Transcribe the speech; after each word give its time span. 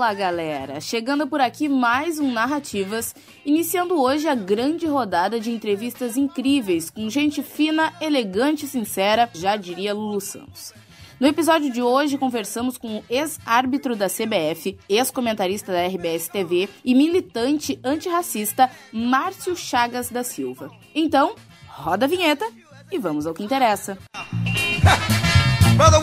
Fala 0.00 0.14
galera! 0.14 0.80
Chegando 0.80 1.26
por 1.26 1.42
aqui 1.42 1.68
mais 1.68 2.18
um 2.18 2.32
Narrativas, 2.32 3.14
iniciando 3.44 4.00
hoje 4.00 4.26
a 4.26 4.34
grande 4.34 4.86
rodada 4.86 5.38
de 5.38 5.50
entrevistas 5.50 6.16
incríveis 6.16 6.88
com 6.88 7.10
gente 7.10 7.42
fina, 7.42 7.92
elegante 8.00 8.64
e 8.64 8.68
sincera, 8.68 9.28
já 9.34 9.56
diria 9.56 9.92
Lulu 9.92 10.18
Santos. 10.18 10.72
No 11.20 11.26
episódio 11.26 11.70
de 11.70 11.82
hoje, 11.82 12.16
conversamos 12.16 12.78
com 12.78 12.96
o 12.96 13.04
ex-árbitro 13.10 13.94
da 13.94 14.06
CBF, 14.06 14.78
ex-comentarista 14.88 15.70
da 15.70 15.86
RBS 15.86 16.28
TV 16.28 16.66
e 16.82 16.94
militante 16.94 17.78
antirracista 17.84 18.70
Márcio 18.90 19.54
Chagas 19.54 20.08
da 20.08 20.24
Silva. 20.24 20.70
Então, 20.94 21.34
roda 21.68 22.06
a 22.06 22.08
vinheta 22.08 22.50
e 22.90 22.98
vamos 22.98 23.26
ao 23.26 23.34
que 23.34 23.44
interessa. 23.44 23.98
Brother, 25.76 26.00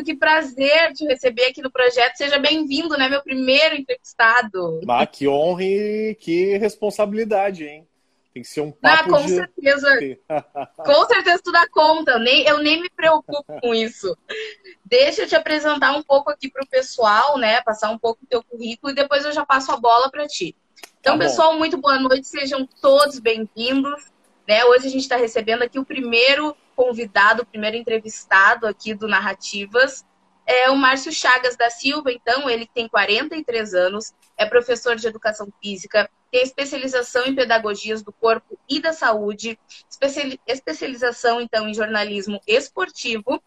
que 0.00 0.14
prazer 0.14 0.92
te 0.92 1.04
receber 1.04 1.46
aqui 1.46 1.60
no 1.60 1.70
projeto. 1.70 2.16
Seja 2.16 2.38
bem-vindo, 2.38 2.96
né? 2.96 3.08
Meu 3.08 3.22
primeiro 3.22 3.74
entrevistado. 3.74 4.80
Ah, 4.88 5.06
que 5.06 5.26
honra 5.26 5.64
e 5.64 6.16
que 6.18 6.56
responsabilidade, 6.56 7.64
hein? 7.64 7.86
Tem 8.32 8.42
que 8.42 8.48
ser 8.48 8.62
um 8.62 8.72
papo 8.72 9.14
ah, 9.14 9.18
com 9.18 9.26
de... 9.26 9.34
certeza. 9.34 9.98
com 10.76 11.04
certeza 11.06 11.42
tu 11.44 11.52
dá 11.52 11.68
conta. 11.68 12.12
Eu 12.12 12.18
nem, 12.20 12.46
eu 12.46 12.58
nem 12.62 12.80
me 12.80 12.88
preocupo 12.88 13.60
com 13.60 13.74
isso. 13.74 14.16
Deixa 14.84 15.22
eu 15.22 15.28
te 15.28 15.34
apresentar 15.34 15.92
um 15.92 16.02
pouco 16.02 16.30
aqui 16.30 16.50
para 16.50 16.64
o 16.64 16.68
pessoal, 16.68 17.36
né? 17.36 17.60
Passar 17.62 17.90
um 17.90 17.98
pouco 17.98 18.20
do 18.22 18.26
teu 18.26 18.42
currículo 18.42 18.92
e 18.92 18.96
depois 18.96 19.24
eu 19.24 19.32
já 19.32 19.44
passo 19.44 19.72
a 19.72 19.76
bola 19.76 20.10
para 20.10 20.26
ti. 20.26 20.56
Então, 21.00 21.18
tá 21.18 21.24
pessoal, 21.24 21.58
muito 21.58 21.76
boa 21.76 21.98
noite. 21.98 22.26
Sejam 22.26 22.66
todos 22.80 23.18
bem-vindos. 23.18 24.11
Né? 24.52 24.66
Hoje 24.66 24.86
a 24.86 24.90
gente 24.90 25.00
está 25.00 25.16
recebendo 25.16 25.62
aqui 25.62 25.78
o 25.78 25.84
primeiro 25.84 26.54
convidado, 26.76 27.40
o 27.40 27.46
primeiro 27.46 27.74
entrevistado 27.74 28.66
aqui 28.66 28.92
do 28.92 29.08
Narrativas, 29.08 30.04
é 30.44 30.68
o 30.68 30.76
Márcio 30.76 31.10
Chagas 31.10 31.56
da 31.56 31.70
Silva. 31.70 32.12
Então, 32.12 32.50
ele 32.50 32.66
tem 32.66 32.86
43 32.86 33.72
anos, 33.72 34.12
é 34.36 34.44
professor 34.44 34.94
de 34.94 35.06
educação 35.06 35.48
física, 35.58 36.10
tem 36.30 36.42
especialização 36.42 37.24
em 37.24 37.34
pedagogias 37.34 38.02
do 38.02 38.12
corpo 38.12 38.58
e 38.68 38.78
da 38.78 38.92
saúde, 38.92 39.58
especialização, 40.46 41.40
então, 41.40 41.66
em 41.66 41.72
jornalismo 41.72 42.38
esportivo, 42.46 43.42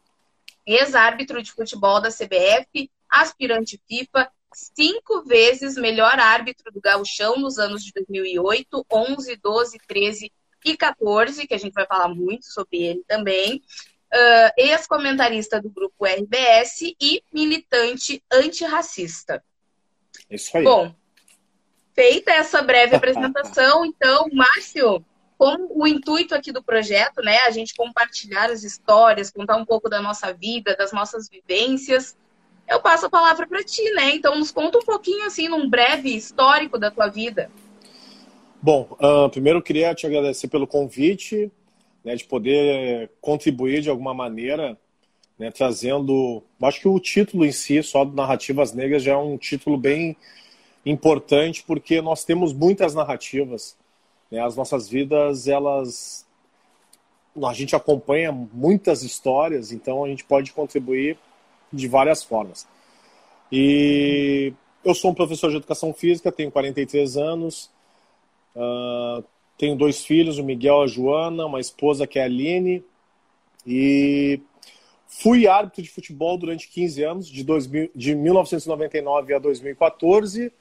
ex-árbitro 0.65 1.43
de 1.43 1.51
futebol 1.51 2.01
da 2.01 2.09
CBF, 2.09 2.89
aspirante 3.07 3.79
FIFA, 3.87 4.27
cinco 4.51 5.23
vezes 5.23 5.75
melhor 5.75 6.17
árbitro 6.17 6.71
do 6.71 6.81
gauchão 6.81 7.37
nos 7.37 7.59
anos 7.59 7.83
de 7.83 7.91
2008, 7.93 8.83
11, 8.91 9.35
12, 9.35 9.77
13 9.87 10.31
e 10.65 10.75
14, 10.75 11.47
que 11.47 11.53
a 11.53 11.57
gente 11.57 11.73
vai 11.73 11.85
falar 11.85 12.09
muito 12.09 12.45
sobre 12.45 12.83
ele 12.83 13.03
também. 13.07 13.61
Uh, 14.13 14.49
ex-comentarista 14.57 15.61
do 15.61 15.69
grupo 15.69 16.05
RBS 16.05 16.81
e 16.99 17.21
militante 17.31 18.23
antirracista. 18.31 19.43
Isso 20.29 20.57
aí. 20.57 20.63
Bom, 20.63 20.93
feita 21.93 22.31
essa 22.31 22.61
breve 22.61 22.95
apresentação, 22.95 23.85
então, 23.85 24.27
Márcio, 24.33 25.05
como 25.37 25.67
o 25.71 25.85
intuito 25.85 26.33
aqui 26.33 26.51
do 26.51 26.63
projeto, 26.63 27.21
né, 27.21 27.39
a 27.39 27.51
gente 27.51 27.75
compartilhar 27.75 28.49
as 28.49 28.63
histórias, 28.63 29.31
contar 29.31 29.57
um 29.57 29.65
pouco 29.65 29.89
da 29.89 30.01
nossa 30.01 30.33
vida, 30.33 30.75
das 30.75 30.91
nossas 30.91 31.29
vivências, 31.29 32.15
eu 32.67 32.79
passo 32.81 33.05
a 33.05 33.09
palavra 33.09 33.47
para 33.47 33.63
ti, 33.63 33.83
né? 33.91 34.15
Então, 34.15 34.35
nos 34.37 34.51
conta 34.51 34.79
um 34.79 34.85
pouquinho, 34.85 35.25
assim, 35.25 35.47
num 35.47 35.69
breve 35.69 36.15
histórico 36.15 36.79
da 36.79 36.89
tua 36.89 37.07
vida. 37.07 37.51
Bom, 38.65 38.97
uh, 38.99 39.29
primeiro 39.29 39.59
eu 39.59 39.61
queria 39.61 39.93
te 39.93 40.07
agradecer 40.07 40.47
pelo 40.47 40.65
convite, 40.65 41.51
né, 42.03 42.15
de 42.15 42.23
poder 42.23 43.11
contribuir 43.21 43.79
de 43.79 43.91
alguma 43.91 44.11
maneira, 44.11 44.75
né, 45.37 45.51
trazendo. 45.51 46.41
Acho 46.59 46.81
que 46.81 46.87
o 46.87 46.99
título 46.99 47.45
em 47.45 47.51
si, 47.51 47.83
só 47.83 48.03
do 48.03 48.15
Narrativas 48.15 48.73
Negras, 48.73 49.03
já 49.03 49.11
é 49.11 49.17
um 49.17 49.37
título 49.37 49.77
bem 49.77 50.17
importante, 50.83 51.61
porque 51.61 52.01
nós 52.01 52.25
temos 52.25 52.53
muitas 52.53 52.95
narrativas. 52.95 53.77
Né, 54.31 54.43
as 54.43 54.55
nossas 54.55 54.89
vidas, 54.89 55.47
elas. 55.47 56.25
A 57.45 57.53
gente 57.53 57.75
acompanha 57.75 58.31
muitas 58.31 59.03
histórias, 59.03 59.71
então 59.71 60.03
a 60.03 60.07
gente 60.07 60.23
pode 60.23 60.51
contribuir 60.51 61.19
de 61.71 61.87
várias 61.87 62.23
formas. 62.23 62.67
E 63.51 64.53
eu 64.83 64.95
sou 64.95 65.11
um 65.11 65.13
professor 65.13 65.51
de 65.51 65.57
educação 65.57 65.93
física, 65.93 66.31
tenho 66.31 66.49
43 66.49 67.15
anos. 67.15 67.74
Uh, 68.55 69.23
tenho 69.57 69.75
dois 69.75 70.03
filhos, 70.03 70.37
o 70.37 70.43
Miguel 70.43 70.81
e 70.81 70.83
a 70.83 70.87
Joana, 70.87 71.45
uma 71.45 71.59
esposa 71.59 72.07
que 72.07 72.19
é 72.19 72.23
a 72.23 72.25
Aline. 72.25 72.83
E 73.65 74.39
fui 75.07 75.47
árbitro 75.47 75.81
de 75.81 75.89
futebol 75.89 76.37
durante 76.37 76.67
15 76.67 77.03
anos, 77.03 77.27
de, 77.27 77.43
2000, 77.43 77.91
de 77.95 78.15
1999 78.15 79.33
a 79.33 79.39
2014. 79.39 80.51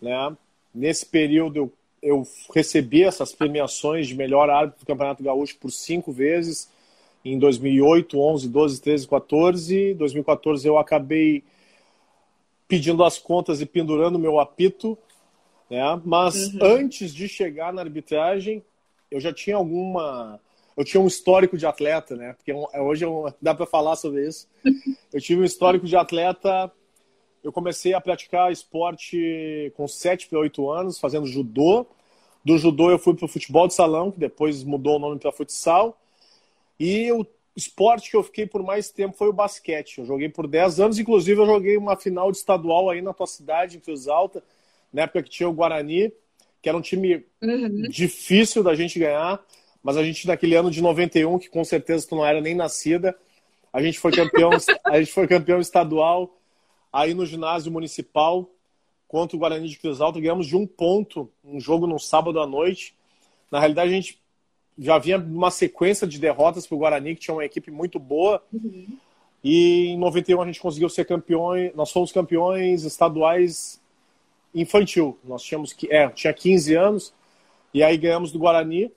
Né? 0.00 0.36
Nesse 0.74 1.06
período 1.06 1.56
eu, 1.56 1.72
eu 2.02 2.26
recebi 2.54 3.04
essas 3.04 3.32
premiações 3.32 4.08
de 4.08 4.14
melhor 4.14 4.50
árbitro 4.50 4.80
do 4.80 4.86
Campeonato 4.86 5.22
Gaúcho 5.22 5.56
por 5.58 5.70
cinco 5.70 6.12
vezes, 6.12 6.70
em 7.24 7.38
2008, 7.38 8.18
11, 8.18 8.48
12, 8.48 8.80
13, 8.80 9.08
14. 9.08 9.90
Em 9.92 9.94
2014 9.94 10.66
eu 10.66 10.78
acabei 10.78 11.44
pedindo 12.66 13.04
as 13.04 13.18
contas 13.18 13.60
e 13.60 13.66
pendurando 13.66 14.18
meu 14.18 14.40
apito 14.40 14.96
né? 15.70 16.02
Mas 16.04 16.52
uhum. 16.54 16.58
antes 16.62 17.14
de 17.14 17.28
chegar 17.28 17.72
na 17.72 17.80
arbitragem, 17.80 18.64
eu 19.10 19.20
já 19.20 19.32
tinha 19.32 19.56
alguma. 19.56 20.40
Eu 20.76 20.84
tinha 20.84 21.00
um 21.00 21.06
histórico 21.06 21.56
de 21.56 21.66
atleta, 21.66 22.16
né? 22.16 22.32
Porque 22.32 22.50
é 22.50 22.80
hoje 22.80 23.04
eu, 23.04 23.32
dá 23.40 23.54
para 23.54 23.66
falar 23.66 23.96
sobre 23.96 24.26
isso. 24.26 24.48
Eu 25.12 25.20
tive 25.20 25.40
um 25.40 25.44
histórico 25.44 25.86
de 25.86 25.96
atleta. 25.96 26.70
Eu 27.42 27.50
comecei 27.50 27.92
a 27.92 28.00
praticar 28.00 28.52
esporte 28.52 29.72
com 29.76 29.88
7 29.88 30.28
para 30.28 30.38
8 30.38 30.70
anos, 30.70 31.00
fazendo 31.00 31.26
judô. 31.26 31.84
Do 32.44 32.56
judô 32.56 32.92
eu 32.92 32.98
fui 32.98 33.14
para 33.14 33.24
o 33.24 33.28
futebol 33.28 33.66
de 33.66 33.74
salão, 33.74 34.12
que 34.12 34.20
depois 34.20 34.62
mudou 34.62 34.96
o 34.96 34.98
nome 35.00 35.18
para 35.18 35.32
futsal. 35.32 36.00
E 36.78 37.10
o 37.10 37.26
esporte 37.56 38.08
que 38.08 38.16
eu 38.16 38.22
fiquei 38.22 38.46
por 38.46 38.62
mais 38.62 38.90
tempo 38.90 39.16
foi 39.16 39.28
o 39.28 39.32
basquete. 39.32 39.98
Eu 39.98 40.04
joguei 40.04 40.28
por 40.28 40.46
10 40.46 40.78
anos, 40.78 40.98
inclusive 40.98 41.40
eu 41.40 41.46
joguei 41.46 41.76
uma 41.76 41.96
final 41.96 42.30
de 42.30 42.38
estadual 42.38 42.88
aí 42.88 43.02
na 43.02 43.12
tua 43.12 43.26
cidade, 43.26 43.78
em 43.78 43.80
Cruz 43.80 44.06
Alta 44.06 44.44
na 44.92 45.02
época 45.02 45.22
que 45.22 45.30
tinha 45.30 45.48
o 45.48 45.52
Guarani, 45.52 46.12
que 46.62 46.68
era 46.68 46.76
um 46.76 46.82
time 46.82 47.24
uhum. 47.42 47.82
difícil 47.88 48.62
da 48.62 48.74
gente 48.74 48.98
ganhar, 48.98 49.40
mas 49.82 49.96
a 49.96 50.04
gente 50.04 50.26
naquele 50.26 50.54
ano 50.54 50.70
de 50.70 50.82
91, 50.82 51.38
que 51.38 51.48
com 51.48 51.64
certeza 51.64 52.06
tu 52.08 52.16
não 52.16 52.26
era 52.26 52.40
nem 52.40 52.54
nascida, 52.54 53.16
a 53.72 53.82
gente 53.82 53.98
foi 53.98 54.12
campeão, 54.12 54.50
a 54.84 54.98
gente 54.98 55.12
foi 55.12 55.26
campeão 55.26 55.60
estadual 55.60 56.36
aí 56.92 57.14
no 57.14 57.24
ginásio 57.24 57.70
municipal 57.72 58.50
contra 59.06 59.36
o 59.36 59.40
Guarani 59.40 59.68
de 59.68 59.78
Cruz 59.78 60.00
Alta, 60.00 60.20
ganhamos 60.20 60.46
de 60.46 60.56
um 60.56 60.66
ponto, 60.66 61.30
um 61.44 61.58
jogo 61.60 61.86
no 61.86 61.98
sábado 61.98 62.40
à 62.40 62.46
noite. 62.46 62.94
Na 63.50 63.58
realidade, 63.58 63.90
a 63.90 63.94
gente 63.94 64.20
já 64.78 64.98
vinha 64.98 65.18
uma 65.18 65.50
sequência 65.50 66.06
de 66.06 66.18
derrotas 66.18 66.66
para 66.66 66.76
o 66.76 66.78
Guarani, 66.78 67.14
que 67.14 67.22
tinha 67.22 67.34
uma 67.34 67.44
equipe 67.44 67.70
muito 67.70 67.98
boa. 67.98 68.42
Uhum. 68.52 68.86
E 69.42 69.88
em 69.88 69.98
91 69.98 70.42
a 70.42 70.46
gente 70.46 70.60
conseguiu 70.60 70.88
ser 70.88 71.06
campeões, 71.06 71.74
nós 71.74 71.90
fomos 71.90 72.12
campeões 72.12 72.84
estaduais 72.84 73.79
infantil. 74.54 75.18
Nós 75.24 75.42
tínhamos 75.42 75.72
que 75.72 75.92
é, 75.92 76.08
tinha 76.10 76.32
15 76.32 76.74
anos 76.74 77.14
e 77.72 77.82
aí 77.82 77.96
ganhamos 77.96 78.32
do 78.32 78.38
Guarani. 78.38 78.92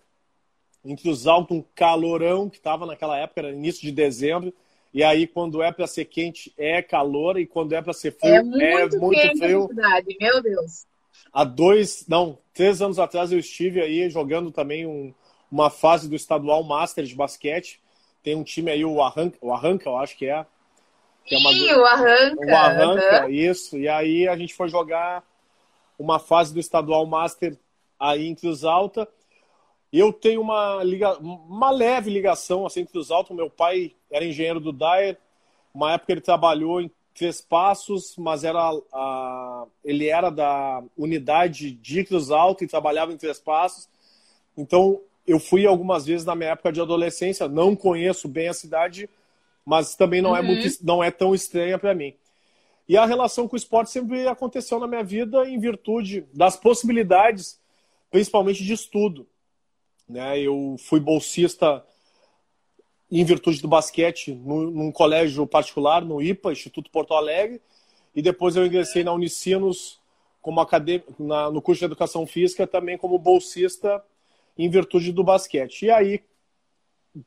Entre 0.85 1.09
os 1.09 1.27
altos, 1.27 1.57
um 1.57 1.63
calorão 1.73 2.49
que 2.49 2.57
estava 2.57 2.85
naquela 2.85 3.17
época, 3.17 3.39
era 3.41 3.51
início 3.51 3.81
de 3.81 3.91
dezembro. 3.91 4.53
E 4.93 5.01
aí, 5.03 5.25
quando 5.25 5.63
é 5.63 5.71
para 5.71 5.87
ser 5.87 6.05
quente, 6.05 6.53
é 6.57 6.81
calor, 6.81 7.39
e 7.39 7.47
quando 7.47 7.73
é 7.73 7.81
para 7.81 7.93
ser 7.93 8.11
frio, 8.11 8.35
é 8.35 8.43
muito, 8.43 8.95
é 8.95 8.99
muito 8.99 9.37
frio. 9.37 9.67
Cidade, 9.69 10.17
meu 10.19 10.41
Deus. 10.41 10.85
Há 11.31 11.43
dois, 11.43 12.05
não, 12.07 12.37
três 12.53 12.81
anos 12.81 12.99
atrás 12.99 13.31
eu 13.31 13.39
estive 13.39 13.81
aí 13.81 14.07
jogando 14.09 14.51
também 14.51 14.85
um, 14.85 15.13
uma 15.51 15.69
fase 15.69 16.07
do 16.07 16.15
estadual 16.15 16.63
Master 16.63 17.05
de 17.05 17.15
basquete. 17.15 17.81
Tem 18.21 18.35
um 18.35 18.43
time 18.43 18.69
aí, 18.69 18.85
o 18.85 19.01
Arranca, 19.01 19.37
o 19.41 19.51
Arranca 19.51 19.89
eu 19.89 19.97
acho 19.97 20.15
que 20.15 20.27
é. 20.27 20.45
Que 21.25 21.35
é 21.35 21.37
uma... 21.39 21.53
Sim, 21.53 21.73
o 21.73 21.85
Arranca. 21.85 22.45
O 22.45 22.55
Arranca, 22.55 23.23
uhum. 23.23 23.29
isso. 23.29 23.77
E 23.77 23.87
aí 23.87 24.27
a 24.27 24.37
gente 24.37 24.53
foi 24.53 24.67
jogar 24.67 25.23
uma 25.97 26.19
fase 26.19 26.53
do 26.53 26.59
estadual 26.59 27.05
Master 27.05 27.57
aí 27.99 28.27
em 28.27 28.35
Cruz 28.35 28.63
Alta. 28.63 29.07
Eu 29.91 30.11
tenho 30.11 30.41
uma, 30.41 30.83
liga, 30.83 31.17
uma 31.19 31.69
leve 31.69 32.09
ligação 32.09 32.65
assim, 32.65 32.81
em 32.81 32.85
Cruz 32.85 33.11
Alta. 33.11 33.33
Meu 33.33 33.49
pai 33.49 33.93
era 34.11 34.25
engenheiro 34.25 34.59
do 34.59 34.71
Dyer. 34.71 35.17
Uma 35.73 35.93
época 35.93 36.11
ele 36.11 36.21
trabalhou 36.21 36.81
em 36.81 36.91
Três 37.13 37.41
Passos, 37.41 38.15
mas 38.17 38.43
era 38.43 38.59
a, 38.91 39.65
ele 39.85 40.07
era 40.07 40.31
da 40.31 40.83
unidade 40.97 41.71
de 41.71 42.03
Cruz 42.03 42.31
Alta 42.31 42.63
e 42.63 42.67
trabalhava 42.67 43.13
em 43.13 43.17
Três 43.17 43.39
Passos. 43.39 43.87
Então 44.57 44.99
eu 45.27 45.39
fui 45.39 45.65
algumas 45.65 46.05
vezes 46.05 46.25
na 46.25 46.35
minha 46.35 46.51
época 46.51 46.71
de 46.71 46.81
adolescência. 46.81 47.47
Não 47.47 47.75
conheço 47.75 48.27
bem 48.27 48.47
a 48.47 48.53
cidade, 48.53 49.09
mas 49.63 49.95
também 49.95 50.21
não 50.21 50.35
é 50.35 50.39
uhum. 50.39 50.45
é 50.45 50.49
muito, 50.49 50.85
não 50.85 51.03
é 51.03 51.11
tão 51.11 51.35
estranha 51.35 51.77
para 51.77 51.93
mim. 51.93 52.15
E 52.87 52.97
a 52.97 53.05
relação 53.05 53.47
com 53.47 53.55
o 53.55 53.57
esporte 53.57 53.91
sempre 53.91 54.27
aconteceu 54.27 54.79
na 54.79 54.87
minha 54.87 55.03
vida 55.03 55.47
em 55.47 55.59
virtude 55.59 56.25
das 56.33 56.57
possibilidades, 56.57 57.59
principalmente 58.11 58.63
de 58.63 58.73
estudo. 58.73 59.27
Né? 60.07 60.39
Eu 60.39 60.75
fui 60.79 60.99
bolsista 60.99 61.85
em 63.09 63.23
virtude 63.23 63.61
do 63.61 63.67
basquete, 63.67 64.33
no, 64.33 64.69
num 64.71 64.91
colégio 64.91 65.45
particular, 65.47 66.03
no 66.03 66.21
IPA, 66.21 66.51
Instituto 66.51 66.89
Porto 66.89 67.13
Alegre, 67.13 67.61
e 68.15 68.21
depois 68.21 68.55
eu 68.55 68.65
ingressei 68.65 69.03
na 69.03 69.13
Unicinos 69.13 70.01
como 70.41 70.61
na, 71.19 71.49
no 71.49 71.61
curso 71.61 71.79
de 71.79 71.85
Educação 71.85 72.27
Física, 72.27 72.67
também 72.67 72.97
como 72.97 73.17
bolsista 73.17 74.03
em 74.57 74.69
virtude 74.69 75.13
do 75.13 75.23
basquete. 75.23 75.85
E 75.85 75.91
aí, 75.91 76.21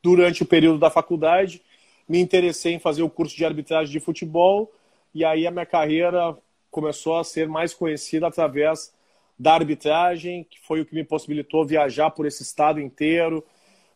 durante 0.03 0.43
o 0.43 0.47
período 0.47 0.79
da 0.79 0.91
faculdade, 0.91 1.63
me 2.07 2.21
interessei 2.21 2.75
em 2.75 2.79
fazer 2.79 3.03
o 3.03 3.11
curso 3.11 3.35
de 3.35 3.45
arbitragem 3.45 3.91
de 3.91 4.01
futebol, 4.01 4.71
e 5.17 5.25
aí 5.25 5.47
a 5.47 5.51
minha 5.51 5.65
carreira 5.65 6.37
começou 6.71 7.17
a 7.17 7.25
ser 7.25 7.49
mais 7.49 7.73
conhecida 7.73 8.27
através 8.27 8.95
da 9.39 9.55
arbitragem, 9.55 10.45
que 10.45 10.61
foi 10.61 10.83
o 10.83 10.85
que 10.85 10.95
me 10.95 11.03
possibilitou 11.03 11.65
viajar 11.65 12.11
por 12.11 12.27
esse 12.27 12.43
estado 12.43 12.79
inteiro, 12.79 13.43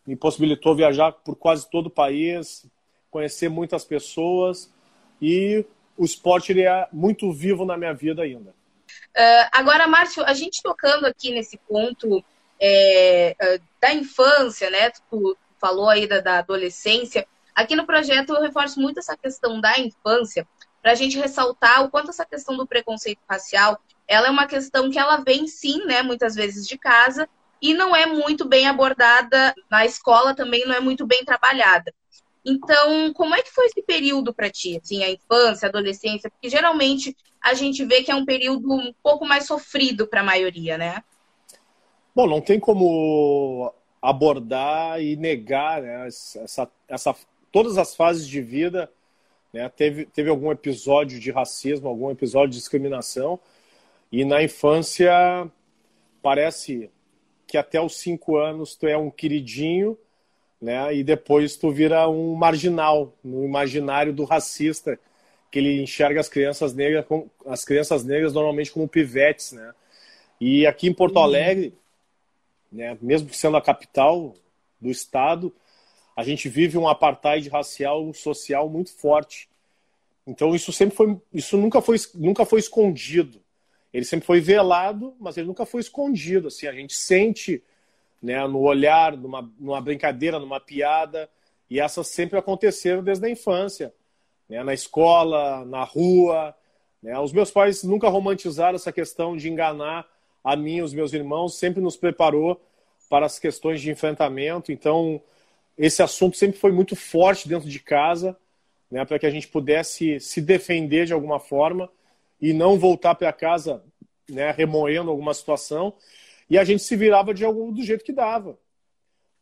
me 0.03 0.15
possibilitou 0.15 0.75
viajar 0.75 1.11
por 1.11 1.35
quase 1.35 1.69
todo 1.69 1.85
o 1.87 1.91
país, 1.91 2.65
conhecer 3.11 3.49
muitas 3.49 3.85
pessoas 3.85 4.73
e 5.21 5.63
o 5.95 6.03
esporte 6.03 6.59
é 6.59 6.87
muito 6.91 7.31
vivo 7.31 7.65
na 7.65 7.77
minha 7.77 7.93
vida 7.93 8.23
ainda. 8.23 8.49
Uh, 9.15 9.45
agora, 9.51 9.85
Márcio, 9.85 10.23
a 10.23 10.33
gente 10.33 10.63
tocando 10.63 11.05
aqui 11.05 11.31
nesse 11.31 11.57
ponto 11.57 12.25
é, 12.59 13.35
uh, 13.39 13.63
da 13.79 13.93
infância, 13.93 14.71
né? 14.71 14.89
Tu 14.89 15.37
falou 15.59 15.87
aí 15.87 16.07
da, 16.07 16.19
da, 16.19 16.39
adolescência. 16.39 17.27
Aqui 17.53 17.75
no 17.75 17.85
projeto 17.85 18.33
eu 18.33 18.41
reforço 18.41 18.79
muito 18.79 18.97
essa 18.97 19.15
questão 19.15 19.61
da 19.61 19.79
infância 19.79 20.47
para 20.81 20.91
a 20.91 20.95
gente 20.95 21.17
ressaltar 21.17 21.83
o 21.83 21.89
quanto 21.89 22.09
essa 22.09 22.25
questão 22.25 22.57
do 22.57 22.67
preconceito 22.67 23.19
racial 23.29 23.79
ela 24.07 24.27
é 24.27 24.29
uma 24.31 24.45
questão 24.45 24.91
que 24.91 24.99
ela 24.99 25.17
vem 25.17 25.47
sim, 25.47 25.85
né? 25.85 26.01
Muitas 26.01 26.35
vezes 26.35 26.67
de 26.67 26.77
casa 26.77 27.29
e 27.61 27.73
não 27.73 27.95
é 27.95 28.05
muito 28.05 28.45
bem 28.45 28.67
abordada 28.67 29.53
na 29.69 29.85
escola 29.85 30.35
também 30.35 30.65
não 30.65 30.75
é 30.75 30.79
muito 30.79 31.05
bem 31.07 31.23
trabalhada. 31.23 31.93
Então, 32.43 33.13
como 33.13 33.35
é 33.35 33.41
que 33.41 33.51
foi 33.51 33.67
esse 33.67 33.81
período 33.83 34.33
para 34.33 34.49
ti, 34.49 34.79
assim, 34.81 35.03
a 35.03 35.11
infância, 35.11 35.67
a 35.67 35.69
adolescência? 35.69 36.29
Porque 36.29 36.49
geralmente 36.49 37.15
a 37.39 37.53
gente 37.53 37.85
vê 37.85 38.03
que 38.03 38.11
é 38.11 38.15
um 38.15 38.25
período 38.25 38.73
um 38.73 38.93
pouco 39.01 39.25
mais 39.25 39.45
sofrido 39.45 40.07
para 40.07 40.21
a 40.21 40.25
maioria, 40.25 40.77
né? 40.77 41.03
Bom, 42.13 42.27
não 42.27 42.41
tem 42.41 42.59
como 42.59 43.73
abordar 44.01 45.01
e 45.01 45.15
negar 45.15 45.81
né, 45.81 46.07
essa, 46.07 46.69
essa, 46.87 47.15
todas 47.51 47.77
as 47.77 47.95
fases 47.95 48.27
de 48.27 48.41
vida. 48.41 48.91
Né, 49.53 49.67
teve, 49.69 50.05
teve 50.05 50.29
algum 50.29 50.51
episódio 50.51 51.19
de 51.19 51.31
racismo, 51.31 51.87
algum 51.87 52.09
episódio 52.09 52.51
de 52.51 52.57
discriminação, 52.57 53.39
e 54.11 54.23
na 54.23 54.41
infância 54.43 55.11
parece 56.21 56.89
que 57.47 57.57
até 57.57 57.81
os 57.81 57.97
cinco 57.97 58.37
anos 58.37 58.75
tu 58.75 58.87
é 58.87 58.97
um 58.97 59.09
queridinho, 59.09 59.97
né? 60.61 60.95
E 60.95 61.03
depois 61.03 61.57
tu 61.57 61.71
vira 61.71 62.07
um 62.07 62.33
marginal 62.35 63.13
no 63.23 63.43
imaginário 63.43 64.13
do 64.13 64.23
racista, 64.23 64.97
que 65.49 65.59
ele 65.59 65.81
enxerga 65.81 66.21
as 66.21 66.29
crianças 66.29 66.73
negras, 66.73 67.05
as 67.45 67.65
crianças 67.65 68.05
negras 68.05 68.33
normalmente 68.33 68.71
como 68.71 68.87
pivetes, 68.87 69.51
né? 69.51 69.73
E 70.39 70.65
aqui 70.65 70.87
em 70.87 70.93
Porto 70.93 71.17
uhum. 71.17 71.23
Alegre, 71.23 71.73
né, 72.71 72.97
mesmo 73.01 73.33
sendo 73.33 73.57
a 73.57 73.61
capital 73.61 74.33
do 74.79 74.89
estado, 74.89 75.53
a 76.15 76.23
gente 76.23 76.49
vive 76.49 76.77
um 76.77 76.87
apartheid 76.87 77.47
racial, 77.49 78.13
social 78.13 78.69
muito 78.69 78.93
forte. 78.93 79.49
Então 80.25 80.53
isso 80.55 80.71
sempre 80.71 80.95
foi, 80.95 81.17
isso 81.33 81.57
nunca 81.57 81.81
foi, 81.81 81.97
nunca 82.15 82.45
foi 82.45 82.59
escondido. 82.59 83.41
Ele 83.93 84.05
sempre 84.05 84.25
foi 84.25 84.39
velado, 84.39 85.13
mas 85.19 85.37
ele 85.37 85.47
nunca 85.47 85.65
foi 85.65 85.81
escondido. 85.81 86.47
Assim, 86.47 86.67
a 86.67 86.73
gente 86.73 86.93
sente 86.93 87.63
né, 88.21 88.45
no 88.47 88.59
olhar, 88.59 89.17
numa, 89.17 89.51
numa 89.59 89.81
brincadeira, 89.81 90.39
numa 90.39 90.59
piada, 90.59 91.29
e 91.69 91.79
essas 91.79 92.07
sempre 92.07 92.37
aconteceram 92.37 93.03
desde 93.03 93.25
a 93.25 93.29
infância, 93.29 93.93
né, 94.47 94.63
na 94.63 94.73
escola, 94.73 95.65
na 95.65 95.83
rua. 95.83 96.55
Né. 97.01 97.17
Os 97.19 97.33
meus 97.33 97.51
pais 97.51 97.83
nunca 97.83 98.07
romantizaram 98.07 98.75
essa 98.75 98.91
questão 98.91 99.35
de 99.35 99.49
enganar 99.49 100.07
a 100.43 100.55
mim 100.55 100.81
os 100.81 100.93
meus 100.93 101.13
irmãos, 101.13 101.57
sempre 101.57 101.81
nos 101.81 101.95
preparou 101.95 102.59
para 103.09 103.25
as 103.25 103.37
questões 103.37 103.81
de 103.81 103.91
enfrentamento. 103.91 104.71
Então, 104.71 105.21
esse 105.77 106.01
assunto 106.01 106.37
sempre 106.37 106.59
foi 106.59 106.71
muito 106.71 106.95
forte 106.95 107.47
dentro 107.47 107.69
de 107.69 107.79
casa, 107.79 108.37
né, 108.89 109.05
para 109.05 109.17
que 109.17 109.25
a 109.25 109.29
gente 109.29 109.47
pudesse 109.47 110.19
se 110.19 110.41
defender 110.41 111.05
de 111.05 111.13
alguma 111.13 111.39
forma 111.39 111.89
e 112.39 112.53
não 112.53 112.77
voltar 112.77 113.15
para 113.15 113.31
casa 113.31 113.83
né, 114.29 114.51
remoendo 114.51 115.09
alguma 115.09 115.33
situação. 115.33 115.93
E 116.49 116.57
a 116.57 116.63
gente 116.63 116.83
se 116.83 116.95
virava 116.95 117.33
de 117.33 117.45
algum 117.45 117.71
do 117.71 117.81
jeito 117.81 118.03
que 118.03 118.11
dava. 118.11 118.57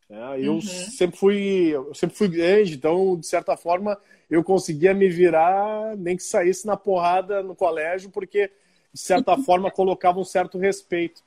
Né? 0.08 0.40
Eu 0.40 0.54
uhum. 0.54 0.60
sempre 0.60 1.16
fui, 1.16 1.70
eu 1.72 1.94
sempre 1.94 2.16
fui 2.16 2.28
grande, 2.28 2.74
então 2.74 3.18
de 3.18 3.26
certa 3.26 3.56
forma 3.56 3.98
eu 4.28 4.44
conseguia 4.44 4.94
me 4.94 5.08
virar, 5.08 5.96
nem 5.96 6.16
que 6.16 6.22
saísse 6.22 6.66
na 6.66 6.76
porrada 6.76 7.42
no 7.42 7.54
colégio, 7.54 8.10
porque 8.10 8.50
de 8.92 9.00
certa 9.00 9.36
forma 9.42 9.70
colocava 9.70 10.20
um 10.20 10.24
certo 10.24 10.58
respeito. 10.58 11.22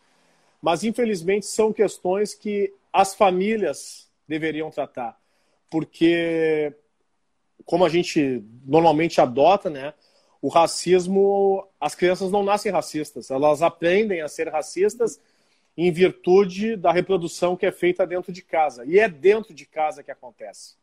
Mas 0.61 0.83
infelizmente 0.83 1.45
são 1.45 1.73
questões 1.73 2.33
que 2.33 2.73
as 2.91 3.13
famílias 3.15 4.09
deveriam 4.27 4.69
tratar, 4.69 5.19
porque 5.69 6.73
como 7.65 7.85
a 7.85 7.89
gente 7.89 8.43
normalmente 8.65 9.21
adota, 9.21 9.69
né? 9.69 9.93
o 10.43 10.49
racismo, 10.49 11.65
as 11.79 11.95
crianças 11.95 12.29
não 12.29 12.43
nascem 12.43 12.69
racistas, 12.69 13.31
elas 13.31 13.61
aprendem 13.61 14.19
a 14.19 14.27
ser 14.27 14.49
racistas 14.49 15.17
em 15.77 15.89
virtude 15.89 16.75
da 16.75 16.91
reprodução 16.91 17.55
que 17.55 17.65
é 17.65 17.71
feita 17.71 18.05
dentro 18.05 18.29
de 18.33 18.41
casa. 18.41 18.83
E 18.85 18.99
é 18.99 19.07
dentro 19.07 19.53
de 19.53 19.65
casa 19.65 20.03
que 20.03 20.11
acontece. 20.11 20.75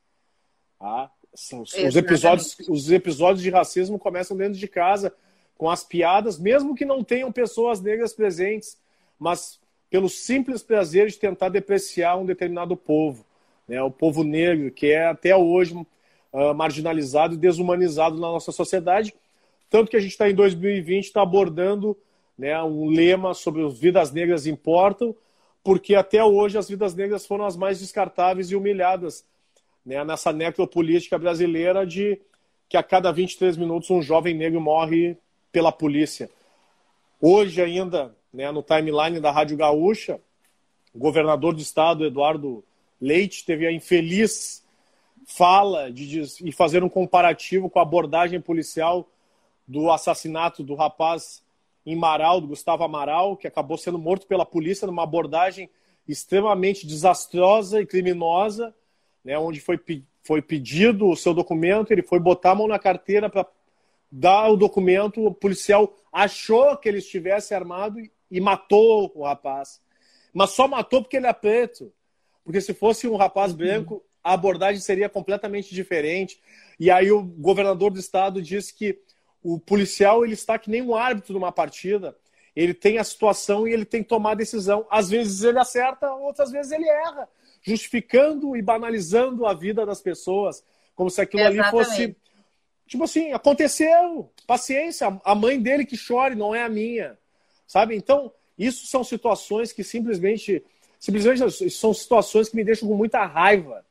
Tá? 0.79 1.13
Os, 1.31 1.95
episódios, 1.95 2.57
os 2.71 2.91
episódios 2.91 3.43
de 3.43 3.51
racismo 3.51 3.99
começam 3.99 4.35
dentro 4.35 4.59
de 4.59 4.67
casa, 4.67 5.15
com 5.59 5.69
as 5.69 5.85
piadas, 5.85 6.39
mesmo 6.39 6.75
que 6.75 6.87
não 6.87 7.05
tenham 7.05 7.31
pessoas 7.31 7.83
negras 7.83 8.15
presentes, 8.15 8.79
mas 9.19 9.61
pelo 9.91 10.09
simples 10.09 10.63
prazer 10.63 11.09
de 11.09 11.19
tentar 11.19 11.51
depreciar 11.51 12.17
um 12.17 12.25
determinado 12.25 12.75
povo. 12.79 13.27
Né? 13.71 13.83
O 13.83 13.91
povo 13.91 14.23
negro, 14.23 14.71
que 14.71 14.89
é 14.89 15.07
até 15.07 15.35
hoje 15.35 15.75
uh, 15.75 16.55
marginalizado 16.55 17.35
e 17.35 17.39
desumanizado 17.39 18.17
na 18.17 18.29
nossa 18.29 18.53
sociedade 18.53 19.15
tanto 19.71 19.89
que 19.89 19.97
a 19.97 20.01
gente 20.01 20.11
está 20.11 20.29
em 20.29 20.35
2020, 20.35 21.05
está 21.05 21.23
abordando 21.23 21.97
né, 22.37 22.61
um 22.61 22.89
lema 22.89 23.33
sobre 23.33 23.65
as 23.65 23.79
vidas 23.79 24.11
negras 24.11 24.47
importam, 24.47 25.15
porque 25.63 25.95
até 25.95 26.23
hoje 26.25 26.59
as 26.59 26.69
vidas 26.69 26.95
negras 26.95 27.25
foram 27.25 27.47
as 27.47 27.57
mais 27.57 27.79
descartáveis 27.79 28.51
e 28.51 28.57
humilhadas 28.57 29.25
né, 29.87 30.05
nessa 30.05 30.33
necropolítica 30.33 31.17
brasileira 31.17 31.87
de 31.87 32.21
que 32.69 32.77
a 32.77 32.83
cada 32.83 33.13
23 33.13 33.57
minutos 33.57 33.89
um 33.91 34.03
jovem 34.03 34.35
negro 34.35 34.61
morre 34.61 35.17
pela 35.53 35.71
polícia. 35.71 36.29
Hoje 37.21 37.63
ainda, 37.63 38.15
né, 38.33 38.51
no 38.51 38.63
timeline 38.63 39.21
da 39.21 39.31
Rádio 39.31 39.57
Gaúcha, 39.57 40.21
o 40.93 40.99
governador 40.99 41.55
do 41.55 41.61
estado, 41.61 42.05
Eduardo 42.05 42.65
Leite, 43.01 43.45
teve 43.45 43.67
a 43.67 43.73
infeliz 43.73 44.65
fala 45.27 45.91
de, 45.91 46.21
de 46.21 46.53
fazer 46.53 46.83
um 46.83 46.89
comparativo 46.89 47.71
com 47.71 47.79
a 47.79 47.83
abordagem 47.83 48.41
policial 48.41 49.09
do 49.67 49.91
assassinato 49.91 50.63
do 50.65 50.75
rapaz 50.75 51.43
em 51.87 51.95
Marau, 51.95 52.41
do 52.41 52.49
Gustavo 52.49 52.83
Amaral, 52.83 53.37
que 53.37 53.47
acabou 53.47 53.79
sendo 53.79 53.99
morto 53.99 54.27
pela 54.27 54.45
polícia 54.45 54.87
numa 54.87 55.05
abordagem 55.05 55.71
extremamente 56.07 56.87
desastrosa 56.87 57.81
e 57.81 57.87
criminosa, 57.87 58.75
né, 59.25 59.39
onde 59.39 59.61
foi, 59.61 59.79
foi 60.23 60.43
pedido 60.43 61.09
o 61.09 61.17
seu 61.17 61.33
documento, 61.33 61.93
ele 61.93 62.03
foi 62.03 62.19
botar 62.19 62.51
a 62.51 62.55
mão 62.57 62.67
na 62.67 62.79
carteira 62.79 63.31
para 63.31 63.47
dar 64.11 64.49
o 64.49 64.57
documento, 64.57 65.25
o 65.25 65.33
policial 65.33 65.95
achou 66.13 66.77
que 66.77 66.89
ele 66.89 66.99
estivesse 66.99 67.55
armado 67.55 68.01
e 68.31 68.41
matou 68.41 69.13
o 69.15 69.23
rapaz. 69.23 69.81
Mas 70.35 70.51
só 70.51 70.67
matou 70.67 71.03
porque 71.03 71.17
ele 71.17 71.27
é 71.27 71.33
preto. 71.33 71.93
Porque 72.45 72.61
se 72.61 72.75
fosse 72.75 73.07
um 73.07 73.17
rapaz 73.17 73.53
branco, 73.53 74.03
a 74.23 74.33
abordagem 74.33 74.81
seria 74.81 75.09
completamente 75.09 75.75
diferente. 75.75 76.41
E 76.79 76.91
aí 76.91 77.11
o 77.11 77.23
governador 77.23 77.91
do 77.91 78.01
estado 78.01 78.43
disse 78.43 78.75
que 78.75 78.99
o 79.43 79.59
policial 79.59 80.25
ele 80.25 80.35
está 80.35 80.59
que 80.59 80.71
nem 80.71 80.83
um 80.83 80.95
árbitro 80.95 81.33
numa 81.33 81.53
partida. 81.53 82.17
Ele 82.55 82.75
tem 82.75 82.99
a 82.99 83.05
situação 83.05 83.67
e 83.67 83.73
ele 83.73 83.85
tem 83.85 84.03
que 84.03 84.09
tomar 84.09 84.33
a 84.33 84.37
decisão. 84.37 84.87
Às 84.91 85.09
vezes 85.09 85.43
ele 85.43 85.59
acerta, 85.59 86.13
outras 86.13 86.51
vezes 86.51 86.73
ele 86.73 86.89
erra, 86.89 87.29
justificando 87.63 88.57
e 88.57 88.63
banalizando 88.63 89.47
a 89.47 89.55
vida 89.55 89.87
das 89.87 90.01
pessoas, 90.01 90.65
como 90.95 91.09
se 91.09 91.21
aquilo 91.21 91.43
Exatamente. 91.43 91.63
ali 91.63 91.71
fosse. 91.71 92.17
Tipo 92.87 93.05
assim, 93.05 93.33
aconteceu, 93.33 94.33
paciência, 94.47 95.21
a 95.25 95.35
mãe 95.35 95.61
dele 95.61 95.87
que 95.87 95.97
chore, 95.97 96.35
não 96.35 96.55
é 96.55 96.65
a 96.65 96.69
minha. 96.69 97.17
Sabe? 97.67 97.95
Então, 97.95 98.33
isso 98.59 98.87
são 98.87 99.05
situações 99.05 99.73
que 99.73 99.85
simplesmente. 99.85 100.63
Simplesmente 101.01 101.71
são 101.71 101.93
situações 101.95 102.51
que 102.51 102.57
me 102.57 102.63
deixam 102.63 102.87
com 102.87 102.95
muita 102.95 103.25
raiva, 103.25 103.85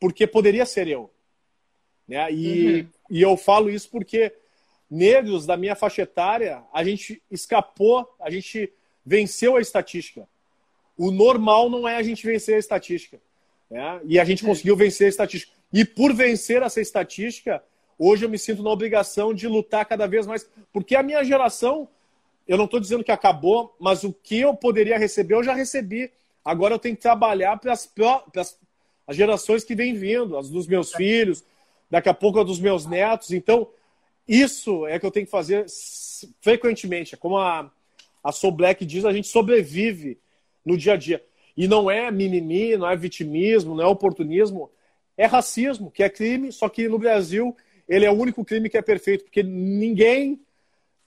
porque 0.00 0.26
poderia 0.26 0.64
ser 0.64 0.88
eu. 0.88 1.10
Né? 2.08 2.32
E, 2.32 2.80
uhum. 2.80 2.88
e 3.10 3.22
eu 3.22 3.36
falo 3.36 3.68
isso 3.68 3.90
porque 3.90 4.32
negros 4.90 5.44
da 5.44 5.58
minha 5.58 5.76
faixa 5.76 6.02
etária, 6.02 6.62
a 6.72 6.82
gente 6.82 7.22
escapou, 7.30 8.08
a 8.18 8.30
gente 8.30 8.72
venceu 9.04 9.56
a 9.56 9.60
estatística. 9.60 10.26
O 10.96 11.10
normal 11.10 11.68
não 11.68 11.86
é 11.86 11.96
a 11.96 12.02
gente 12.02 12.26
vencer 12.26 12.56
a 12.56 12.58
estatística. 12.58 13.20
Né? 13.70 14.00
E 14.04 14.18
a 14.18 14.24
gente 14.24 14.42
conseguiu 14.42 14.74
vencer 14.74 15.06
a 15.06 15.10
estatística. 15.10 15.52
E 15.70 15.84
por 15.84 16.14
vencer 16.14 16.62
essa 16.62 16.80
estatística, 16.80 17.62
hoje 17.98 18.24
eu 18.24 18.30
me 18.30 18.38
sinto 18.38 18.62
na 18.62 18.70
obrigação 18.70 19.34
de 19.34 19.46
lutar 19.46 19.84
cada 19.84 20.06
vez 20.06 20.26
mais. 20.26 20.48
Porque 20.72 20.96
a 20.96 21.02
minha 21.02 21.22
geração, 21.22 21.88
eu 22.46 22.56
não 22.56 22.64
estou 22.64 22.80
dizendo 22.80 23.04
que 23.04 23.12
acabou, 23.12 23.76
mas 23.78 24.02
o 24.02 24.12
que 24.12 24.40
eu 24.40 24.54
poderia 24.54 24.98
receber, 24.98 25.34
eu 25.34 25.44
já 25.44 25.52
recebi. 25.52 26.10
Agora 26.44 26.74
eu 26.74 26.78
tenho 26.78 26.96
que 26.96 27.02
trabalhar 27.02 27.56
para 27.58 27.72
as, 27.72 27.88
gerações 29.10 29.64
que 29.64 29.74
vêm 29.74 29.94
vindo, 29.94 30.36
as 30.36 30.48
dos 30.48 30.66
meus 30.66 30.92
filhos, 30.92 31.44
daqui 31.90 32.08
a 32.08 32.14
pouco 32.14 32.40
as 32.40 32.46
dos 32.46 32.60
meus 32.60 32.86
netos. 32.86 33.30
Então, 33.30 33.68
isso 34.26 34.86
é 34.86 34.98
que 34.98 35.06
eu 35.06 35.10
tenho 35.10 35.26
que 35.26 35.32
fazer 35.32 35.66
frequentemente. 36.40 37.14
É 37.14 37.18
como 37.18 37.38
a, 37.38 37.70
a 38.22 38.32
Soul 38.32 38.52
Black 38.52 38.84
diz, 38.84 39.04
a 39.04 39.12
gente 39.12 39.28
sobrevive 39.28 40.18
no 40.64 40.76
dia 40.76 40.94
a 40.94 40.96
dia. 40.96 41.24
E 41.56 41.66
não 41.66 41.90
é 41.90 42.10
mimimi, 42.10 42.76
não 42.76 42.88
é 42.88 42.96
vitimismo, 42.96 43.74
não 43.74 43.84
é 43.84 43.86
oportunismo, 43.86 44.70
é 45.16 45.26
racismo, 45.26 45.90
que 45.90 46.02
é 46.02 46.08
crime, 46.08 46.52
só 46.52 46.68
que 46.68 46.88
no 46.88 46.98
Brasil 46.98 47.56
ele 47.88 48.04
é 48.04 48.10
o 48.10 48.14
único 48.14 48.44
crime 48.44 48.68
que 48.68 48.76
é 48.76 48.82
perfeito, 48.82 49.24
porque 49.24 49.42
ninguém 49.42 50.40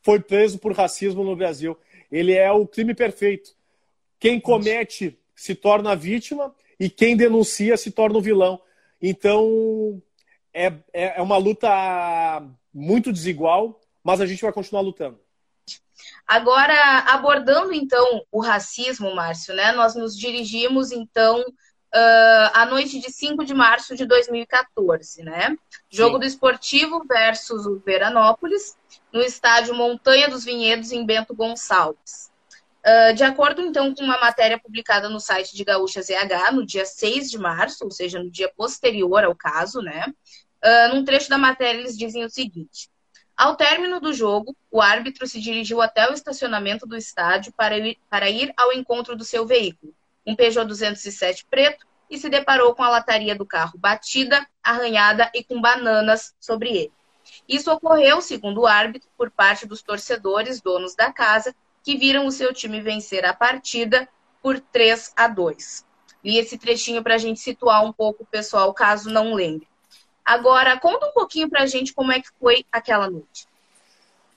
foi 0.01 0.19
preso 0.19 0.57
por 0.57 0.73
racismo 0.73 1.23
no 1.23 1.35
Brasil. 1.35 1.77
Ele 2.11 2.33
é 2.33 2.51
o 2.51 2.67
crime 2.67 2.93
perfeito. 2.93 3.55
Quem 4.19 4.39
comete 4.39 5.17
se 5.41 5.55
torna 5.55 5.95
vítima 5.95 6.53
e 6.79 6.87
quem 6.87 7.17
denuncia 7.17 7.75
se 7.75 7.89
torna 7.89 8.19
o 8.19 8.21
vilão. 8.21 8.61
Então 9.01 9.99
é, 10.53 10.67
é, 10.93 11.17
é 11.17 11.21
uma 11.21 11.37
luta 11.37 11.67
muito 12.71 13.11
desigual, 13.11 13.81
mas 14.03 14.21
a 14.21 14.27
gente 14.27 14.43
vai 14.43 14.51
continuar 14.51 14.81
lutando. 14.81 15.19
Agora, 16.27 16.99
abordando 17.07 17.73
então 17.73 18.23
o 18.31 18.39
racismo, 18.39 19.15
Márcio, 19.15 19.55
né? 19.55 19.71
Nós 19.71 19.95
nos 19.95 20.15
dirigimos 20.15 20.91
então 20.91 21.39
uh, 21.39 22.49
à 22.53 22.67
noite 22.67 22.99
de 22.99 23.11
5 23.11 23.43
de 23.43 23.55
março 23.55 23.95
de 23.95 24.05
2014, 24.05 25.23
né? 25.23 25.55
Jogo 25.89 26.17
Sim. 26.17 26.19
do 26.19 26.25
Esportivo 26.27 27.03
versus 27.07 27.65
o 27.65 27.79
Veranópolis, 27.79 28.77
no 29.11 29.23
estádio 29.23 29.73
Montanha 29.73 30.29
dos 30.29 30.45
Vinhedos, 30.45 30.91
em 30.91 31.03
Bento 31.03 31.33
Gonçalves. 31.33 32.30
Uh, 32.85 33.13
de 33.13 33.23
acordo, 33.23 33.61
então, 33.61 33.93
com 33.93 34.03
uma 34.03 34.19
matéria 34.19 34.59
publicada 34.59 35.07
no 35.07 35.19
site 35.19 35.55
de 35.55 35.63
Gaúcha 35.63 36.01
ZH, 36.01 36.51
no 36.51 36.65
dia 36.65 36.85
6 36.85 37.29
de 37.29 37.37
março, 37.37 37.83
ou 37.83 37.91
seja, 37.91 38.21
no 38.21 38.29
dia 38.29 38.51
posterior 38.55 39.23
ao 39.23 39.35
caso, 39.35 39.81
né? 39.81 40.11
Uh, 40.63 40.95
num 40.95 41.05
trecho 41.05 41.29
da 41.29 41.37
matéria, 41.37 41.79
eles 41.79 41.97
dizem 41.97 42.25
o 42.25 42.29
seguinte: 42.29 42.89
Ao 43.37 43.55
término 43.55 43.99
do 43.99 44.13
jogo, 44.13 44.55
o 44.71 44.81
árbitro 44.81 45.27
se 45.27 45.39
dirigiu 45.39 45.81
até 45.81 46.09
o 46.09 46.13
estacionamento 46.13 46.87
do 46.87 46.97
estádio 46.97 47.53
para 47.55 47.77
ir, 47.77 47.97
para 48.09 48.29
ir 48.29 48.51
ao 48.57 48.73
encontro 48.73 49.15
do 49.15 49.23
seu 49.23 49.45
veículo 49.45 49.93
um 50.25 50.35
Peugeot 50.35 50.67
207 50.67 51.45
preto, 51.49 51.85
e 52.09 52.17
se 52.17 52.29
deparou 52.29 52.75
com 52.75 52.83
a 52.83 52.89
lataria 52.89 53.33
do 53.33 53.45
carro 53.45 53.77
batida, 53.77 54.45
arranhada 54.61 55.31
e 55.33 55.43
com 55.43 55.61
bananas 55.61 56.35
sobre 56.41 56.69
ele. 56.69 56.91
Isso 57.47 57.71
ocorreu, 57.71 58.21
segundo 58.21 58.61
o 58.61 58.67
árbitro, 58.67 59.09
por 59.17 59.31
parte 59.31 59.65
dos 59.65 59.81
torcedores, 59.81 60.59
donos 60.59 60.93
da 60.93 61.11
casa, 61.13 61.55
que 61.83 61.97
viram 61.97 62.25
o 62.25 62.31
seu 62.31 62.53
time 62.53 62.81
vencer 62.81 63.25
a 63.25 63.33
partida 63.33 64.07
por 64.41 64.59
3 64.59 65.13
a 65.15 65.27
2. 65.27 65.85
Li 66.23 66.37
esse 66.37 66.57
trechinho 66.57 67.03
para 67.03 67.15
a 67.15 67.17
gente 67.17 67.39
situar 67.39 67.83
um 67.83 67.91
pouco 67.91 68.23
o 68.23 68.27
pessoal, 68.27 68.73
caso 68.73 69.09
não 69.09 69.33
lembre. 69.33 69.67
Agora, 70.23 70.79
conta 70.79 71.07
um 71.07 71.11
pouquinho 71.11 71.49
para 71.49 71.63
a 71.63 71.65
gente 71.65 71.93
como 71.93 72.11
é 72.11 72.21
que 72.21 72.29
foi 72.39 72.63
aquela 72.71 73.09
noite. 73.09 73.47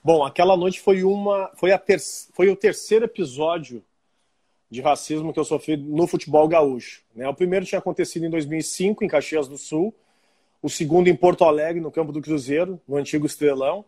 Bom, 0.03 0.23
aquela 0.23 0.57
noite 0.57 0.79
foi 0.79 1.03
uma, 1.03 1.51
foi, 1.55 1.71
a 1.71 1.77
ter, 1.77 1.99
foi 2.33 2.49
o 2.49 2.55
terceiro 2.55 3.05
episódio 3.05 3.83
de 4.69 4.81
racismo 4.81 5.31
que 5.31 5.39
eu 5.39 5.45
sofri 5.45 5.77
no 5.77 6.05
futebol 6.07 6.47
gaúcho. 6.47 7.03
Né? 7.15 7.27
O 7.27 7.33
primeiro 7.33 7.65
tinha 7.65 7.79
acontecido 7.79 8.25
em 8.25 8.29
2005, 8.29 9.03
em 9.03 9.07
Caxias 9.07 9.47
do 9.47 9.57
Sul. 9.57 9.93
O 10.61 10.69
segundo 10.69 11.07
em 11.07 11.15
Porto 11.15 11.43
Alegre, 11.43 11.81
no 11.81 11.91
campo 11.91 12.11
do 12.11 12.21
Cruzeiro, 12.21 12.79
no 12.87 12.97
antigo 12.97 13.25
Estrelão. 13.25 13.85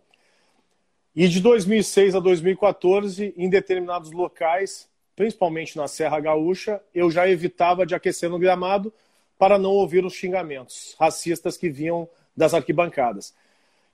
E 1.20 1.28
de 1.28 1.40
2006 1.40 2.14
a 2.14 2.20
2014, 2.20 3.34
em 3.36 3.50
determinados 3.50 4.12
locais, 4.12 4.88
principalmente 5.16 5.76
na 5.76 5.88
Serra 5.88 6.20
Gaúcha, 6.20 6.80
eu 6.94 7.10
já 7.10 7.28
evitava 7.28 7.88
de 7.88 7.96
aquecer 7.96 8.30
no 8.30 8.38
gramado 8.38 8.94
para 9.36 9.58
não 9.58 9.72
ouvir 9.72 10.06
os 10.06 10.14
xingamentos 10.14 10.96
racistas 11.00 11.58
que 11.58 11.72
vinham 11.72 12.08
das 12.36 12.54
arquibancadas. 12.54 13.34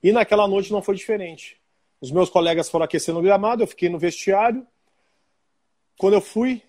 E 0.03 0.11
naquela 0.11 0.49
noite 0.49 0.73
não 0.73 0.81
foi 0.81 0.95
diferente. 0.95 1.55
Os 2.01 2.11
meus 2.11 2.29
colegas 2.29 2.69
foram 2.69 2.83
aquecer 2.83 3.13
no 3.13 3.21
gramado, 3.21 3.63
eu 3.63 3.67
fiquei 3.67 3.87
no 3.87 3.97
vestiário. 3.97 4.67
Quando 5.97 6.15
eu 6.15 6.21
fui 6.21 6.61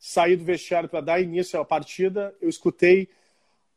saí 0.00 0.34
do 0.34 0.42
vestiário 0.42 0.88
para 0.88 1.00
dar 1.00 1.20
início 1.20 1.60
à 1.60 1.64
partida, 1.64 2.34
eu 2.42 2.48
escutei 2.48 3.08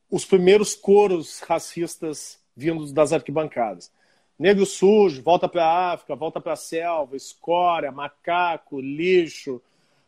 os 0.10 0.26
primeiros 0.26 0.74
coros 0.74 1.40
racistas 1.42 2.40
vindos 2.58 2.92
das 2.92 3.14
arquibancadas. 3.14 3.92
Negro 4.38 4.66
sujo, 4.66 5.24
volta 5.24 5.48
para 5.48 5.66
a 5.66 5.94
África, 5.94 6.16
volta 6.16 6.42
para 6.42 6.54
a 6.54 6.58
selva, 6.58 7.16
escória, 7.16 7.92
macaco, 7.92 8.80
lixo. 8.82 9.62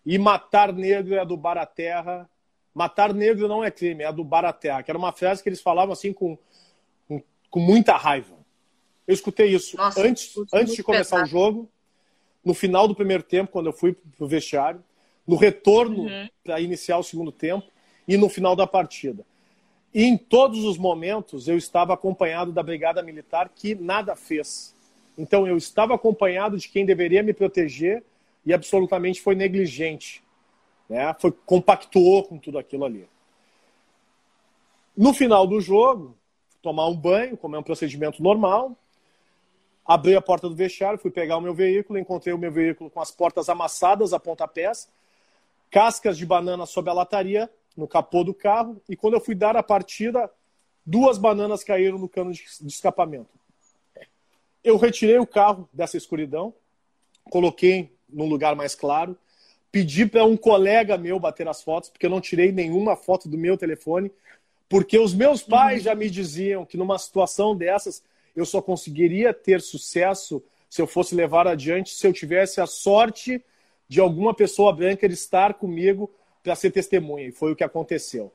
E 0.05 0.17
matar 0.17 0.73
negro 0.73 1.15
é 1.15 1.19
adubar 1.19 1.57
a 1.57 1.65
terra. 1.65 2.29
Matar 2.73 3.13
negro 3.13 3.47
não 3.47 3.63
é 3.63 3.71
crime, 3.71 4.03
é 4.03 4.07
adubar 4.07 4.45
a 4.45 4.53
terra. 4.53 4.83
Que 4.83 4.91
era 4.91 4.97
uma 4.97 5.13
frase 5.13 5.41
que 5.41 5.49
eles 5.49 5.61
falavam 5.61 5.93
assim 5.93 6.13
com, 6.13 6.37
com, 7.07 7.21
com 7.49 7.59
muita 7.59 7.95
raiva. 7.95 8.35
Eu 9.07 9.13
escutei 9.13 9.47
isso 9.47 9.77
Nossa, 9.77 10.01
antes, 10.01 10.33
antes 10.53 10.75
de 10.75 10.83
começar 10.83 11.17
pesado. 11.17 11.23
o 11.23 11.29
jogo, 11.29 11.69
no 12.43 12.53
final 12.53 12.87
do 12.87 12.95
primeiro 12.95 13.23
tempo, 13.23 13.51
quando 13.51 13.67
eu 13.67 13.73
fui 13.73 13.93
para 13.93 14.25
o 14.25 14.27
vestiário 14.27 14.83
no 15.27 15.35
retorno 15.35 16.03
uhum. 16.03 16.29
para 16.43 16.61
iniciar 16.61 16.97
o 16.97 17.03
segundo 17.03 17.31
tempo 17.31 17.67
e 18.07 18.15
no 18.15 18.29
final 18.29 18.55
da 18.55 18.65
partida. 18.65 19.25
E 19.97 20.03
em 20.03 20.15
todos 20.15 20.63
os 20.63 20.77
momentos 20.77 21.47
eu 21.47 21.57
estava 21.57 21.91
acompanhado 21.91 22.51
da 22.51 22.61
Brigada 22.61 23.01
Militar 23.01 23.49
que 23.49 23.73
nada 23.73 24.15
fez. 24.15 24.75
Então 25.17 25.47
eu 25.47 25.57
estava 25.57 25.95
acompanhado 25.95 26.55
de 26.55 26.69
quem 26.69 26.85
deveria 26.85 27.23
me 27.23 27.33
proteger 27.33 28.03
e 28.45 28.53
absolutamente 28.53 29.19
foi 29.19 29.33
negligente. 29.33 30.21
Né? 30.87 31.15
Foi, 31.17 31.31
compactuou 31.31 32.23
com 32.25 32.37
tudo 32.37 32.59
aquilo 32.59 32.85
ali. 32.85 33.09
No 34.95 35.15
final 35.15 35.47
do 35.47 35.59
jogo, 35.59 36.15
tomar 36.61 36.85
um 36.85 36.95
banho, 36.95 37.35
como 37.35 37.55
é 37.55 37.59
um 37.59 37.63
procedimento 37.63 38.21
normal, 38.21 38.77
abri 39.83 40.15
a 40.15 40.21
porta 40.21 40.47
do 40.47 40.53
vestiário, 40.53 40.99
fui 40.99 41.09
pegar 41.09 41.37
o 41.37 41.41
meu 41.41 41.55
veículo, 41.55 41.97
encontrei 41.97 42.35
o 42.35 42.37
meu 42.37 42.51
veículo 42.51 42.91
com 42.91 43.01
as 43.01 43.09
portas 43.09 43.49
amassadas 43.49 44.13
a 44.13 44.19
pontapés, 44.19 44.87
cascas 45.71 46.19
de 46.19 46.25
banana 46.25 46.67
sob 46.67 46.87
a 46.87 46.93
lataria, 46.93 47.49
no 47.77 47.87
capô 47.87 48.23
do 48.23 48.33
carro, 48.33 48.81
e 48.89 48.95
quando 48.95 49.13
eu 49.13 49.21
fui 49.21 49.35
dar 49.35 49.55
a 49.55 49.61
partida, 49.61 50.29
duas 50.85 51.17
bananas 51.17 51.63
caíram 51.63 51.99
no 51.99 52.09
cano 52.09 52.31
de 52.31 52.43
escapamento. 52.65 53.29
Eu 54.63 54.77
retirei 54.77 55.19
o 55.19 55.27
carro 55.27 55.69
dessa 55.71 55.95
escuridão, 55.95 56.53
coloquei 57.29 57.95
num 58.09 58.27
lugar 58.27 58.55
mais 58.55 58.73
claro, 58.73 59.15
pedi 59.71 60.05
para 60.05 60.25
um 60.25 60.35
colega 60.35 60.97
meu 60.97 61.19
bater 61.19 61.47
as 61.47 61.61
fotos, 61.61 61.89
porque 61.89 62.05
eu 62.05 62.09
não 62.09 62.19
tirei 62.19 62.51
nenhuma 62.51 62.95
foto 62.95 63.29
do 63.29 63.37
meu 63.37 63.55
telefone, 63.57 64.11
porque 64.67 64.97
os 64.97 65.13
meus 65.13 65.43
pais 65.43 65.83
já 65.83 65.93
me 65.93 66.09
diziam 66.09 66.65
que 66.65 66.77
numa 66.77 66.97
situação 66.97 67.55
dessas 67.55 68.03
eu 68.35 68.45
só 68.45 68.61
conseguiria 68.61 69.33
ter 69.33 69.61
sucesso 69.61 70.43
se 70.69 70.81
eu 70.81 70.87
fosse 70.87 71.15
levar 71.15 71.47
adiante 71.47 71.91
se 71.91 72.05
eu 72.05 72.11
tivesse 72.11 72.59
a 72.59 72.65
sorte 72.65 73.43
de 73.87 73.99
alguma 74.01 74.33
pessoa 74.33 74.73
branca 74.73 75.05
estar 75.05 75.53
comigo 75.53 76.11
para 76.47 76.55
ser 76.55 76.71
testemunha. 76.71 77.27
E 77.27 77.31
foi 77.33 77.51
o 77.51 77.55
que 77.57 77.63
aconteceu. 77.63 78.31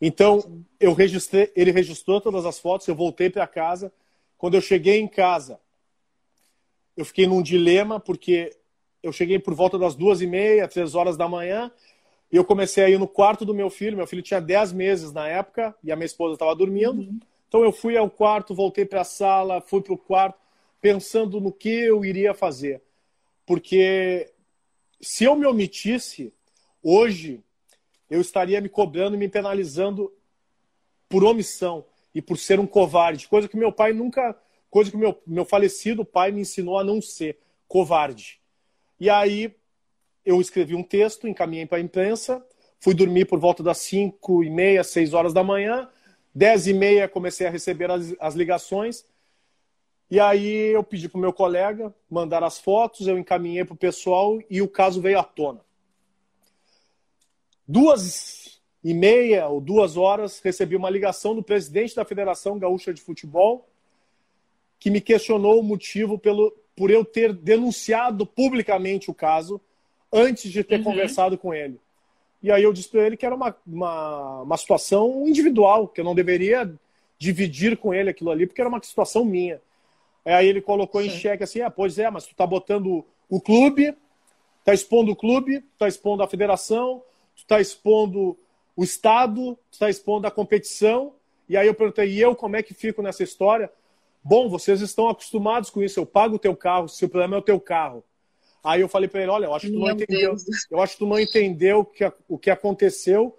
Então, 0.00 0.64
eu 0.78 0.92
registrei, 0.92 1.50
ele 1.56 1.72
registrou 1.72 2.20
todas 2.20 2.46
as 2.46 2.60
fotos, 2.60 2.86
eu 2.86 2.94
voltei 2.94 3.28
para 3.28 3.48
casa. 3.48 3.92
Quando 4.38 4.54
eu 4.54 4.60
cheguei 4.60 5.00
em 5.00 5.08
casa, 5.08 5.58
eu 6.96 7.04
fiquei 7.04 7.26
num 7.26 7.42
dilema, 7.42 7.98
porque 7.98 8.56
eu 9.02 9.12
cheguei 9.12 9.40
por 9.40 9.54
volta 9.54 9.76
das 9.76 9.96
duas 9.96 10.20
e 10.20 10.26
meia, 10.26 10.68
três 10.68 10.94
horas 10.94 11.16
da 11.16 11.28
manhã, 11.28 11.68
e 12.30 12.36
eu 12.36 12.44
comecei 12.44 12.84
a 12.84 12.88
ir 12.88 12.98
no 12.98 13.08
quarto 13.08 13.44
do 13.44 13.52
meu 13.52 13.68
filho. 13.68 13.96
Meu 13.96 14.06
filho 14.06 14.22
tinha 14.22 14.40
dez 14.40 14.72
meses 14.72 15.12
na 15.12 15.26
época, 15.26 15.74
e 15.82 15.90
a 15.90 15.96
minha 15.96 16.06
esposa 16.06 16.34
estava 16.34 16.54
dormindo. 16.54 17.00
Uhum. 17.00 17.18
Então, 17.48 17.64
eu 17.64 17.72
fui 17.72 17.96
ao 17.96 18.08
quarto, 18.08 18.54
voltei 18.54 18.84
para 18.84 19.00
a 19.00 19.04
sala, 19.04 19.60
fui 19.60 19.82
para 19.82 19.94
o 19.94 19.98
quarto, 19.98 20.38
pensando 20.80 21.40
no 21.40 21.50
que 21.50 21.70
eu 21.70 22.04
iria 22.04 22.34
fazer. 22.34 22.80
Porque 23.44 24.32
se 25.00 25.24
eu 25.24 25.34
me 25.34 25.44
omitisse, 25.44 26.32
hoje 26.82 27.40
eu 28.10 28.20
estaria 28.20 28.60
me 28.60 28.68
cobrando 28.68 29.16
e 29.16 29.18
me 29.18 29.28
penalizando 29.28 30.12
por 31.08 31.24
omissão 31.24 31.84
e 32.14 32.20
por 32.20 32.38
ser 32.38 32.60
um 32.60 32.66
covarde, 32.66 33.28
coisa 33.28 33.48
que 33.48 33.56
meu 33.56 33.72
pai 33.72 33.92
nunca, 33.92 34.36
coisa 34.70 34.90
que 34.90 34.96
meu, 34.96 35.20
meu 35.26 35.44
falecido 35.44 36.04
pai 36.04 36.30
me 36.30 36.40
ensinou 36.40 36.78
a 36.78 36.84
não 36.84 37.00
ser 37.00 37.38
covarde. 37.66 38.40
E 39.00 39.08
aí 39.08 39.54
eu 40.24 40.40
escrevi 40.40 40.74
um 40.74 40.82
texto, 40.82 41.26
encaminhei 41.26 41.66
para 41.66 41.78
a 41.78 41.80
imprensa, 41.80 42.44
fui 42.78 42.94
dormir 42.94 43.26
por 43.26 43.38
volta 43.38 43.62
das 43.62 43.78
5 43.78 44.44
e 44.44 44.50
meia, 44.50 44.84
6 44.84 45.14
horas 45.14 45.32
da 45.32 45.42
manhã, 45.42 45.88
10 46.34 46.68
e 46.68 46.72
meia 46.72 47.08
comecei 47.08 47.46
a 47.46 47.50
receber 47.50 47.90
as, 47.90 48.14
as 48.20 48.34
ligações, 48.34 49.04
e 50.10 50.20
aí 50.20 50.72
eu 50.74 50.84
pedi 50.84 51.08
para 51.08 51.16
o 51.16 51.20
meu 51.20 51.32
colega 51.32 51.94
mandar 52.10 52.44
as 52.44 52.58
fotos, 52.58 53.06
eu 53.06 53.18
encaminhei 53.18 53.64
para 53.64 53.72
o 53.72 53.78
pessoal 53.78 54.38
e 54.50 54.60
o 54.60 54.68
caso 54.68 55.00
veio 55.00 55.18
à 55.18 55.24
tona. 55.24 55.60
Duas 57.72 58.60
e 58.84 58.92
meia 58.92 59.48
ou 59.48 59.58
duas 59.58 59.96
horas, 59.96 60.40
recebi 60.40 60.76
uma 60.76 60.90
ligação 60.90 61.34
do 61.34 61.42
presidente 61.42 61.96
da 61.96 62.04
Federação 62.04 62.58
Gaúcha 62.58 62.92
de 62.92 63.00
Futebol, 63.00 63.66
que 64.78 64.90
me 64.90 65.00
questionou 65.00 65.58
o 65.58 65.62
motivo 65.62 66.18
pelo, 66.18 66.54
por 66.76 66.90
eu 66.90 67.02
ter 67.02 67.32
denunciado 67.32 68.26
publicamente 68.26 69.10
o 69.10 69.14
caso 69.14 69.58
antes 70.12 70.52
de 70.52 70.62
ter 70.62 70.80
uhum. 70.80 70.84
conversado 70.84 71.38
com 71.38 71.54
ele. 71.54 71.80
E 72.42 72.52
aí 72.52 72.62
eu 72.62 72.74
disse 72.74 72.90
para 72.90 73.06
ele 73.06 73.16
que 73.16 73.24
era 73.24 73.34
uma, 73.34 73.56
uma, 73.66 74.42
uma 74.42 74.56
situação 74.58 75.26
individual, 75.26 75.88
que 75.88 76.02
eu 76.02 76.04
não 76.04 76.14
deveria 76.14 76.70
dividir 77.18 77.78
com 77.78 77.94
ele 77.94 78.10
aquilo 78.10 78.30
ali, 78.30 78.46
porque 78.46 78.60
era 78.60 78.68
uma 78.68 78.82
situação 78.82 79.24
minha. 79.24 79.62
Aí 80.26 80.46
ele 80.46 80.60
colocou 80.60 81.00
Sim. 81.00 81.06
em 81.06 81.10
xeque 81.10 81.42
assim, 81.42 81.62
ah, 81.62 81.70
pois 81.70 81.98
é, 81.98 82.10
mas 82.10 82.26
tu 82.26 82.34
tá 82.34 82.46
botando 82.46 83.02
o 83.30 83.40
clube, 83.40 83.96
tá 84.62 84.74
expondo 84.74 85.12
o 85.12 85.16
clube, 85.16 85.64
tá 85.78 85.88
expondo 85.88 86.22
a 86.22 86.28
federação, 86.28 87.02
tu 87.36 87.46
tá 87.46 87.60
expondo 87.60 88.38
o 88.76 88.82
Estado, 88.82 89.58
tu 89.70 89.78
tá 89.78 89.90
expondo 89.90 90.26
a 90.26 90.30
competição. 90.30 91.14
E 91.48 91.56
aí 91.56 91.66
eu 91.66 91.74
perguntei, 91.74 92.08
e 92.10 92.20
eu 92.20 92.34
como 92.34 92.56
é 92.56 92.62
que 92.62 92.74
fico 92.74 93.02
nessa 93.02 93.22
história? 93.22 93.70
Bom, 94.24 94.48
vocês 94.48 94.80
estão 94.80 95.08
acostumados 95.08 95.68
com 95.68 95.82
isso, 95.82 95.98
eu 95.98 96.06
pago 96.06 96.36
o 96.36 96.38
teu 96.38 96.56
carro, 96.56 96.88
se 96.88 97.04
o 97.04 97.08
problema 97.08 97.36
é 97.36 97.38
o 97.38 97.42
teu 97.42 97.60
carro. 97.60 98.04
Aí 98.62 98.80
eu 98.80 98.88
falei 98.88 99.08
para 99.08 99.22
ele, 99.22 99.30
olha, 99.30 99.46
eu 99.46 99.54
acho 99.54 99.66
que 99.66 99.72
tu 99.72 99.78
Meu 99.78 99.88
não 99.88 99.94
entendeu. 99.94 100.30
Deus. 100.30 100.44
Eu 100.70 100.80
acho 100.80 100.92
que 100.92 100.98
tu 101.00 101.06
não 101.06 101.18
entendeu 101.18 101.80
o 101.80 101.84
que, 101.84 102.12
o 102.28 102.38
que 102.38 102.50
aconteceu. 102.50 103.36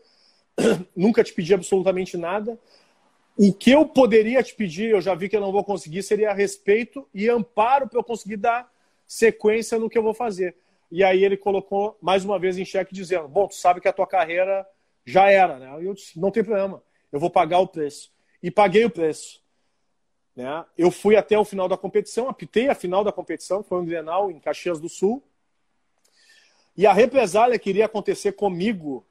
Nunca 0.95 1.23
te 1.23 1.33
pedi 1.33 1.53
absolutamente 1.53 2.17
nada. 2.17 2.59
O 3.37 3.53
que 3.53 3.71
eu 3.71 3.85
poderia 3.85 4.43
te 4.43 4.53
pedir, 4.53 4.91
eu 4.91 5.01
já 5.01 5.15
vi 5.15 5.29
que 5.29 5.35
eu 5.35 5.41
não 5.41 5.51
vou 5.51 5.63
conseguir, 5.63 6.03
seria 6.03 6.33
respeito 6.33 7.07
e 7.13 7.29
amparo 7.29 7.87
para 7.87 7.99
eu 7.99 8.03
conseguir 8.03 8.37
dar 8.37 8.69
sequência 9.07 9.79
no 9.79 9.89
que 9.89 9.97
eu 9.97 10.03
vou 10.03 10.13
fazer. 10.13 10.55
E 10.93 11.03
aí 11.03 11.25
ele 11.25 11.35
colocou 11.35 11.97
mais 11.99 12.23
uma 12.23 12.37
vez 12.37 12.55
em 12.55 12.63
xeque 12.63 12.93
dizendo: 12.93 13.27
"Bom, 13.27 13.47
tu 13.47 13.55
sabe 13.55 13.81
que 13.81 13.87
a 13.87 13.91
tua 13.93 14.05
carreira 14.05 14.63
já 15.03 15.27
era, 15.27 15.57
né?" 15.57 15.81
E 15.81 15.87
eu 15.87 15.93
disse: 15.95 16.19
"Não 16.19 16.29
tem 16.29 16.43
problema. 16.43 16.83
Eu 17.11 17.19
vou 17.19 17.31
pagar 17.31 17.57
o 17.57 17.67
preço." 17.67 18.13
E 18.43 18.51
paguei 18.51 18.85
o 18.85 18.91
preço. 18.91 19.41
Né? 20.35 20.63
Eu 20.77 20.91
fui 20.91 21.15
até 21.15 21.35
o 21.35 21.43
final 21.43 21.67
da 21.67 21.75
competição, 21.75 22.29
apitei 22.29 22.69
a 22.69 22.75
final 22.75 23.03
da 23.03 23.11
competição, 23.11 23.63
foi 23.63 23.81
um 23.81 23.85
Grenal 23.85 24.29
em 24.29 24.39
Caxias 24.39 24.79
do 24.79 24.87
Sul. 24.87 25.23
E 26.77 26.85
a 26.85 26.93
represália 26.93 27.57
que 27.57 27.71
iria 27.71 27.85
acontecer 27.85 28.33
comigo 28.33 29.03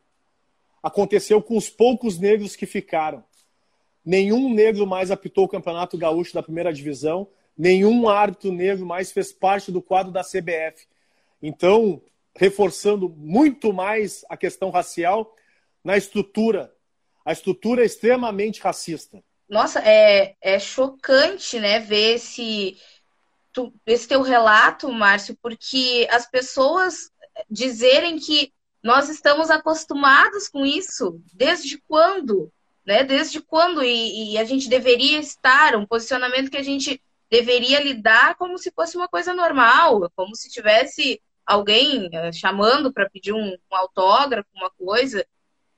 aconteceu 0.80 1.42
com 1.42 1.56
os 1.56 1.68
poucos 1.68 2.16
negros 2.16 2.54
que 2.54 2.64
ficaram. 2.64 3.24
Nenhum 4.04 4.54
negro 4.54 4.86
mais 4.86 5.10
apitou 5.10 5.46
o 5.46 5.48
Campeonato 5.48 5.98
Gaúcho 5.98 6.32
da 6.32 6.44
primeira 6.44 6.72
divisão, 6.72 7.26
nenhum 7.58 8.08
árbitro 8.08 8.52
negro 8.52 8.86
mais 8.86 9.10
fez 9.10 9.32
parte 9.32 9.72
do 9.72 9.82
quadro 9.82 10.12
da 10.12 10.22
CBF. 10.22 10.86
Então, 11.42 12.00
reforçando 12.36 13.08
muito 13.08 13.72
mais 13.72 14.24
a 14.28 14.36
questão 14.36 14.70
racial 14.70 15.34
na 15.84 15.96
estrutura. 15.96 16.72
A 17.24 17.32
estrutura 17.32 17.82
é 17.82 17.86
extremamente 17.86 18.60
racista. 18.60 19.22
Nossa, 19.48 19.80
é, 19.80 20.34
é 20.40 20.58
chocante, 20.58 21.60
né, 21.60 21.78
ver 21.78 22.14
esse, 22.14 22.78
tu, 23.52 23.72
esse 23.84 24.08
teu 24.08 24.22
relato, 24.22 24.90
Márcio, 24.90 25.36
porque 25.42 26.08
as 26.10 26.28
pessoas 26.30 27.10
dizerem 27.50 28.18
que 28.18 28.52
nós 28.82 29.08
estamos 29.08 29.50
acostumados 29.50 30.48
com 30.48 30.64
isso, 30.64 31.20
desde 31.34 31.78
quando? 31.86 32.50
Né? 32.84 33.04
Desde 33.04 33.40
quando? 33.40 33.82
E, 33.82 34.32
e, 34.32 34.38
a 34.38 34.44
gente 34.44 34.68
deveria 34.68 35.18
estar, 35.20 35.76
um 35.76 35.86
posicionamento 35.86 36.50
que 36.50 36.56
a 36.56 36.62
gente 36.62 37.00
deveria 37.30 37.80
lidar 37.80 38.34
como 38.34 38.58
se 38.58 38.72
fosse 38.72 38.96
uma 38.96 39.08
coisa 39.08 39.32
normal, 39.32 40.10
como 40.16 40.34
se 40.34 40.50
tivesse 40.50 41.20
alguém 41.46 42.06
uh, 42.06 42.32
chamando 42.32 42.92
para 42.92 43.08
pedir 43.08 43.32
um, 43.32 43.52
um 43.52 43.76
autógrafo, 43.76 44.48
uma 44.54 44.70
coisa. 44.70 45.26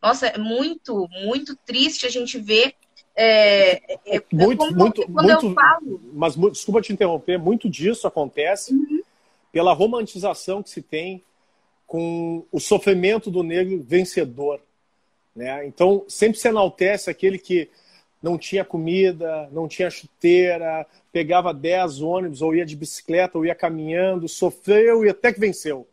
Nossa, 0.02 0.26
é 0.26 0.38
muito, 0.38 1.08
muito 1.24 1.56
triste 1.64 2.06
a 2.06 2.10
gente 2.10 2.38
ver 2.38 2.74
é, 3.16 3.94
é, 4.06 4.22
muito, 4.32 4.58
como, 4.58 4.76
muito, 4.76 5.06
quando 5.06 5.28
muito, 5.28 5.46
eu 5.46 5.54
falo. 5.54 6.00
Mas 6.12 6.34
desculpa 6.34 6.82
te 6.82 6.92
interromper, 6.92 7.38
muito 7.38 7.70
disso 7.70 8.06
acontece 8.06 8.74
uhum. 8.74 9.02
pela 9.52 9.72
romantização 9.72 10.62
que 10.62 10.70
se 10.70 10.82
tem 10.82 11.22
com 11.86 12.44
o 12.50 12.58
sofrimento 12.58 13.30
do 13.30 13.42
negro 13.42 13.80
vencedor. 13.82 14.60
Né? 15.34 15.66
Então, 15.66 16.04
sempre 16.08 16.38
se 16.38 16.48
enaltece 16.48 17.08
aquele 17.08 17.38
que 17.38 17.70
não 18.24 18.38
tinha 18.38 18.64
comida, 18.64 19.50
não 19.52 19.68
tinha 19.68 19.90
chuteira, 19.90 20.86
pegava 21.12 21.52
10 21.52 22.00
ônibus, 22.00 22.40
ou 22.40 22.54
ia 22.54 22.64
de 22.64 22.74
bicicleta, 22.74 23.36
ou 23.36 23.44
ia 23.44 23.54
caminhando, 23.54 24.26
sofreu 24.26 25.04
e 25.04 25.10
até 25.10 25.30
que 25.30 25.38
venceu. 25.38 25.86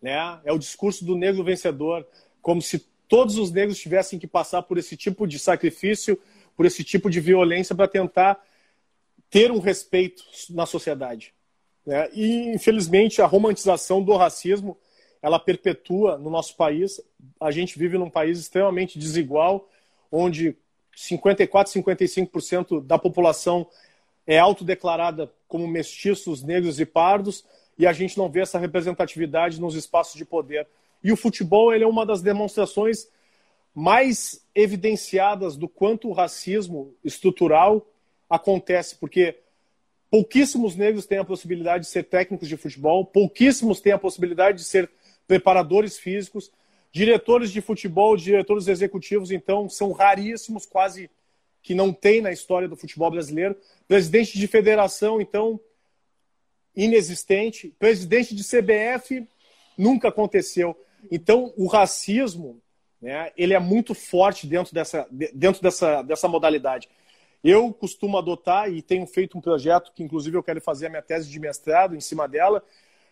Né? 0.00 0.40
É 0.44 0.52
o 0.52 0.58
discurso 0.58 1.04
do 1.04 1.16
negro 1.16 1.44
vencedor, 1.44 2.04
como 2.40 2.60
se 2.60 2.80
todos 3.06 3.38
os 3.38 3.52
negros 3.52 3.78
tivessem 3.78 4.18
que 4.18 4.26
passar 4.26 4.62
por 4.62 4.76
esse 4.76 4.96
tipo 4.96 5.24
de 5.24 5.38
sacrifício 5.38 6.18
por 6.56 6.66
esse 6.66 6.82
tipo 6.82 7.08
de 7.08 7.20
violência 7.20 7.76
para 7.76 7.86
tentar 7.86 8.44
ter 9.30 9.52
um 9.52 9.60
respeito 9.60 10.24
na 10.50 10.66
sociedade. 10.66 11.32
Né? 11.86 12.10
E, 12.12 12.48
infelizmente, 12.52 13.22
a 13.22 13.26
romantização 13.26 14.02
do 14.02 14.16
racismo 14.16 14.76
ela 15.22 15.38
perpetua 15.38 16.18
no 16.18 16.28
nosso 16.28 16.56
país. 16.56 17.00
A 17.40 17.52
gente 17.52 17.78
vive 17.78 17.96
num 17.96 18.10
país 18.10 18.40
extremamente 18.40 18.98
desigual, 18.98 19.68
onde 20.10 20.56
54, 20.94 21.72
55% 21.72 22.84
da 22.84 22.98
população 22.98 23.66
é 24.26 24.38
autodeclarada 24.38 25.32
como 25.48 25.66
mestiços, 25.66 26.42
negros 26.42 26.78
e 26.80 26.86
pardos, 26.86 27.44
e 27.78 27.86
a 27.86 27.92
gente 27.92 28.16
não 28.16 28.28
vê 28.28 28.40
essa 28.40 28.58
representatividade 28.58 29.60
nos 29.60 29.74
espaços 29.74 30.14
de 30.14 30.24
poder. 30.24 30.66
E 31.02 31.10
o 31.10 31.16
futebol 31.16 31.74
ele 31.74 31.84
é 31.84 31.86
uma 31.86 32.06
das 32.06 32.22
demonstrações 32.22 33.08
mais 33.74 34.46
evidenciadas 34.54 35.56
do 35.56 35.68
quanto 35.68 36.08
o 36.08 36.12
racismo 36.12 36.94
estrutural 37.02 37.86
acontece, 38.28 38.96
porque 38.96 39.38
pouquíssimos 40.10 40.76
negros 40.76 41.06
têm 41.06 41.18
a 41.18 41.24
possibilidade 41.24 41.84
de 41.84 41.90
ser 41.90 42.04
técnicos 42.04 42.48
de 42.48 42.56
futebol, 42.56 43.04
pouquíssimos 43.04 43.80
têm 43.80 43.92
a 43.92 43.98
possibilidade 43.98 44.58
de 44.58 44.64
ser 44.64 44.90
preparadores 45.26 45.98
físicos, 45.98 46.52
diretores 46.92 47.50
de 47.50 47.60
futebol, 47.60 48.16
diretores 48.16 48.68
executivos, 48.68 49.30
então, 49.30 49.68
são 49.68 49.92
raríssimos, 49.92 50.66
quase 50.66 51.10
que 51.62 51.74
não 51.74 51.92
tem 51.92 52.20
na 52.20 52.30
história 52.30 52.68
do 52.68 52.76
futebol 52.76 53.10
brasileiro. 53.10 53.56
Presidente 53.88 54.38
de 54.38 54.46
federação, 54.46 55.20
então, 55.20 55.58
inexistente. 56.76 57.74
Presidente 57.78 58.34
de 58.34 58.44
CBF, 58.44 59.26
nunca 59.76 60.08
aconteceu. 60.08 60.78
Então, 61.10 61.52
o 61.56 61.66
racismo 61.66 62.60
né, 63.00 63.32
ele 63.36 63.54
é 63.54 63.58
muito 63.58 63.94
forte 63.94 64.46
dentro 64.46 64.74
dessa, 64.74 65.08
dentro 65.10 65.62
dessa, 65.62 66.02
dessa 66.02 66.28
modalidade. 66.28 66.88
Eu 67.42 67.72
costumo 67.72 68.16
adotar 68.16 68.70
e 68.70 68.80
tenho 68.80 69.04
feito 69.06 69.36
um 69.36 69.40
projeto 69.40 69.92
que, 69.92 70.02
inclusive, 70.04 70.36
eu 70.36 70.42
quero 70.42 70.60
fazer 70.60 70.86
a 70.86 70.90
minha 70.90 71.02
tese 71.02 71.28
de 71.28 71.40
mestrado 71.40 71.96
em 71.96 72.00
cima 72.00 72.28
dela, 72.28 72.62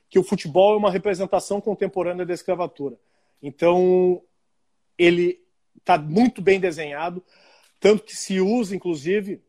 que 0.08 0.18
o 0.18 0.22
futebol 0.22 0.74
é 0.74 0.76
uma 0.76 0.90
representação 0.90 1.60
contemporânea 1.60 2.24
da 2.24 2.34
escravatura. 2.34 2.96
Então, 3.42 4.22
ele 4.98 5.40
está 5.78 5.96
muito 5.98 6.42
bem 6.42 6.60
desenhado, 6.60 7.24
tanto 7.78 8.04
que 8.04 8.16
se 8.16 8.40
usa, 8.40 8.74
inclusive, 8.74 9.42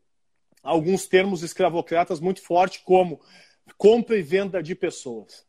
alguns 0.63 1.08
termos 1.08 1.43
escravocratas 1.43 2.19
muito 2.19 2.41
fortes, 2.41 2.82
como 2.84 3.19
compra 3.77 4.17
e 4.17 4.21
venda 4.21 4.62
de 4.62 4.75
pessoas. 4.75 5.45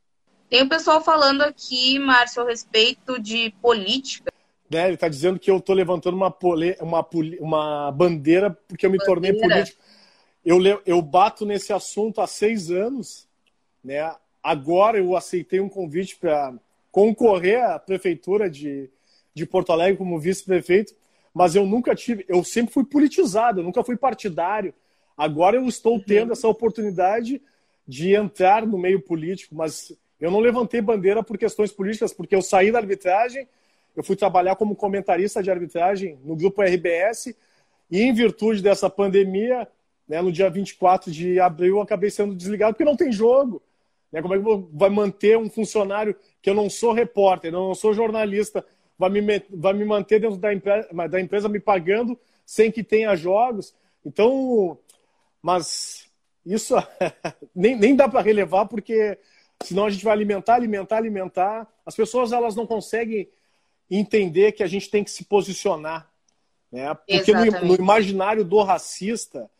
Tem 0.48 0.62
o 0.62 0.68
pessoal 0.68 1.02
falando 1.02 1.42
aqui, 1.42 1.98
Márcio, 1.98 2.42
a 2.42 2.46
respeito 2.46 3.20
de 3.20 3.50
política 3.62 4.32
né? 4.72 4.86
Ele 4.86 4.94
está 4.94 5.06
dizendo 5.06 5.38
que 5.38 5.50
eu 5.50 5.58
estou 5.58 5.74
levantando 5.74 6.16
uma, 6.16 6.30
pole, 6.30 6.76
uma, 6.80 7.06
uma 7.38 7.92
bandeira 7.92 8.50
porque 8.66 8.86
eu 8.86 8.90
me 8.90 8.96
bandeira. 8.96 9.14
tornei 9.14 9.32
político. 9.34 9.82
Eu, 10.42 10.58
eu 10.86 11.02
bato 11.02 11.44
nesse 11.44 11.72
assunto 11.72 12.20
há 12.22 12.26
seis 12.26 12.70
anos. 12.70 13.28
Né? 13.84 13.98
Agora 14.42 14.98
eu 14.98 15.14
aceitei 15.14 15.60
um 15.60 15.68
convite 15.68 16.16
para 16.16 16.54
concorrer 16.92 17.60
à 17.64 17.78
prefeitura 17.78 18.48
de, 18.48 18.88
de 19.34 19.44
Porto 19.44 19.72
Alegre 19.72 19.96
como 19.96 20.20
vice-prefeito, 20.20 20.94
mas 21.34 21.56
eu 21.56 21.66
nunca 21.66 21.94
tive, 21.94 22.24
eu 22.28 22.44
sempre 22.44 22.72
fui 22.72 22.84
politizado, 22.84 23.60
eu 23.60 23.64
nunca 23.64 23.82
fui 23.82 23.96
partidário. 23.96 24.72
Agora 25.16 25.56
eu 25.56 25.66
estou 25.66 25.94
uhum. 25.94 26.04
tendo 26.06 26.32
essa 26.32 26.46
oportunidade 26.46 27.42
de 27.88 28.14
entrar 28.14 28.64
no 28.64 28.78
meio 28.78 29.00
político, 29.00 29.56
mas 29.56 29.92
eu 30.20 30.30
não 30.30 30.38
levantei 30.38 30.80
bandeira 30.80 31.24
por 31.24 31.36
questões 31.36 31.72
políticas, 31.72 32.12
porque 32.12 32.36
eu 32.36 32.42
saí 32.42 32.70
da 32.70 32.78
arbitragem 32.78 33.48
eu 33.94 34.02
fui 34.02 34.16
trabalhar 34.16 34.56
como 34.56 34.74
comentarista 34.74 35.42
de 35.42 35.50
arbitragem 35.50 36.18
no 36.24 36.34
grupo 36.34 36.62
RBS 36.62 37.34
e, 37.90 38.00
em 38.00 38.12
virtude 38.12 38.62
dessa 38.62 38.88
pandemia, 38.88 39.68
né, 40.08 40.20
no 40.22 40.32
dia 40.32 40.48
24 40.48 41.10
de 41.10 41.38
abril, 41.38 41.76
eu 41.76 41.82
acabei 41.82 42.10
sendo 42.10 42.34
desligado 42.34 42.72
porque 42.74 42.88
não 42.88 42.96
tem 42.96 43.12
jogo. 43.12 43.62
Né? 44.12 44.20
Como 44.20 44.34
é 44.34 44.38
que 44.38 44.68
vai 44.72 44.90
manter 44.90 45.38
um 45.38 45.48
funcionário 45.48 46.14
que 46.40 46.50
eu 46.50 46.54
não 46.54 46.68
sou 46.68 46.92
repórter, 46.92 47.50
não 47.50 47.74
sou 47.74 47.94
jornalista, 47.94 48.64
vai 48.98 49.08
me, 49.08 49.42
vai 49.50 49.72
me 49.72 49.84
manter 49.84 50.20
dentro 50.20 50.36
da, 50.36 50.52
empresa, 50.52 50.88
da 51.08 51.20
empresa 51.20 51.48
me 51.48 51.58
pagando 51.58 52.18
sem 52.44 52.70
que 52.70 52.84
tenha 52.84 53.16
jogos? 53.16 53.74
Então, 54.04 54.78
mas 55.40 56.06
isso 56.44 56.74
nem, 57.54 57.74
nem 57.74 57.96
dá 57.96 58.08
para 58.08 58.20
relevar 58.20 58.66
porque 58.66 59.18
senão 59.62 59.86
a 59.86 59.90
gente 59.90 60.04
vai 60.04 60.12
alimentar, 60.12 60.56
alimentar, 60.56 60.98
alimentar. 60.98 61.66
As 61.86 61.96
pessoas 61.96 62.32
elas 62.32 62.54
não 62.54 62.66
conseguem 62.66 63.28
entender 63.90 64.52
que 64.52 64.62
a 64.62 64.66
gente 64.66 64.90
tem 64.90 65.02
que 65.02 65.10
se 65.10 65.24
posicionar. 65.24 66.10
Né? 66.70 66.94
Porque 66.94 67.32
no, 67.32 67.44
no, 67.66 67.74
imaginário 67.74 68.44
do 68.44 68.62
racista, 68.62 69.50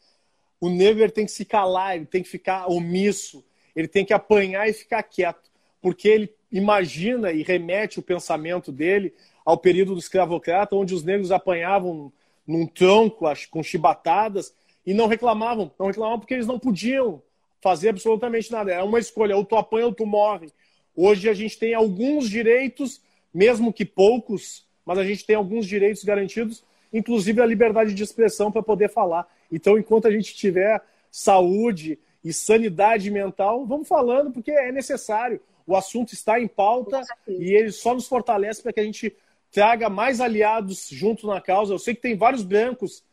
o 0.60 0.70
negro 0.70 1.10
tem 1.10 1.26
que 1.26 1.32
se 1.32 1.44
calar, 1.44 1.96
ele 1.96 2.06
tem 2.06 2.22
que 2.22 2.28
ficar 2.28 2.66
omisso, 2.66 3.44
ele 3.74 3.88
tem 3.88 4.04
que 4.04 4.12
apanhar 4.12 4.68
e 4.68 4.72
ficar 4.72 5.02
quieto, 5.02 5.50
porque 5.80 6.08
ele 6.08 6.34
imagina 6.50 7.32
e 7.32 7.42
remete 7.42 7.98
o 7.98 8.02
pensamento 8.02 8.70
dele 8.70 9.14
ao 9.44 9.56
período 9.56 9.94
do 9.94 9.98
escravocrata, 9.98 10.76
onde 10.76 10.94
os 10.94 11.02
negros 11.02 11.32
apanhavam 11.32 12.12
num 12.46 12.66
tronco 12.66 13.24
com 13.50 13.62
chibatadas 13.62 14.54
e 14.86 14.92
não 14.92 15.06
reclamavam. 15.06 15.72
Não 15.78 15.86
reclamavam 15.86 16.18
porque 16.18 16.34
eles 16.34 16.46
não 16.46 16.58
podiam 16.58 17.22
fazer 17.60 17.88
absolutamente 17.90 18.50
nada. 18.50 18.72
Era 18.72 18.84
uma 18.84 18.98
escolha, 18.98 19.36
ou 19.36 19.44
tu 19.44 19.56
apanha 19.56 19.86
ou 19.86 19.94
tu 19.94 20.04
morre. 20.04 20.52
Hoje 20.94 21.28
a 21.28 21.34
gente 21.34 21.58
tem 21.58 21.74
alguns 21.74 22.28
direitos, 22.28 23.00
mesmo 23.32 23.72
que 23.72 23.84
poucos, 23.84 24.66
mas 24.84 24.98
a 24.98 25.04
gente 25.04 25.24
tem 25.24 25.36
alguns 25.36 25.66
direitos 25.66 26.04
garantidos, 26.04 26.62
inclusive 26.92 27.40
a 27.40 27.46
liberdade 27.46 27.94
de 27.94 28.02
expressão 28.02 28.52
para 28.52 28.62
poder 28.62 28.90
falar. 28.90 29.26
Então, 29.50 29.78
enquanto 29.78 30.06
a 30.06 30.10
gente 30.10 30.34
tiver 30.34 30.82
saúde 31.10 31.98
e 32.24 32.32
sanidade 32.32 33.10
mental, 33.10 33.66
vamos 33.66 33.88
falando, 33.88 34.30
porque 34.30 34.50
é 34.50 34.70
necessário. 34.70 35.40
O 35.66 35.76
assunto 35.76 36.12
está 36.12 36.40
em 36.40 36.48
pauta 36.48 37.00
e 37.26 37.52
ele 37.54 37.70
só 37.70 37.94
nos 37.94 38.06
fortalece 38.06 38.62
para 38.62 38.72
que 38.72 38.80
a 38.80 38.84
gente 38.84 39.14
traga 39.50 39.88
mais 39.88 40.20
aliados 40.20 40.88
junto 40.90 41.26
na 41.26 41.40
causa. 41.40 41.74
Eu 41.74 41.78
sei 41.78 41.94
que 41.94 42.00
tem 42.00 42.16
vários 42.16 42.42
brancos 42.42 43.04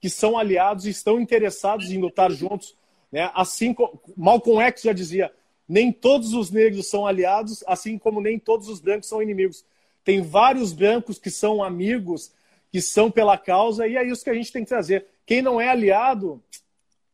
que 0.00 0.08
são 0.08 0.38
aliados 0.38 0.86
e 0.86 0.90
estão 0.90 1.20
interessados 1.20 1.90
em 1.90 1.98
lutar 1.98 2.30
juntos. 2.30 2.76
Né? 3.12 3.30
Assim, 3.34 3.74
Malcolm 4.16 4.62
X 4.62 4.82
já 4.82 4.92
dizia: 4.92 5.32
nem 5.68 5.92
todos 5.92 6.32
os 6.32 6.50
negros 6.50 6.88
são 6.88 7.06
aliados, 7.06 7.62
assim 7.66 7.98
como 7.98 8.20
nem 8.20 8.38
todos 8.38 8.68
os 8.68 8.80
brancos 8.80 9.08
são 9.08 9.22
inimigos. 9.22 9.64
Tem 10.02 10.22
vários 10.22 10.72
brancos 10.72 11.18
que 11.18 11.30
são 11.30 11.62
amigos, 11.62 12.32
que 12.72 12.80
são 12.80 13.10
pela 13.10 13.36
causa, 13.36 13.86
e 13.86 13.96
é 13.96 14.04
isso 14.04 14.24
que 14.24 14.30
a 14.30 14.34
gente 14.34 14.52
tem 14.52 14.62
que 14.62 14.68
trazer. 14.68 15.06
Quem 15.26 15.42
não 15.42 15.60
é 15.60 15.68
aliado, 15.68 16.42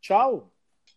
tchau. 0.00 0.50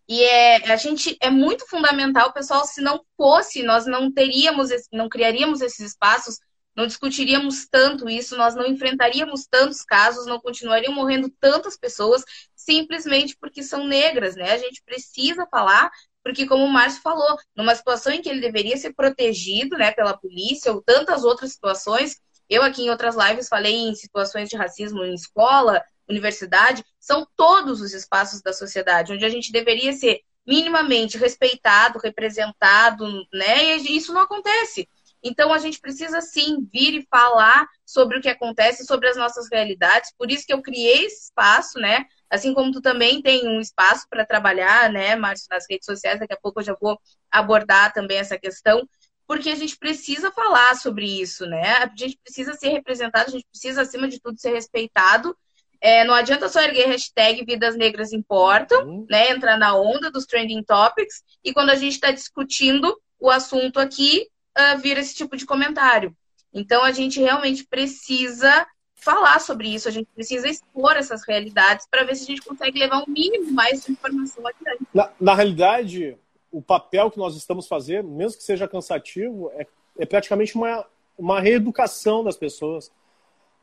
E 0.09 0.23
é, 0.23 0.71
a 0.71 0.75
gente 0.75 1.15
é 1.21 1.29
muito 1.29 1.65
fundamental, 1.69 2.33
pessoal, 2.33 2.65
se 2.65 2.81
não 2.81 3.01
fosse, 3.15 3.63
nós 3.63 3.85
não 3.85 4.11
teríamos, 4.11 4.69
não 4.91 5.07
criaríamos 5.07 5.61
esses 5.61 5.91
espaços 5.91 6.39
não 6.79 6.87
discutiríamos 6.87 7.67
tanto 7.69 8.09
isso, 8.09 8.37
nós 8.37 8.55
não 8.55 8.65
enfrentaríamos 8.65 9.45
tantos 9.45 9.81
casos, 9.83 10.25
não 10.25 10.39
continuariam 10.39 10.93
morrendo 10.93 11.29
tantas 11.39 11.77
pessoas 11.77 12.23
simplesmente 12.55 13.35
porque 13.37 13.61
são 13.61 13.85
negras, 13.85 14.37
né? 14.37 14.53
A 14.53 14.57
gente 14.57 14.81
precisa 14.85 15.45
falar, 15.47 15.91
porque 16.23 16.47
como 16.47 16.63
o 16.63 16.69
Márcio 16.69 17.01
falou, 17.01 17.37
numa 17.53 17.75
situação 17.75 18.13
em 18.13 18.21
que 18.21 18.29
ele 18.29 18.39
deveria 18.39 18.77
ser 18.77 18.93
protegido, 18.93 19.77
né, 19.77 19.91
pela 19.91 20.17
polícia 20.17 20.71
ou 20.71 20.81
tantas 20.81 21.25
outras 21.25 21.51
situações, 21.51 22.17
eu 22.49 22.63
aqui 22.63 22.83
em 22.83 22.89
outras 22.89 23.15
lives 23.15 23.49
falei 23.49 23.75
em 23.75 23.93
situações 23.93 24.47
de 24.47 24.55
racismo 24.55 25.03
em 25.03 25.13
escola, 25.13 25.83
universidade, 26.09 26.83
são 26.99 27.27
todos 27.35 27.81
os 27.81 27.93
espaços 27.93 28.41
da 28.41 28.53
sociedade 28.53 29.13
onde 29.13 29.25
a 29.25 29.29
gente 29.29 29.51
deveria 29.51 29.93
ser 29.93 30.21
minimamente 30.45 31.17
respeitado, 31.17 31.99
representado, 31.99 33.05
né? 33.31 33.77
E 33.77 33.95
isso 33.95 34.11
não 34.13 34.21
acontece. 34.21 34.89
Então, 35.21 35.51
a 35.51 35.57
gente 35.57 35.79
precisa 35.79 36.21
sim 36.21 36.67
vir 36.71 36.95
e 36.95 37.07
falar 37.09 37.67
sobre 37.85 38.17
o 38.17 38.21
que 38.21 38.29
acontece, 38.29 38.85
sobre 38.85 39.09
as 39.09 39.17
nossas 39.17 39.47
realidades. 39.51 40.13
Por 40.17 40.31
isso 40.31 40.45
que 40.45 40.53
eu 40.53 40.61
criei 40.61 41.05
esse 41.05 41.25
espaço, 41.25 41.77
né? 41.77 42.05
Assim 42.29 42.53
como 42.53 42.71
tu 42.71 42.81
também 42.81 43.21
tem 43.21 43.47
um 43.47 43.59
espaço 43.59 44.05
para 44.09 44.25
trabalhar, 44.25 44.91
né, 44.91 45.15
Márcio, 45.15 45.47
nas 45.49 45.65
redes 45.69 45.85
sociais. 45.85 46.19
Daqui 46.19 46.33
a 46.33 46.39
pouco 46.39 46.61
eu 46.61 46.65
já 46.65 46.75
vou 46.79 46.97
abordar 47.29 47.93
também 47.93 48.17
essa 48.17 48.37
questão. 48.39 48.87
Porque 49.27 49.49
a 49.49 49.55
gente 49.55 49.77
precisa 49.77 50.31
falar 50.31 50.75
sobre 50.75 51.05
isso, 51.05 51.45
né? 51.45 51.75
A 51.77 51.91
gente 51.95 52.17
precisa 52.23 52.53
ser 52.53 52.69
representado, 52.69 53.27
a 53.27 53.31
gente 53.31 53.45
precisa, 53.51 53.81
acima 53.81 54.07
de 54.07 54.19
tudo, 54.19 54.39
ser 54.39 54.53
respeitado. 54.53 55.37
É, 55.81 56.03
não 56.03 56.13
adianta 56.13 56.49
só 56.49 56.61
erguer 56.61 56.87
hashtag 56.87 57.45
Vidas 57.45 57.75
Negras 57.75 58.11
Importam, 58.11 58.85
uhum. 58.85 59.05
né? 59.09 59.31
Entrar 59.31 59.57
na 59.57 59.75
onda 59.75 60.11
dos 60.11 60.25
trending 60.25 60.63
topics. 60.63 61.23
E 61.43 61.53
quando 61.53 61.69
a 61.69 61.75
gente 61.75 61.93
está 61.93 62.11
discutindo 62.11 62.95
o 63.19 63.29
assunto 63.29 63.79
aqui, 63.79 64.27
uh, 64.57 64.77
vir 64.79 64.97
esse 64.97 65.15
tipo 65.15 65.37
de 65.37 65.45
comentário. 65.45 66.15
Então, 66.53 66.83
a 66.83 66.91
gente 66.91 67.19
realmente 67.19 67.65
precisa 67.65 68.67
falar 68.95 69.39
sobre 69.39 69.69
isso, 69.69 69.87
a 69.87 69.91
gente 69.91 70.09
precisa 70.13 70.47
expor 70.47 70.97
essas 70.97 71.25
realidades 71.25 71.87
para 71.89 72.03
ver 72.03 72.15
se 72.15 72.23
a 72.23 72.27
gente 72.27 72.41
consegue 72.41 72.77
levar 72.77 73.01
um 73.01 73.11
mínimo 73.11 73.51
mais 73.51 73.85
de 73.85 73.93
informação 73.93 74.45
adiante. 74.45 74.85
Na, 74.93 75.09
na 75.19 75.33
realidade, 75.33 76.17
o 76.51 76.61
papel 76.61 77.09
que 77.09 77.17
nós 77.17 77.35
estamos 77.35 77.67
fazendo, 77.67 78.09
mesmo 78.09 78.37
que 78.37 78.43
seja 78.43 78.67
cansativo, 78.67 79.51
é, 79.55 79.65
é 79.97 80.05
praticamente 80.05 80.55
uma, 80.55 80.85
uma 81.17 81.39
reeducação 81.39 82.23
das 82.23 82.35
pessoas. 82.35 82.91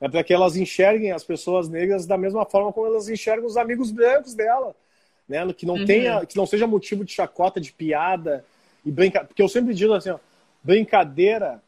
É 0.00 0.09
para 0.09 0.22
que 0.22 0.32
elas 0.32 0.56
enxerguem 0.56 1.12
as 1.12 1.24
pessoas 1.24 1.68
negras 1.68 2.06
da 2.06 2.18
mesma 2.18 2.44
forma 2.44 2.72
como 2.72 2.87
elas 2.87 3.09
enxergam 3.09 3.46
os 3.46 3.56
amigos 3.56 3.90
brancos 3.90 4.35
dela. 4.35 4.74
Né? 5.28 5.52
Que 5.52 5.66
não 5.66 5.74
uhum. 5.74 5.85
tenha, 5.85 6.24
que 6.26 6.37
não 6.37 6.46
seja 6.46 6.66
motivo 6.66 7.04
de 7.04 7.12
chacota, 7.12 7.61
de 7.61 7.72
piada 7.72 8.44
e 8.85 8.90
brinca... 8.90 9.24
Porque 9.24 9.42
eu 9.42 9.48
sempre 9.48 9.74
digo 9.74 9.94
assim, 9.94 10.11
ó, 10.11 10.18
brincadeira 10.62 11.62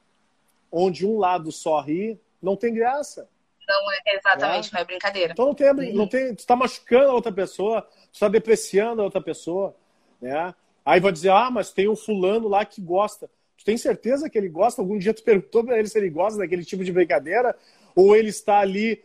onde 0.70 1.06
um 1.06 1.18
lado 1.18 1.50
só 1.50 1.80
ri, 1.80 2.20
não 2.42 2.54
tem 2.54 2.74
graça. 2.74 3.28
Não 3.66 3.92
é, 3.92 4.16
exatamente, 4.16 4.68
é. 4.68 4.72
não 4.74 4.80
é 4.80 4.84
brincadeira. 4.84 5.32
Então 5.32 5.46
não 5.46 5.54
tem, 5.54 5.74
não 5.92 6.02
uhum. 6.02 6.08
tem, 6.08 6.34
tu 6.34 6.40
está 6.40 6.56
machucando 6.56 7.10
a 7.10 7.14
outra 7.14 7.32
pessoa, 7.32 7.82
tu 7.82 8.14
está 8.14 8.28
depreciando 8.28 9.02
a 9.02 9.04
outra 9.04 9.20
pessoa, 9.20 9.74
né? 10.20 10.54
Aí 10.84 11.00
vai 11.00 11.12
dizer, 11.12 11.30
ah, 11.30 11.50
mas 11.50 11.70
tem 11.70 11.86
um 11.86 11.96
fulano 11.96 12.48
lá 12.48 12.64
que 12.64 12.80
gosta. 12.80 13.28
Tu 13.58 13.64
tem 13.64 13.76
certeza 13.76 14.30
que 14.30 14.38
ele 14.38 14.48
gosta? 14.48 14.80
Algum 14.80 14.98
dia 14.98 15.12
tu 15.12 15.22
perguntou 15.22 15.62
para 15.62 15.78
ele 15.78 15.86
se 15.86 15.98
ele 15.98 16.08
gosta 16.08 16.38
daquele 16.38 16.64
tipo 16.64 16.82
de 16.82 16.90
brincadeira? 16.90 17.54
Ou 17.98 18.14
ele 18.14 18.28
está 18.28 18.60
ali 18.60 19.02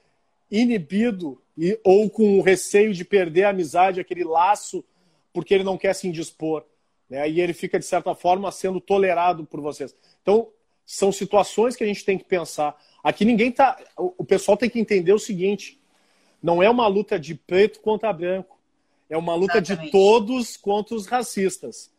inibido 0.51 1.41
e, 1.57 1.79
ou 1.83 2.07
com 2.11 2.39
receio 2.41 2.93
de 2.93 3.03
perder 3.03 3.45
a 3.45 3.49
amizade, 3.49 3.99
aquele 3.99 4.23
laço, 4.23 4.85
porque 5.33 5.51
ele 5.51 5.63
não 5.63 5.79
quer 5.79 5.95
se 5.95 6.07
indispor? 6.07 6.63
Né? 7.09 7.27
E 7.27 7.41
ele 7.41 7.53
fica, 7.53 7.79
de 7.79 7.85
certa 7.85 8.13
forma, 8.13 8.51
sendo 8.51 8.79
tolerado 8.79 9.45
por 9.47 9.59
vocês. 9.61 9.95
Então, 10.21 10.47
são 10.85 11.11
situações 11.11 11.75
que 11.75 11.83
a 11.83 11.87
gente 11.87 12.05
tem 12.05 12.19
que 12.19 12.23
pensar. 12.23 12.79
Aqui 13.03 13.25
ninguém 13.25 13.51
tá. 13.51 13.79
O 13.97 14.23
pessoal 14.23 14.55
tem 14.55 14.69
que 14.69 14.79
entender 14.79 15.11
o 15.11 15.17
seguinte: 15.17 15.81
não 16.39 16.61
é 16.61 16.69
uma 16.69 16.85
luta 16.85 17.19
de 17.19 17.33
preto 17.33 17.79
contra 17.79 18.13
branco. 18.13 18.59
É 19.09 19.17
uma 19.17 19.33
luta 19.33 19.57
Exatamente. 19.57 19.85
de 19.85 19.91
todos 19.91 20.55
contra 20.55 20.93
os 20.93 21.07
racistas. 21.07 21.91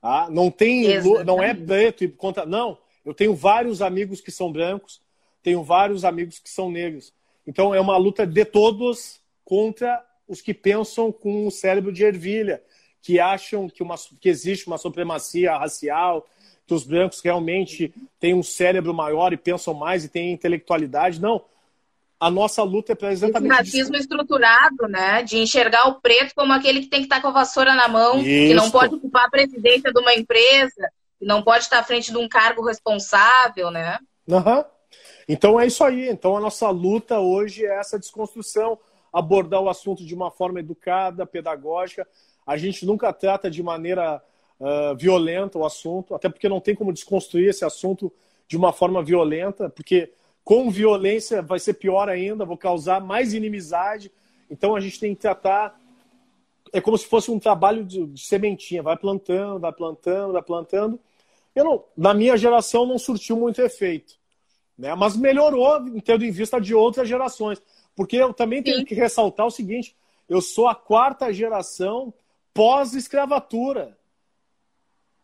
Tá? 0.00 0.30
Não 0.30 0.50
tem. 0.50 0.86
Exatamente. 0.86 1.26
Não 1.26 1.42
é 1.42 1.52
preto 1.52 2.08
contra. 2.12 2.46
Não. 2.46 2.78
Eu 3.04 3.12
tenho 3.12 3.34
vários 3.34 3.82
amigos 3.82 4.22
que 4.22 4.30
são 4.30 4.50
brancos, 4.50 5.02
tenho 5.42 5.62
vários 5.62 6.04
amigos 6.04 6.38
que 6.38 6.50
são 6.50 6.70
negros. 6.70 7.12
Então 7.46 7.74
é 7.74 7.80
uma 7.80 7.96
luta 7.96 8.26
de 8.26 8.44
todos 8.44 9.20
contra 9.44 10.04
os 10.28 10.42
que 10.42 10.52
pensam 10.52 11.10
com 11.10 11.46
o 11.46 11.50
cérebro 11.50 11.90
de 11.90 12.04
ervilha, 12.04 12.62
que 13.00 13.18
acham 13.18 13.68
que, 13.68 13.82
uma, 13.82 13.94
que 14.20 14.28
existe 14.28 14.66
uma 14.66 14.76
supremacia 14.76 15.56
racial, 15.56 16.26
que 16.66 16.74
os 16.74 16.84
brancos 16.84 17.20
realmente 17.22 17.94
têm 18.20 18.34
um 18.34 18.42
cérebro 18.42 18.92
maior 18.92 19.32
e 19.32 19.38
pensam 19.38 19.72
mais 19.72 20.04
e 20.04 20.08
têm 20.08 20.32
intelectualidade. 20.32 21.18
Não. 21.18 21.42
A 22.20 22.30
nossa 22.30 22.62
luta 22.62 22.92
é 22.92 22.94
para 22.94 23.12
exatamente. 23.12 23.50
Esse 23.50 23.78
racismo 23.78 23.94
isso. 23.94 24.02
estruturado, 24.02 24.88
né? 24.88 25.22
De 25.22 25.38
enxergar 25.38 25.88
o 25.88 26.00
preto 26.00 26.34
como 26.34 26.52
aquele 26.52 26.80
que 26.80 26.88
tem 26.88 27.00
que 27.00 27.06
estar 27.06 27.22
com 27.22 27.28
a 27.28 27.32
vassoura 27.32 27.74
na 27.74 27.88
mão, 27.88 28.18
isso. 28.18 28.24
que 28.24 28.54
não 28.54 28.70
pode 28.70 28.96
ocupar 28.96 29.26
a 29.26 29.30
presidência 29.30 29.90
de 29.90 29.98
uma 29.98 30.12
empresa, 30.12 30.90
que 31.18 31.24
não 31.24 31.42
pode 31.42 31.64
estar 31.64 31.78
à 31.78 31.84
frente 31.84 32.10
de 32.10 32.18
um 32.18 32.28
cargo 32.28 32.62
responsável, 32.62 33.70
né? 33.70 33.98
Uhum. 34.26 34.64
Então 35.28 35.60
é 35.60 35.66
isso 35.66 35.84
aí. 35.84 36.08
Então 36.08 36.36
a 36.36 36.40
nossa 36.40 36.70
luta 36.70 37.20
hoje 37.20 37.66
é 37.66 37.78
essa 37.78 37.98
desconstrução, 37.98 38.78
abordar 39.12 39.60
o 39.60 39.68
assunto 39.68 40.04
de 40.04 40.14
uma 40.14 40.30
forma 40.30 40.60
educada, 40.60 41.26
pedagógica, 41.26 42.06
a 42.46 42.56
gente 42.56 42.86
nunca 42.86 43.12
trata 43.12 43.50
de 43.50 43.62
maneira 43.62 44.22
uh, 44.58 44.96
violenta 44.96 45.58
o 45.58 45.66
assunto, 45.66 46.14
até 46.14 46.30
porque 46.30 46.48
não 46.48 46.60
tem 46.60 46.74
como 46.74 46.92
desconstruir 46.92 47.50
esse 47.50 47.64
assunto 47.64 48.10
de 48.48 48.56
uma 48.56 48.72
forma 48.72 49.02
violenta, 49.02 49.68
porque 49.68 50.10
com 50.42 50.70
violência 50.70 51.42
vai 51.42 51.58
ser 51.58 51.74
pior 51.74 52.08
ainda, 52.08 52.46
vou 52.46 52.56
causar 52.56 53.02
mais 53.02 53.34
inimizade. 53.34 54.10
Então 54.50 54.74
a 54.74 54.80
gente 54.80 54.98
tem 54.98 55.14
que 55.14 55.20
tratar. 55.20 55.78
É 56.72 56.80
como 56.80 56.96
se 56.96 57.06
fosse 57.06 57.30
um 57.30 57.38
trabalho 57.38 57.84
de, 57.84 58.06
de 58.06 58.24
sementinha, 58.24 58.82
vai 58.82 58.96
plantando, 58.96 59.60
vai 59.60 59.72
plantando, 59.72 60.32
vai 60.32 60.42
plantando. 60.42 60.98
Eu 61.54 61.64
não, 61.64 61.84
na 61.94 62.14
minha 62.14 62.36
geração 62.36 62.86
não 62.86 62.98
surtiu 62.98 63.36
muito 63.36 63.60
efeito, 63.60 64.17
né? 64.78 64.94
mas 64.94 65.16
melhorou 65.16 65.80
tendo 66.04 66.24
em 66.24 66.30
vista 66.30 66.60
de 66.60 66.74
outras 66.74 67.08
gerações. 67.08 67.60
Porque 67.96 68.16
eu 68.16 68.32
também 68.32 68.62
tenho 68.62 68.78
Sim. 68.78 68.84
que 68.84 68.94
ressaltar 68.94 69.46
o 69.46 69.50
seguinte: 69.50 69.96
eu 70.28 70.40
sou 70.40 70.68
a 70.68 70.74
quarta 70.74 71.32
geração 71.32 72.14
pós-escravatura. 72.54 73.98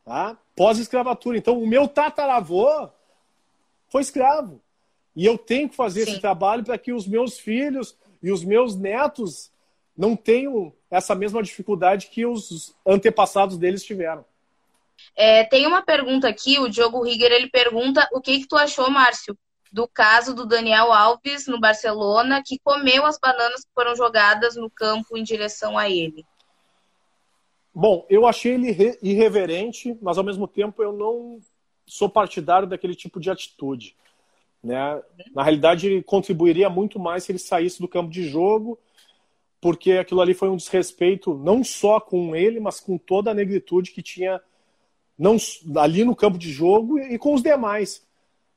Tá? 0.04 0.36
Pós-escravatura. 0.56 1.38
Então, 1.38 1.62
o 1.62 1.66
meu 1.66 1.86
tataravô 1.86 2.88
foi 3.88 4.02
escravo. 4.02 4.60
E 5.14 5.24
eu 5.24 5.38
tenho 5.38 5.68
que 5.68 5.76
fazer 5.76 6.04
Sim. 6.04 6.12
esse 6.12 6.20
trabalho 6.20 6.64
para 6.64 6.76
que 6.76 6.92
os 6.92 7.06
meus 7.06 7.38
filhos 7.38 7.96
e 8.20 8.32
os 8.32 8.42
meus 8.42 8.74
netos 8.74 9.52
não 9.96 10.16
tenham 10.16 10.72
essa 10.90 11.14
mesma 11.14 11.42
dificuldade 11.42 12.08
que 12.08 12.26
os 12.26 12.74
antepassados 12.84 13.56
deles 13.56 13.84
tiveram. 13.84 14.24
É, 15.16 15.44
tem 15.44 15.66
uma 15.66 15.82
pergunta 15.82 16.28
aqui, 16.28 16.58
o 16.58 16.68
Diogo 16.68 17.02
Rigger, 17.02 17.30
ele 17.30 17.48
pergunta 17.48 18.08
o 18.12 18.20
que, 18.20 18.40
que 18.40 18.48
tu 18.48 18.56
achou, 18.56 18.90
Márcio, 18.90 19.36
do 19.74 19.88
caso 19.88 20.36
do 20.36 20.46
Daniel 20.46 20.92
Alves 20.92 21.48
no 21.48 21.58
Barcelona, 21.58 22.40
que 22.46 22.60
comeu 22.60 23.04
as 23.04 23.18
bananas 23.18 23.64
que 23.64 23.72
foram 23.74 23.96
jogadas 23.96 24.54
no 24.54 24.70
campo 24.70 25.18
em 25.18 25.24
direção 25.24 25.76
a 25.76 25.90
ele? 25.90 26.24
Bom, 27.74 28.06
eu 28.08 28.24
achei 28.24 28.54
ele 28.54 28.96
irreverente, 29.02 29.98
mas 30.00 30.16
ao 30.16 30.22
mesmo 30.22 30.46
tempo 30.46 30.80
eu 30.80 30.92
não 30.92 31.40
sou 31.88 32.08
partidário 32.08 32.68
daquele 32.68 32.94
tipo 32.94 33.18
de 33.18 33.28
atitude. 33.28 33.96
Né? 34.62 35.02
Na 35.34 35.42
realidade, 35.42 35.88
ele 35.88 36.04
contribuiria 36.04 36.70
muito 36.70 37.00
mais 37.00 37.24
se 37.24 37.32
ele 37.32 37.40
saísse 37.40 37.80
do 37.80 37.88
campo 37.88 38.12
de 38.12 38.28
jogo, 38.28 38.78
porque 39.60 39.94
aquilo 39.94 40.20
ali 40.20 40.34
foi 40.34 40.50
um 40.50 40.56
desrespeito 40.56 41.34
não 41.34 41.64
só 41.64 41.98
com 41.98 42.36
ele, 42.36 42.60
mas 42.60 42.78
com 42.78 42.96
toda 42.96 43.32
a 43.32 43.34
negritude 43.34 43.90
que 43.90 44.02
tinha 44.02 44.40
não 45.18 45.36
ali 45.78 46.04
no 46.04 46.14
campo 46.14 46.38
de 46.38 46.52
jogo 46.52 46.96
e 46.96 47.18
com 47.18 47.34
os 47.34 47.42
demais. 47.42 48.06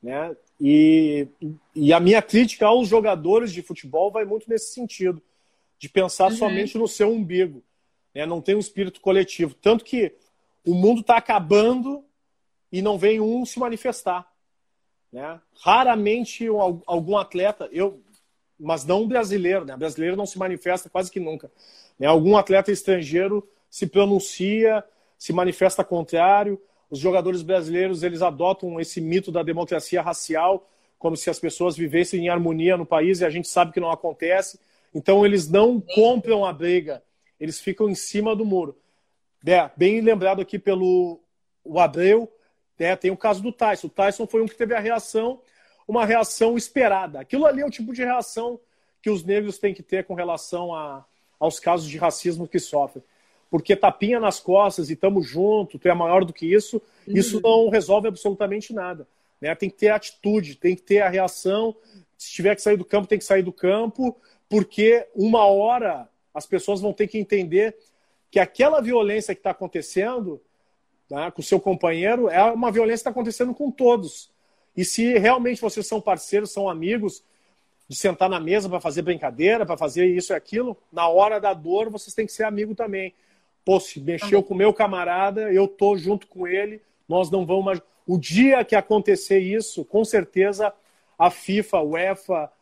Né? 0.00 0.36
E, 0.60 1.28
e 1.74 1.92
a 1.92 2.00
minha 2.00 2.20
crítica 2.20 2.66
aos 2.66 2.88
jogadores 2.88 3.52
de 3.52 3.62
futebol 3.62 4.10
vai 4.10 4.24
muito 4.24 4.48
nesse 4.48 4.72
sentido, 4.72 5.22
de 5.78 5.88
pensar 5.88 6.30
uhum. 6.30 6.36
somente 6.36 6.76
no 6.76 6.88
seu 6.88 7.10
umbigo 7.10 7.62
né? 8.18 8.26
não 8.26 8.40
tem 8.40 8.56
um 8.56 8.60
espírito 8.60 9.00
coletivo. 9.00 9.54
Tanto 9.54 9.84
que 9.84 10.12
o 10.66 10.74
mundo 10.74 11.02
está 11.02 11.16
acabando 11.16 12.04
e 12.70 12.82
não 12.82 12.98
vem 12.98 13.20
um 13.20 13.44
se 13.44 13.58
manifestar. 13.60 14.26
Né? 15.12 15.40
Raramente 15.62 16.46
algum 16.84 17.16
atleta, 17.16 17.68
eu, 17.70 18.02
mas 18.58 18.84
não 18.84 19.02
um 19.02 19.08
brasileiro, 19.08 19.64
né? 19.64 19.74
O 19.74 19.78
brasileiro 19.78 20.16
não 20.16 20.26
se 20.26 20.36
manifesta 20.36 20.90
quase 20.90 21.10
que 21.10 21.20
nunca. 21.20 21.50
Né? 21.98 22.06
Algum 22.06 22.36
atleta 22.36 22.72
estrangeiro 22.72 23.48
se 23.70 23.86
pronuncia, 23.86 24.84
se 25.16 25.32
manifesta 25.32 25.84
contrário. 25.84 26.60
Os 26.90 26.98
jogadores 26.98 27.42
brasileiros 27.42 28.02
eles 28.02 28.22
adotam 28.22 28.80
esse 28.80 29.00
mito 29.00 29.30
da 29.30 29.42
democracia 29.42 30.00
racial, 30.00 30.68
como 30.98 31.16
se 31.16 31.30
as 31.30 31.38
pessoas 31.38 31.76
vivessem 31.76 32.24
em 32.24 32.28
harmonia 32.28 32.76
no 32.76 32.86
país 32.86 33.20
e 33.20 33.24
a 33.24 33.30
gente 33.30 33.48
sabe 33.48 33.72
que 33.72 33.80
não 33.80 33.90
acontece. 33.90 34.58
Então 34.94 35.24
eles 35.24 35.48
não 35.48 35.80
compram 35.80 36.44
a 36.44 36.52
briga, 36.52 37.02
eles 37.38 37.60
ficam 37.60 37.88
em 37.88 37.94
cima 37.94 38.34
do 38.34 38.44
muro. 38.44 38.76
É, 39.46 39.70
bem 39.76 40.00
lembrado 40.00 40.40
aqui 40.40 40.58
pelo 40.58 41.20
o 41.64 41.78
Abreu, 41.78 42.30
é, 42.78 42.96
tem 42.96 43.10
o 43.10 43.16
caso 43.16 43.42
do 43.42 43.52
Tyson. 43.52 43.86
O 43.86 43.90
Tyson 43.90 44.26
foi 44.26 44.42
um 44.42 44.46
que 44.46 44.56
teve 44.56 44.74
a 44.74 44.80
reação, 44.80 45.40
uma 45.86 46.04
reação 46.04 46.56
esperada. 46.56 47.20
Aquilo 47.20 47.46
ali 47.46 47.60
é 47.60 47.66
o 47.66 47.70
tipo 47.70 47.92
de 47.92 48.02
reação 48.02 48.58
que 49.02 49.10
os 49.10 49.22
negros 49.22 49.58
têm 49.58 49.74
que 49.74 49.82
ter 49.82 50.04
com 50.04 50.14
relação 50.14 50.74
a, 50.74 51.04
aos 51.38 51.60
casos 51.60 51.88
de 51.88 51.98
racismo 51.98 52.48
que 52.48 52.58
sofrem. 52.58 53.04
Porque 53.50 53.74
tapinha 53.74 54.20
nas 54.20 54.40
costas 54.40 54.90
e 54.90 54.96
tamo 54.96 55.22
junto, 55.22 55.78
tu 55.78 55.88
é 55.88 55.94
maior 55.94 56.24
do 56.24 56.32
que 56.32 56.52
isso, 56.52 56.82
uhum. 57.06 57.14
isso 57.14 57.40
não 57.40 57.68
resolve 57.70 58.08
absolutamente 58.08 58.72
nada. 58.72 59.06
Né? 59.40 59.54
Tem 59.54 59.70
que 59.70 59.76
ter 59.76 59.88
atitude, 59.88 60.56
tem 60.56 60.76
que 60.76 60.82
ter 60.82 61.00
a 61.00 61.08
reação. 61.08 61.74
Se 62.16 62.30
tiver 62.30 62.54
que 62.54 62.62
sair 62.62 62.76
do 62.76 62.84
campo, 62.84 63.08
tem 63.08 63.18
que 63.18 63.24
sair 63.24 63.42
do 63.42 63.52
campo, 63.52 64.16
porque 64.48 65.06
uma 65.14 65.46
hora 65.46 66.08
as 66.34 66.46
pessoas 66.46 66.80
vão 66.80 66.92
ter 66.92 67.08
que 67.08 67.18
entender 67.18 67.76
que 68.30 68.38
aquela 68.38 68.80
violência 68.80 69.34
que 69.34 69.40
está 69.40 69.50
acontecendo 69.50 70.40
né, 71.10 71.30
com 71.30 71.40
o 71.40 71.44
seu 71.44 71.58
companheiro 71.58 72.28
é 72.28 72.42
uma 72.44 72.70
violência 72.70 72.96
que 72.96 73.08
está 73.08 73.10
acontecendo 73.10 73.54
com 73.54 73.70
todos. 73.70 74.30
E 74.76 74.84
se 74.84 75.18
realmente 75.18 75.60
vocês 75.60 75.86
são 75.86 76.00
parceiros, 76.00 76.52
são 76.52 76.68
amigos, 76.68 77.22
de 77.88 77.96
sentar 77.96 78.28
na 78.28 78.38
mesa 78.38 78.68
para 78.68 78.80
fazer 78.80 79.00
brincadeira, 79.00 79.64
para 79.64 79.76
fazer 79.76 80.06
isso 80.06 80.32
e 80.32 80.36
aquilo, 80.36 80.76
na 80.92 81.08
hora 81.08 81.40
da 81.40 81.54
dor 81.54 81.88
vocês 81.88 82.14
têm 82.14 82.26
que 82.26 82.32
ser 82.32 82.44
amigo 82.44 82.74
também. 82.74 83.14
Pô, 83.68 83.78
se 83.78 84.00
mexeu 84.00 84.42
com 84.42 84.54
o 84.54 84.56
meu 84.56 84.72
camarada, 84.72 85.52
eu 85.52 85.68
tô 85.68 85.94
junto 85.94 86.26
com 86.26 86.48
ele, 86.48 86.80
nós 87.06 87.30
não 87.30 87.44
vamos 87.44 87.66
mais. 87.66 87.82
O 88.06 88.16
dia 88.16 88.64
que 88.64 88.74
acontecer 88.74 89.40
isso, 89.40 89.84
com 89.84 90.06
certeza 90.06 90.72
a 91.18 91.30
FIFA, 91.30 91.76
a 91.76 91.82
UEFA, 91.82 92.52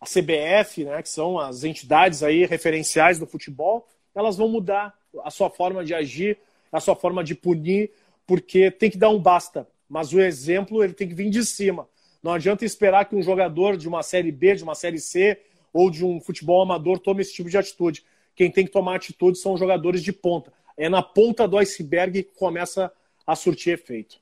a 0.00 0.06
CBF, 0.06 0.84
né, 0.86 1.02
que 1.02 1.10
são 1.10 1.38
as 1.38 1.62
entidades 1.62 2.22
aí 2.22 2.46
referenciais 2.46 3.18
do 3.18 3.26
futebol, 3.26 3.86
elas 4.14 4.38
vão 4.38 4.48
mudar 4.48 4.98
a 5.22 5.30
sua 5.30 5.50
forma 5.50 5.84
de 5.84 5.92
agir, 5.92 6.38
a 6.72 6.80
sua 6.80 6.96
forma 6.96 7.22
de 7.22 7.34
punir, 7.34 7.90
porque 8.26 8.70
tem 8.70 8.90
que 8.90 8.96
dar 8.96 9.10
um 9.10 9.18
basta. 9.18 9.68
Mas 9.86 10.14
o 10.14 10.20
exemplo 10.22 10.82
ele 10.82 10.94
tem 10.94 11.06
que 11.06 11.14
vir 11.14 11.28
de 11.28 11.44
cima. 11.44 11.86
Não 12.22 12.32
adianta 12.32 12.64
esperar 12.64 13.04
que 13.04 13.14
um 13.14 13.20
jogador 13.20 13.76
de 13.76 13.86
uma 13.86 14.02
série 14.02 14.32
B, 14.32 14.54
de 14.54 14.64
uma 14.64 14.74
série 14.74 15.00
C 15.00 15.38
ou 15.70 15.90
de 15.90 16.02
um 16.02 16.18
futebol 16.18 16.62
amador 16.62 16.98
tome 16.98 17.20
esse 17.20 17.34
tipo 17.34 17.50
de 17.50 17.58
atitude. 17.58 18.02
Quem 18.36 18.50
tem 18.50 18.66
que 18.66 18.70
tomar 18.70 18.96
atitude 18.96 19.38
são 19.38 19.54
os 19.54 19.60
jogadores 19.60 20.02
de 20.02 20.12
ponta. 20.12 20.52
É 20.76 20.88
na 20.88 21.02
ponta 21.02 21.48
do 21.48 21.56
iceberg 21.56 22.22
que 22.22 22.34
começa 22.38 22.92
a 23.26 23.34
surtir 23.34 23.72
efeito. 23.72 24.20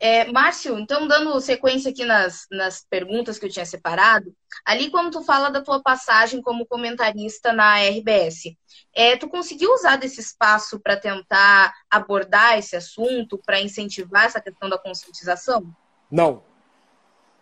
É, 0.00 0.30
Márcio, 0.30 0.78
então 0.78 1.08
dando 1.08 1.40
sequência 1.40 1.90
aqui 1.90 2.04
nas, 2.04 2.46
nas 2.52 2.86
perguntas 2.88 3.36
que 3.36 3.46
eu 3.46 3.50
tinha 3.50 3.66
separado, 3.66 4.32
ali 4.64 4.90
quando 4.90 5.10
tu 5.10 5.24
fala 5.24 5.48
da 5.48 5.60
tua 5.60 5.82
passagem 5.82 6.40
como 6.40 6.66
comentarista 6.66 7.52
na 7.52 7.80
RBS, 7.80 8.56
é, 8.94 9.16
tu 9.16 9.28
conseguiu 9.28 9.72
usar 9.72 9.96
desse 9.96 10.20
espaço 10.20 10.78
para 10.78 10.96
tentar 10.96 11.74
abordar 11.90 12.58
esse 12.58 12.76
assunto, 12.76 13.40
para 13.44 13.60
incentivar 13.60 14.26
essa 14.26 14.40
questão 14.40 14.68
da 14.68 14.78
conscientização? 14.78 15.74
Não. 16.08 16.44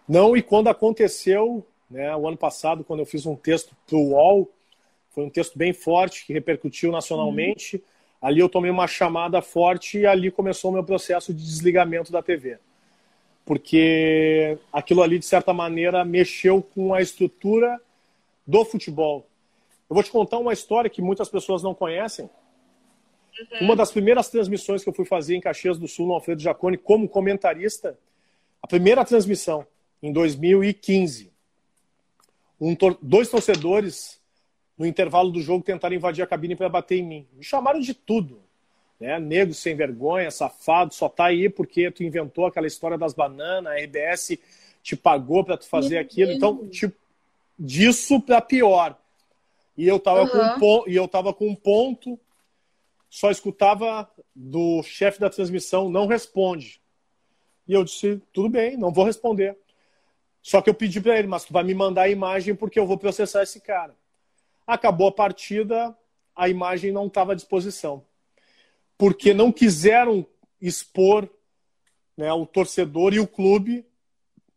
Não, 0.09 0.35
e 0.35 0.41
quando 0.41 0.69
aconteceu, 0.69 1.67
né, 1.91 2.17
o 2.17 2.27
ano 2.27 2.39
passado, 2.39 2.85
quando 2.85 3.01
eu 3.01 3.07
fiz 3.07 3.27
um 3.27 3.37
texto 3.37 3.77
para 3.87 3.97
o 3.97 4.13
UOL, 4.13 4.51
foi 5.17 5.25
um 5.25 5.31
texto 5.31 5.59
bem 5.59 5.73
forte, 5.73 6.25
que 6.25 6.33
repercutiu 6.33 6.93
nacionalmente, 6.93 7.77
uhum 7.77 7.97
Ali 8.21 8.41
eu 8.41 8.49
tomei 8.49 8.71
uma 8.71 8.87
chamada 8.87 9.41
forte 9.43 9.99
e 9.99 10.07
ali 10.07 10.31
começou 10.31 10.71
o 10.71 10.75
meu 10.75 10.83
processo 10.83 11.33
de 11.35 11.45
desligamento 11.45 12.11
da 12.11 12.23
TV. 12.23 12.59
Porque 13.45 14.59
aquilo 14.73 15.03
ali, 15.03 15.19
de 15.19 15.27
certa 15.27 15.53
maneira, 15.53 16.05
mexeu 16.05 16.63
com 16.63 16.93
a 16.93 17.01
estrutura 17.01 17.81
do 18.47 18.65
futebol. 18.65 19.27
Eu 19.89 19.95
vou 19.95 20.03
te 20.03 20.11
contar 20.11 20.39
uma 20.39 20.53
história 20.53 20.91
que 20.91 21.01
muitas 21.01 21.29
pessoas 21.29 21.63
não 21.63 21.75
conhecem. 21.75 22.29
Uhum. 23.53 23.67
Uma 23.67 23.77
das 23.77 23.93
primeiras 23.93 24.29
transmissões 24.29 24.83
que 24.83 24.89
eu 24.89 24.95
fui 24.95 25.05
fazer 25.05 25.37
em 25.37 25.41
Caxias 25.41 25.79
do 25.79 25.87
Sul, 25.87 26.07
no 26.07 26.15
Alfredo 26.15 26.43
Jaconi, 26.43 26.77
como 26.77 27.09
comentarista, 27.09 27.97
a 28.61 28.67
primeira 28.67 29.05
transmissão, 29.05 29.65
em 30.03 30.13
2015. 30.13 31.31
Um 32.61 32.75
tor 32.75 32.99
dois 33.01 33.29
torcedores 33.29 34.19
no 34.79 34.87
intervalo 34.87 35.31
do 35.31 35.41
jogo, 35.41 35.65
tentaram 35.65 35.95
invadir 35.95 36.23
a 36.23 36.27
cabine 36.27 36.55
para 36.55 36.69
bater 36.69 36.99
em 36.99 37.03
mim. 37.03 37.27
Me 37.33 37.43
chamaram 37.43 37.81
de 37.81 37.95
tudo. 37.95 38.41
Né? 39.01 39.19
Nego 39.19 39.55
sem 39.55 39.75
vergonha, 39.75 40.31
safado, 40.31 40.95
só 40.95 41.09
tá 41.09 41.27
aí 41.27 41.49
porque 41.49 41.91
tu 41.91 42.03
inventou 42.03 42.47
aquela 42.47 42.67
história 42.67 42.99
das 42.99 43.15
bananas, 43.15 43.73
a 43.73 43.77
RBS 43.77 44.39
te 44.83 44.97
pagou 44.97 45.45
para 45.45 45.57
tu 45.57 45.67
fazer 45.67 45.99
aquilo. 45.99 46.33
Então, 46.33 46.69
tipo, 46.69 46.97
disso 47.59 48.21
para 48.21 48.41
pior. 48.41 48.97
E 49.77 49.87
eu 49.87 49.99
tava 49.99 50.23
uhum. 50.23 50.61
com 50.61 50.81
um 50.81 50.89
e 50.89 50.97
eu 50.97 51.07
tava 51.07 51.35
com 51.35 51.49
um 51.49 51.55
ponto, 51.55 52.19
só 53.11 53.31
escutava 53.31 54.09
do 54.35 54.83
chefe 54.83 55.21
da 55.21 55.29
transmissão, 55.29 55.91
não 55.91 56.07
responde. 56.07 56.81
E 57.69 57.73
eu 57.73 57.85
disse, 57.85 58.23
tudo 58.33 58.49
bem, 58.49 58.77
não 58.77 58.93
vou 58.93 59.05
responder. 59.05 59.57
Só 60.41 60.63
que 60.63 60.71
eu 60.71 60.75
pedi 60.75 61.01
para 61.01 61.19
ele, 61.19 61.27
mas 61.27 61.45
tu 61.45 61.53
vai 61.53 61.65
me 61.65 61.75
mandar 61.75 62.03
a 62.03 62.09
imagem 62.09 62.55
porque 62.55 62.79
eu 62.79 62.87
vou 62.87 62.97
processar 62.97 63.43
esse 63.43 63.61
cara. 63.61 63.95
Acabou 64.67 65.09
a 65.09 65.13
partida, 65.13 65.97
a 66.35 66.49
imagem 66.49 66.93
não 66.93 67.07
estava 67.07 67.33
à 67.33 67.35
disposição. 67.35 68.05
Porque 68.99 69.33
não 69.33 69.53
quiseram 69.53 70.27
expor 70.61 71.29
né, 72.17 72.33
o 72.33 72.47
torcedor 72.47 73.13
e 73.15 73.21
o 73.21 73.27
clube 73.27 73.85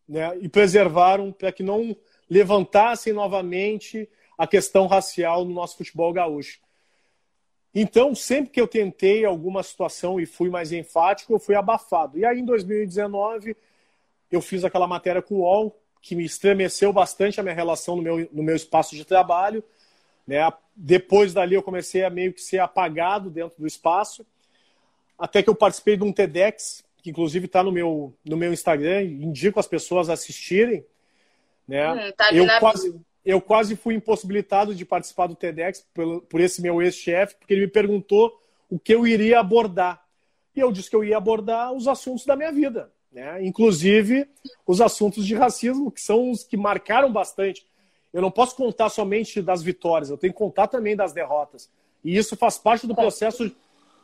né, 0.08 0.38
e 0.40 0.50
preservaram 0.50 1.32
para 1.32 1.52
que 1.52 1.62
não 1.62 1.96
levantassem 2.30 3.12
novamente 3.12 4.10
a 4.38 4.48
questão 4.48 4.88
racial 4.88 5.44
no 5.44 5.54
nosso 5.54 5.78
futebol 5.78 6.14
gaúcho. 6.14 6.60
Então, 7.74 8.16
sempre 8.16 8.52
que 8.52 8.60
eu 8.60 8.68
tentei 8.68 9.26
alguma 9.26 9.62
situação 9.62 10.20
e 10.20 10.26
fui 10.26 10.50
mais 10.50 10.72
enfático, 10.72 11.34
eu 11.34 11.40
fui 11.40 11.56
abafado. 11.56 12.18
E 12.18 12.26
aí, 12.26 12.40
em 12.40 12.46
2019, 12.46 13.56
eu 14.32 14.42
fiz 14.42 14.64
aquela 14.64 14.88
matéria 14.88 15.22
com 15.22 15.36
o 15.36 15.40
UOL, 15.40 15.80
que 16.02 16.16
me 16.16 16.24
estremeceu 16.24 16.92
bastante 16.94 17.40
a 17.40 17.44
minha 17.44 17.54
relação 17.54 17.96
no 17.96 18.02
meu, 18.02 18.30
no 18.32 18.42
meu 18.42 18.56
espaço 18.56 18.96
de 18.96 19.06
trabalho. 19.06 19.64
Né? 20.30 20.48
Depois 20.76 21.34
dali 21.34 21.56
eu 21.56 21.64
comecei 21.64 22.04
a 22.04 22.10
meio 22.10 22.32
que 22.32 22.40
ser 22.40 22.60
apagado 22.60 23.32
dentro 23.32 23.58
do 23.58 23.66
espaço, 23.66 24.24
até 25.18 25.42
que 25.42 25.50
eu 25.50 25.56
participei 25.56 25.98
de 25.98 26.04
um 26.04 26.14
TEDx, 26.14 26.86
que 27.02 27.10
inclusive 27.10 27.48
está 27.48 27.64
no 27.64 27.72
meu, 27.72 28.14
no 28.24 28.38
meu 28.38 28.54
Instagram, 28.54 29.02
indico 29.02 29.60
as 29.60 29.66
pessoas 29.66 30.08
assistirem. 30.08 30.86
Né? 31.68 31.92
Hum, 31.92 32.12
tá 32.16 32.32
eu, 32.32 32.46
quase, 32.60 33.02
eu 33.26 33.42
quase 33.42 33.76
fui 33.76 33.96
impossibilitado 33.96 34.76
de 34.76 34.86
participar 34.86 35.26
do 35.26 35.36
TEDx 35.36 35.84
por, 35.96 36.22
por 36.22 36.40
esse 36.40 36.62
meu 36.62 36.80
ex-chefe, 36.80 37.36
porque 37.36 37.56
ele 37.56 37.62
me 37.62 37.72
perguntou 37.72 38.40
o 38.70 38.78
que 38.78 38.94
eu 38.94 39.08
iria 39.08 39.40
abordar. 39.40 40.06
E 40.56 40.60
eu 40.60 40.72
disse 40.72 40.92
que 40.92 40.96
eu 40.96 41.04
ia 41.04 41.18
abordar 41.18 41.74
os 41.74 41.88
assuntos 41.88 42.24
da 42.24 42.36
minha 42.36 42.52
vida, 42.52 42.92
né? 43.12 43.44
inclusive 43.44 44.30
os 44.68 44.80
assuntos 44.80 45.26
de 45.26 45.34
racismo, 45.34 45.92
que 45.92 46.02
são 46.02 46.30
os 46.30 46.44
que 46.44 46.56
marcaram 46.56 47.12
bastante 47.12 47.66
eu 48.14 48.22
não 48.22 48.32
posso 48.32 48.56
contar 48.56 48.90
somente 48.90 49.42
das 49.42 49.62
vitórias, 49.62 50.10
eu 50.10 50.18
tenho 50.18 50.34
que 50.34 50.40
contar 50.40 50.68
também 50.68 50.96
das 50.96 51.14
derrotas. 51.14 51.70
E 52.04 52.18
isso 52.18 52.36
faz 52.36 52.58
parte 52.58 52.88
do 52.88 52.96
processo 52.96 53.52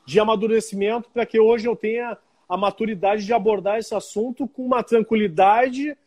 de 0.05 0.19
amadurecimento 0.19 1.09
para 1.09 1.25
que 1.25 1.39
hoje 1.39 1.67
eu 1.67 1.75
tenha 1.75 2.17
a 2.47 2.55
maturidade 2.55 3.25
de 3.25 3.33
abordar 3.33 3.79
esse 3.79 3.95
assunto 3.95 4.47
com 4.47 4.63
uma 4.63 4.83
tranquilidade 4.83 5.97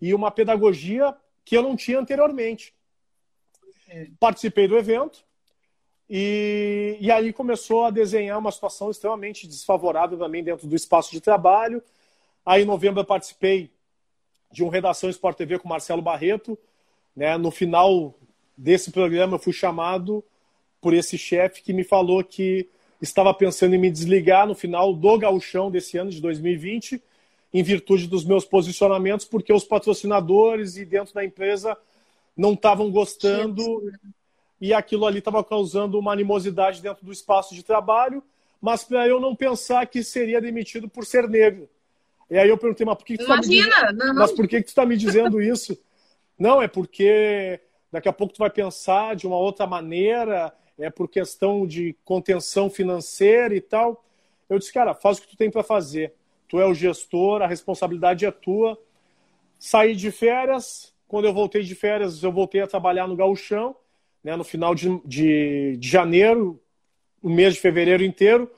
e 0.00 0.14
uma 0.14 0.30
pedagogia 0.30 1.14
que 1.44 1.56
eu 1.56 1.62
não 1.62 1.74
tinha 1.74 1.98
anteriormente. 1.98 2.72
É. 3.88 4.08
Participei 4.20 4.68
do 4.68 4.76
evento 4.76 5.24
e, 6.08 6.96
e 7.00 7.10
aí 7.10 7.32
começou 7.32 7.84
a 7.84 7.90
desenhar 7.90 8.38
uma 8.38 8.52
situação 8.52 8.90
extremamente 8.90 9.46
desfavorável 9.46 10.16
também 10.16 10.44
dentro 10.44 10.66
do 10.66 10.76
espaço 10.76 11.10
de 11.10 11.20
trabalho. 11.20 11.82
Aí 12.46 12.62
em 12.62 12.66
novembro 12.66 13.00
eu 13.00 13.04
participei 13.04 13.70
de 14.50 14.62
um 14.62 14.68
Redação 14.68 15.10
Sport 15.10 15.36
TV 15.36 15.58
com 15.58 15.68
Marcelo 15.68 16.00
Barreto. 16.00 16.58
Né? 17.18 17.36
No 17.36 17.50
final 17.50 18.14
desse 18.56 18.92
programa 18.92 19.34
eu 19.34 19.38
fui 19.40 19.52
chamado 19.52 20.22
por 20.80 20.94
esse 20.94 21.18
chefe 21.18 21.62
que 21.62 21.72
me 21.72 21.82
falou 21.82 22.22
que 22.22 22.68
estava 23.02 23.34
pensando 23.34 23.74
em 23.74 23.78
me 23.78 23.90
desligar 23.90 24.46
no 24.46 24.54
final 24.54 24.94
do 24.94 25.18
gauchão 25.18 25.68
desse 25.68 25.98
ano 25.98 26.12
de 26.12 26.20
2020 26.20 27.02
em 27.52 27.62
virtude 27.64 28.06
dos 28.06 28.24
meus 28.24 28.44
posicionamentos, 28.44 29.26
porque 29.26 29.52
os 29.52 29.64
patrocinadores 29.64 30.76
e 30.76 30.84
dentro 30.84 31.12
da 31.12 31.24
empresa 31.24 31.76
não 32.36 32.52
estavam 32.52 32.88
gostando 32.88 33.92
e 34.60 34.72
aquilo 34.72 35.04
ali 35.04 35.18
estava 35.18 35.42
causando 35.42 35.98
uma 35.98 36.12
animosidade 36.12 36.80
dentro 36.80 37.04
do 37.04 37.10
espaço 37.10 37.52
de 37.52 37.64
trabalho, 37.64 38.22
mas 38.62 38.84
para 38.84 39.08
eu 39.08 39.18
não 39.18 39.34
pensar 39.34 39.84
que 39.88 40.04
seria 40.04 40.40
demitido 40.40 40.88
por 40.88 41.04
ser 41.04 41.28
negro. 41.28 41.68
E 42.30 42.38
aí 42.38 42.48
eu 42.48 42.58
perguntei, 42.58 42.86
mas 42.86 42.96
por 42.96 43.04
que, 43.04 43.16
que 43.16 43.24
tu 43.24 43.32
está 43.32 43.48
me 43.48 43.60
não, 43.92 44.06
não. 44.06 44.14
Mas 44.14 44.30
por 44.30 44.46
que, 44.46 44.58
que 44.58 44.66
tu 44.66 44.68
está 44.68 44.86
me 44.86 44.96
dizendo 44.96 45.42
isso? 45.42 45.76
Não, 46.38 46.62
é 46.62 46.68
porque 46.68 47.60
daqui 47.90 48.08
a 48.08 48.12
pouco 48.12 48.34
tu 48.34 48.38
vai 48.38 48.50
pensar 48.50 49.16
de 49.16 49.26
uma 49.26 49.36
outra 49.36 49.66
maneira, 49.66 50.52
é 50.78 50.90
por 50.90 51.08
questão 51.08 51.66
de 51.66 51.96
contenção 52.04 52.70
financeira 52.70 53.54
e 53.54 53.60
tal. 53.60 54.04
Eu 54.48 54.58
disse, 54.58 54.72
cara, 54.72 54.94
faz 54.94 55.18
o 55.18 55.22
que 55.22 55.28
tu 55.28 55.36
tem 55.36 55.50
para 55.50 55.62
fazer 55.62 56.14
tu 56.48 56.58
é 56.58 56.66
o 56.66 56.74
gestor, 56.74 57.42
a 57.42 57.46
responsabilidade 57.46 58.24
é 58.24 58.30
tua. 58.30 58.80
Saí 59.58 59.94
de 59.94 60.10
férias, 60.10 60.94
quando 61.06 61.26
eu 61.26 61.32
voltei 61.32 61.62
de 61.62 61.74
férias, 61.74 62.22
eu 62.22 62.32
voltei 62.32 62.62
a 62.62 62.66
trabalhar 62.66 63.06
no 63.06 63.14
gauchão, 63.14 63.76
né, 64.24 64.34
no 64.34 64.44
final 64.44 64.74
de, 64.74 65.00
de, 65.04 65.76
de 65.76 65.88
janeiro, 65.88 66.60
o 67.22 67.28
mês 67.28 67.54
de 67.54 67.60
fevereiro 67.60 68.02
inteiro. 68.02 68.50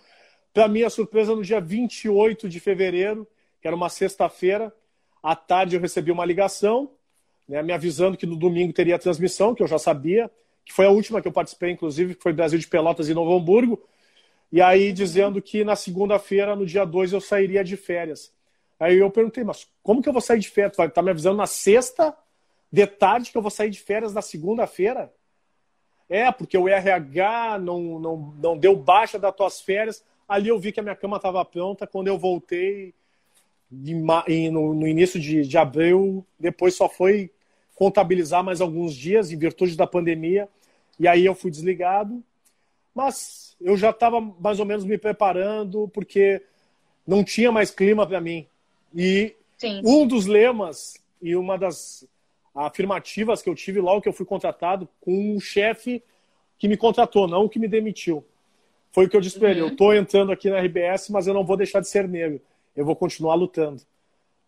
Para 0.54 0.68
minha 0.68 0.88
surpresa, 0.88 1.34
no 1.34 1.42
dia 1.42 1.60
28 1.60 2.48
de 2.48 2.60
fevereiro, 2.60 3.26
que 3.60 3.66
era 3.66 3.76
uma 3.76 3.88
sexta-feira, 3.88 4.72
à 5.22 5.34
tarde 5.34 5.76
eu 5.76 5.82
recebi 5.82 6.10
uma 6.10 6.24
ligação, 6.24 6.90
né, 7.50 7.64
me 7.64 7.72
avisando 7.72 8.16
que 8.16 8.26
no 8.26 8.36
domingo 8.36 8.72
teria 8.72 8.96
transmissão, 8.96 9.56
que 9.56 9.62
eu 9.62 9.66
já 9.66 9.76
sabia, 9.76 10.30
que 10.64 10.72
foi 10.72 10.86
a 10.86 10.90
última 10.90 11.20
que 11.20 11.26
eu 11.26 11.32
participei, 11.32 11.72
inclusive, 11.72 12.14
que 12.14 12.22
foi 12.22 12.32
Brasil 12.32 12.56
de 12.60 12.68
Pelotas 12.68 13.08
e 13.08 13.14
Novo 13.14 13.36
Hamburgo. 13.36 13.82
E 14.52 14.62
aí 14.62 14.92
dizendo 14.92 15.42
que 15.42 15.64
na 15.64 15.74
segunda-feira, 15.74 16.54
no 16.54 16.64
dia 16.64 16.84
2, 16.84 17.12
eu 17.12 17.20
sairia 17.20 17.64
de 17.64 17.76
férias. 17.76 18.32
Aí 18.78 18.98
eu 18.98 19.10
perguntei, 19.10 19.42
mas 19.42 19.66
como 19.82 20.00
que 20.00 20.08
eu 20.08 20.12
vou 20.12 20.22
sair 20.22 20.38
de 20.38 20.48
férias? 20.48 20.76
Vai 20.76 20.86
estar 20.86 21.00
tá 21.00 21.04
me 21.04 21.10
avisando 21.10 21.38
na 21.38 21.46
sexta 21.46 22.16
de 22.70 22.86
tarde 22.86 23.32
que 23.32 23.36
eu 23.36 23.42
vou 23.42 23.50
sair 23.50 23.68
de 23.68 23.80
férias 23.80 24.14
na 24.14 24.22
segunda-feira? 24.22 25.12
É, 26.08 26.30
porque 26.30 26.56
o 26.56 26.68
RH 26.68 27.58
não, 27.58 27.98
não, 27.98 28.34
não 28.40 28.56
deu 28.56 28.76
baixa 28.76 29.18
das 29.18 29.34
tuas 29.34 29.60
férias. 29.60 30.04
Ali 30.28 30.50
eu 30.50 30.58
vi 30.58 30.70
que 30.70 30.78
a 30.78 30.84
minha 30.84 30.94
cama 30.94 31.16
estava 31.16 31.44
pronta. 31.44 31.84
Quando 31.84 32.06
eu 32.06 32.16
voltei 32.16 32.94
no, 33.68 34.72
no 34.72 34.86
início 34.86 35.18
de, 35.18 35.42
de 35.42 35.58
abril, 35.58 36.24
depois 36.38 36.76
só 36.76 36.88
foi 36.88 37.32
contabilizar 37.80 38.44
mais 38.44 38.60
alguns 38.60 38.94
dias 38.94 39.32
em 39.32 39.38
virtude 39.38 39.74
da 39.74 39.86
pandemia. 39.86 40.46
E 40.98 41.08
aí 41.08 41.24
eu 41.24 41.34
fui 41.34 41.50
desligado. 41.50 42.22
Mas 42.94 43.56
eu 43.58 43.74
já 43.74 43.88
estava 43.88 44.20
mais 44.20 44.60
ou 44.60 44.66
menos 44.66 44.84
me 44.84 44.98
preparando, 44.98 45.88
porque 45.88 46.42
não 47.06 47.24
tinha 47.24 47.50
mais 47.50 47.70
clima 47.70 48.06
para 48.06 48.20
mim. 48.20 48.46
E 48.94 49.34
Sim. 49.56 49.80
um 49.82 50.06
dos 50.06 50.26
lemas 50.26 51.02
e 51.22 51.34
uma 51.34 51.56
das 51.56 52.06
afirmativas 52.54 53.40
que 53.40 53.48
eu 53.48 53.54
tive 53.54 53.80
logo 53.80 54.02
que 54.02 54.08
eu 54.10 54.12
fui 54.12 54.26
contratado 54.26 54.86
com 55.00 55.34
um 55.34 55.40
chefe 55.40 56.02
que 56.58 56.68
me 56.68 56.76
contratou, 56.76 57.26
não 57.26 57.46
o 57.46 57.48
que 57.48 57.58
me 57.58 57.66
demitiu. 57.66 58.22
Foi 58.92 59.06
o 59.06 59.08
que 59.08 59.16
eu 59.16 59.22
disse 59.22 59.38
para 59.38 59.48
uhum. 59.48 59.54
ele: 59.54 59.60
eu 59.62 59.68
estou 59.68 59.94
entrando 59.94 60.32
aqui 60.32 60.50
na 60.50 60.60
RBS, 60.60 61.08
mas 61.08 61.26
eu 61.26 61.32
não 61.32 61.46
vou 61.46 61.56
deixar 61.56 61.80
de 61.80 61.88
ser 61.88 62.06
negro. 62.06 62.42
Eu 62.76 62.84
vou 62.84 62.94
continuar 62.94 63.36
lutando. 63.36 63.80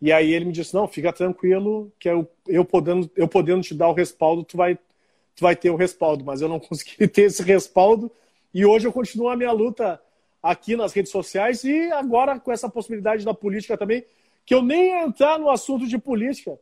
E 0.02 0.10
aí 0.10 0.34
ele 0.34 0.46
me 0.46 0.52
disse: 0.52 0.74
não, 0.74 0.88
fica 0.88 1.12
tranquilo, 1.12 1.92
que 1.96 2.08
eu, 2.08 2.28
eu, 2.48 2.64
podendo, 2.64 3.08
eu 3.14 3.28
podendo 3.28 3.62
te 3.62 3.72
dar 3.72 3.88
o 3.88 3.92
respaldo, 3.92 4.42
tu 4.42 4.56
vai, 4.56 4.74
tu 4.74 5.40
vai 5.40 5.54
ter 5.54 5.70
o 5.70 5.76
respaldo. 5.76 6.24
Mas 6.24 6.42
eu 6.42 6.48
não 6.48 6.58
consegui 6.60 7.06
ter 7.06 7.22
esse 7.22 7.40
respaldo 7.44 8.10
e 8.52 8.66
hoje 8.66 8.88
eu 8.88 8.92
continuo 8.92 9.28
a 9.28 9.36
minha 9.36 9.52
luta 9.52 10.02
aqui 10.42 10.74
nas 10.74 10.92
redes 10.92 11.12
sociais 11.12 11.62
e 11.62 11.92
agora 11.92 12.40
com 12.40 12.50
essa 12.50 12.68
possibilidade 12.68 13.24
da 13.24 13.32
política 13.32 13.78
também, 13.78 14.04
que 14.44 14.52
eu 14.52 14.60
nem 14.60 14.88
ia 14.88 15.04
entrar 15.04 15.38
no 15.38 15.48
assunto 15.48 15.86
de 15.86 15.96
política, 15.96 16.58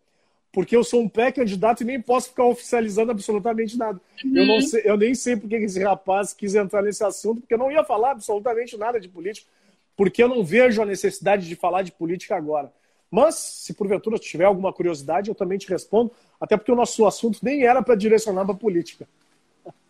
porque 0.52 0.76
eu 0.76 0.84
sou 0.84 1.00
um 1.00 1.08
pré-candidato 1.08 1.82
e 1.82 1.86
nem 1.86 1.98
posso 1.98 2.28
ficar 2.28 2.44
oficializando 2.44 3.10
absolutamente 3.10 3.78
nada. 3.78 3.98
Uhum. 4.22 4.36
Eu, 4.36 4.46
não 4.46 4.60
sei, 4.60 4.82
eu 4.84 4.98
nem 4.98 5.14
sei 5.14 5.34
porque 5.34 5.56
esse 5.56 5.82
rapaz 5.82 6.34
quis 6.34 6.54
entrar 6.54 6.82
nesse 6.82 7.02
assunto, 7.02 7.40
porque 7.40 7.54
eu 7.54 7.58
não 7.58 7.72
ia 7.72 7.82
falar 7.82 8.10
absolutamente 8.10 8.76
nada 8.76 9.00
de 9.00 9.08
política, 9.08 9.48
porque 9.96 10.22
eu 10.22 10.28
não 10.28 10.44
vejo 10.44 10.82
a 10.82 10.86
necessidade 10.86 11.48
de 11.48 11.56
falar 11.56 11.80
de 11.80 11.92
política 11.92 12.36
agora. 12.36 12.70
Mas, 13.10 13.34
se 13.34 13.74
porventura 13.74 14.18
tiver 14.18 14.44
alguma 14.44 14.72
curiosidade, 14.72 15.28
eu 15.28 15.34
também 15.34 15.58
te 15.58 15.68
respondo, 15.68 16.12
até 16.40 16.56
porque 16.56 16.70
o 16.70 16.76
nosso 16.76 17.04
assunto 17.06 17.40
nem 17.42 17.66
era 17.66 17.82
para 17.82 17.96
direcionar 17.96 18.44
para 18.44 18.54
política. 18.54 19.08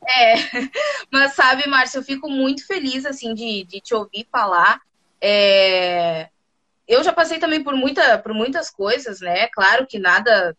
É, 0.08 0.34
mas 1.12 1.34
sabe, 1.34 1.68
Márcio, 1.68 1.98
eu 1.98 2.02
fico 2.02 2.30
muito 2.30 2.66
feliz, 2.66 3.04
assim, 3.04 3.34
de, 3.34 3.64
de 3.64 3.80
te 3.80 3.94
ouvir 3.94 4.26
falar. 4.32 4.80
É... 5.20 6.28
Eu 6.88 7.04
já 7.04 7.12
passei 7.12 7.38
também 7.38 7.62
por, 7.62 7.76
muita, 7.76 8.18
por 8.18 8.32
muitas 8.32 8.70
coisas, 8.70 9.20
né? 9.20 9.46
Claro 9.48 9.86
que 9.86 9.98
nada... 9.98 10.56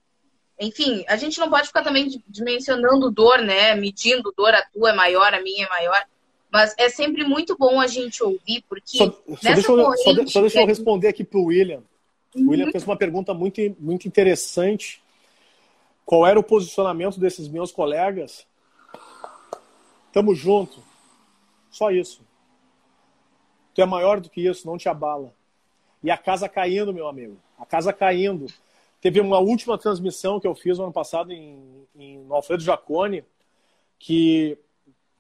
Enfim, 0.60 1.04
a 1.08 1.16
gente 1.16 1.40
não 1.40 1.50
pode 1.50 1.68
ficar 1.68 1.82
também 1.82 2.22
dimensionando 2.28 3.10
dor, 3.10 3.40
né? 3.40 3.74
Medindo 3.74 4.32
dor, 4.38 4.54
a 4.54 4.62
tua 4.62 4.92
é 4.92 4.94
maior, 4.94 5.34
a 5.34 5.42
minha 5.42 5.66
é 5.66 5.70
maior. 5.70 6.06
Mas 6.52 6.76
é 6.78 6.88
sempre 6.90 7.24
muito 7.24 7.58
bom 7.58 7.80
a 7.80 7.88
gente 7.88 8.22
ouvir, 8.24 8.64
porque 8.70 8.98
só, 8.98 9.06
só 9.06 9.54
deixa, 9.54 9.72
eu, 9.72 9.98
só, 9.98 10.26
só 10.28 10.42
deixa 10.42 10.62
eu 10.62 10.68
responder 10.68 11.08
aqui 11.08 11.24
para 11.24 11.40
o 11.40 11.46
William. 11.46 11.82
Uhum. 12.36 12.48
O 12.48 12.50
William 12.52 12.72
fez 12.72 12.84
uma 12.84 12.98
pergunta 12.98 13.34
muito, 13.34 13.60
muito 13.80 14.08
interessante. 14.08 15.02
Qual 16.06 16.26
era 16.26 16.40
o 16.40 16.44
posicionamento 16.44 17.20
desses 17.20 17.48
meus 17.48 17.72
colegas 17.72 18.46
Tamo 20.12 20.36
junto. 20.36 20.84
Só 21.70 21.90
isso. 21.90 22.22
Tu 23.74 23.82
é 23.82 23.86
maior 23.86 24.20
do 24.20 24.30
que 24.30 24.46
isso, 24.46 24.68
não 24.68 24.78
te 24.78 24.90
abala. 24.90 25.34
E 26.04 26.12
a 26.12 26.18
casa 26.18 26.50
caindo, 26.50 26.94
meu 26.94 27.08
amigo. 27.08 27.38
A 27.58 27.66
casa 27.66 27.94
caindo. 27.94 28.48
Teve 29.00 29.22
uma 29.22 29.40
última 29.40 29.78
transmissão 29.78 30.40
que 30.40 30.48
eu 30.48 30.54
fiz 30.54 30.78
no 30.78 30.86
ano 30.86 30.94
passado 30.94 31.32
em, 31.32 31.88
em 31.96 32.20
no 32.20 32.36
Alfredo 32.36 32.62
Jacone, 32.62 33.24
que 33.98 34.58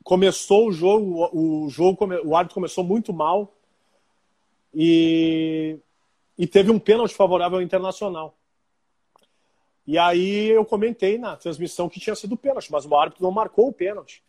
começou 0.04 0.68
o 0.68 0.72
jogo, 0.72 1.30
o 1.32 1.70
jogo, 1.70 1.98
o 2.26 2.36
árbitro 2.36 2.56
começou 2.56 2.84
muito 2.84 3.14
mal 3.14 3.54
e, 4.74 5.78
e 6.42 6.48
teve 6.48 6.72
um 6.72 6.80
pênalti 6.80 7.14
favorável 7.14 7.60
ao 7.60 7.62
Internacional. 7.62 8.36
E 9.86 9.96
aí 9.96 10.50
eu 10.50 10.66
comentei 10.66 11.20
na 11.20 11.36
transmissão 11.36 11.88
que 11.88 12.00
tinha 12.00 12.16
sido 12.16 12.36
pênalti, 12.36 12.72
mas 12.72 12.84
o 12.84 12.96
árbitro 12.96 13.22
não 13.22 13.30
marcou 13.30 13.68
o 13.68 13.72
pênalti. 13.72 14.24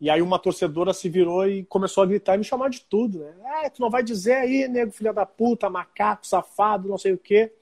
E 0.00 0.08
aí 0.08 0.22
uma 0.22 0.38
torcedora 0.38 0.94
se 0.94 1.10
virou 1.10 1.46
e 1.46 1.64
começou 1.64 2.02
a 2.02 2.06
gritar 2.06 2.34
e 2.34 2.38
me 2.38 2.44
chamar 2.44 2.70
de 2.70 2.80
tudo, 2.80 3.18
né? 3.18 3.34
É, 3.62 3.68
tu 3.68 3.82
não 3.82 3.90
vai 3.90 4.02
dizer 4.02 4.36
aí, 4.36 4.66
nego, 4.66 4.90
filha 4.90 5.12
da 5.12 5.26
puta, 5.26 5.68
macaco, 5.68 6.26
safado, 6.26 6.88
não 6.88 6.96
sei 6.96 7.12
o 7.12 7.18
quê. 7.18 7.52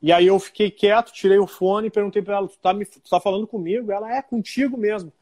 E 0.00 0.12
aí 0.12 0.28
eu 0.28 0.38
fiquei 0.38 0.70
quieto, 0.70 1.12
tirei 1.12 1.40
o 1.40 1.48
fone 1.48 1.88
e 1.88 1.90
perguntei 1.90 2.22
para 2.22 2.36
ela, 2.36 2.46
tu 2.46 2.58
tá, 2.58 2.72
me, 2.72 2.86
tu 2.86 3.10
tá 3.10 3.18
falando 3.18 3.44
comigo? 3.44 3.90
Ela, 3.90 4.18
é, 4.18 4.22
contigo 4.22 4.78
mesmo. 4.78 5.12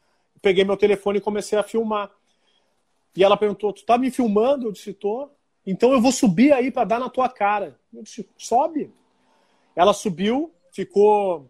Peguei 0.43 0.63
meu 0.63 0.77
telefone 0.77 1.17
e 1.17 1.21
comecei 1.21 1.57
a 1.57 1.63
filmar. 1.63 2.11
E 3.15 3.23
ela 3.23 3.35
perguntou, 3.35 3.73
tu 3.73 3.83
tá 3.83 3.97
me 3.97 4.11
filmando? 4.11 4.67
Eu 4.67 4.71
disse, 4.71 4.93
tô. 4.93 5.27
Então 5.65 5.93
eu 5.93 6.01
vou 6.01 6.11
subir 6.11 6.51
aí 6.53 6.71
para 6.71 6.85
dar 6.85 6.99
na 6.99 7.09
tua 7.09 7.29
cara. 7.29 7.79
Eu 7.93 8.03
disse, 8.03 8.27
sobe. 8.37 8.91
Ela 9.75 9.93
subiu, 9.93 10.51
ficou 10.71 11.49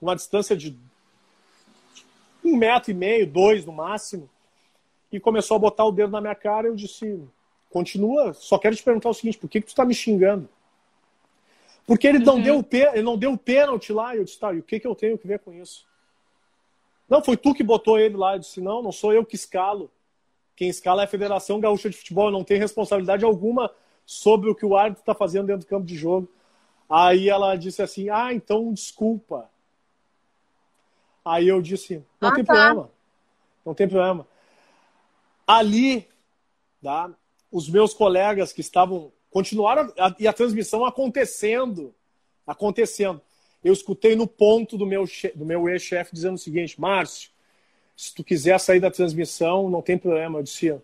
uma 0.00 0.16
distância 0.16 0.56
de 0.56 0.78
um 2.44 2.56
metro 2.56 2.90
e 2.90 2.94
meio, 2.94 3.26
dois 3.26 3.64
no 3.64 3.72
máximo, 3.72 4.28
e 5.12 5.20
começou 5.20 5.56
a 5.56 5.60
botar 5.60 5.84
o 5.84 5.92
dedo 5.92 6.10
na 6.10 6.20
minha 6.20 6.34
cara. 6.34 6.68
Eu 6.68 6.74
disse: 6.74 7.22
continua, 7.70 8.32
só 8.32 8.58
quero 8.58 8.76
te 8.76 8.82
perguntar 8.82 9.10
o 9.10 9.14
seguinte: 9.14 9.38
por 9.38 9.48
que, 9.48 9.60
que 9.60 9.66
tu 9.66 9.70
está 9.70 9.84
me 9.84 9.94
xingando? 9.94 10.48
Porque 11.86 12.06
ele 12.06 12.18
não, 12.18 12.36
uhum. 12.36 12.42
deu, 12.42 12.66
ele 12.92 13.02
não 13.02 13.18
deu 13.18 13.32
o 13.32 13.38
pênalti 13.38 13.92
lá. 13.92 14.16
Eu 14.16 14.24
disse: 14.24 14.38
tá, 14.38 14.52
e 14.52 14.58
o 14.58 14.62
que, 14.62 14.80
que 14.80 14.86
eu 14.86 14.94
tenho 14.94 15.18
que 15.18 15.26
ver 15.26 15.40
com 15.40 15.52
isso? 15.52 15.86
Não, 17.08 17.22
foi 17.22 17.36
tu 17.36 17.52
que 17.52 17.64
botou 17.64 17.98
ele 17.98 18.16
lá. 18.16 18.34
Eu 18.34 18.38
disse: 18.38 18.60
não, 18.60 18.82
não 18.82 18.92
sou 18.92 19.12
eu 19.12 19.24
que 19.24 19.34
escalo. 19.34 19.90
Quem 20.60 20.68
escala 20.68 21.00
é 21.00 21.04
a 21.06 21.08
Federação 21.08 21.58
Gaúcha 21.58 21.88
de 21.88 21.96
Futebol. 21.96 22.30
Não 22.30 22.44
tenho 22.44 22.60
responsabilidade 22.60 23.24
alguma 23.24 23.72
sobre 24.04 24.50
o 24.50 24.54
que 24.54 24.66
o 24.66 24.76
árbitro 24.76 25.00
está 25.00 25.14
fazendo 25.14 25.46
dentro 25.46 25.62
do 25.62 25.66
campo 25.66 25.86
de 25.86 25.96
jogo. 25.96 26.30
Aí 26.86 27.30
ela 27.30 27.56
disse 27.56 27.80
assim: 27.80 28.10
ah, 28.10 28.34
então 28.34 28.70
desculpa. 28.70 29.50
Aí 31.24 31.48
eu 31.48 31.62
disse, 31.62 32.04
não 32.20 32.28
ah, 32.28 32.34
tem 32.34 32.44
tá. 32.44 32.52
problema. 32.52 32.90
Não 33.64 33.74
tem 33.74 33.88
problema. 33.88 34.28
Ali, 35.46 36.06
tá, 36.82 37.10
os 37.50 37.66
meus 37.66 37.94
colegas 37.94 38.52
que 38.52 38.60
estavam. 38.60 39.10
Continuaram 39.30 39.90
a, 39.98 40.14
e 40.18 40.28
a 40.28 40.32
transmissão 40.34 40.84
acontecendo. 40.84 41.94
Acontecendo. 42.46 43.22
eu 43.64 43.72
escutei 43.72 44.14
no 44.14 44.26
ponto 44.26 44.76
do 44.76 44.84
meu, 44.84 45.06
do 45.34 45.46
meu 45.46 45.70
ex-chefe 45.70 46.12
dizendo 46.12 46.34
o 46.34 46.38
seguinte: 46.38 46.78
Márcio, 46.78 47.30
se 48.00 48.14
tu 48.14 48.24
quiser 48.24 48.58
sair 48.58 48.80
da 48.80 48.90
transmissão, 48.90 49.68
não 49.68 49.82
tem 49.82 49.98
problema. 49.98 50.38
Eu 50.38 50.42
disse: 50.42 50.74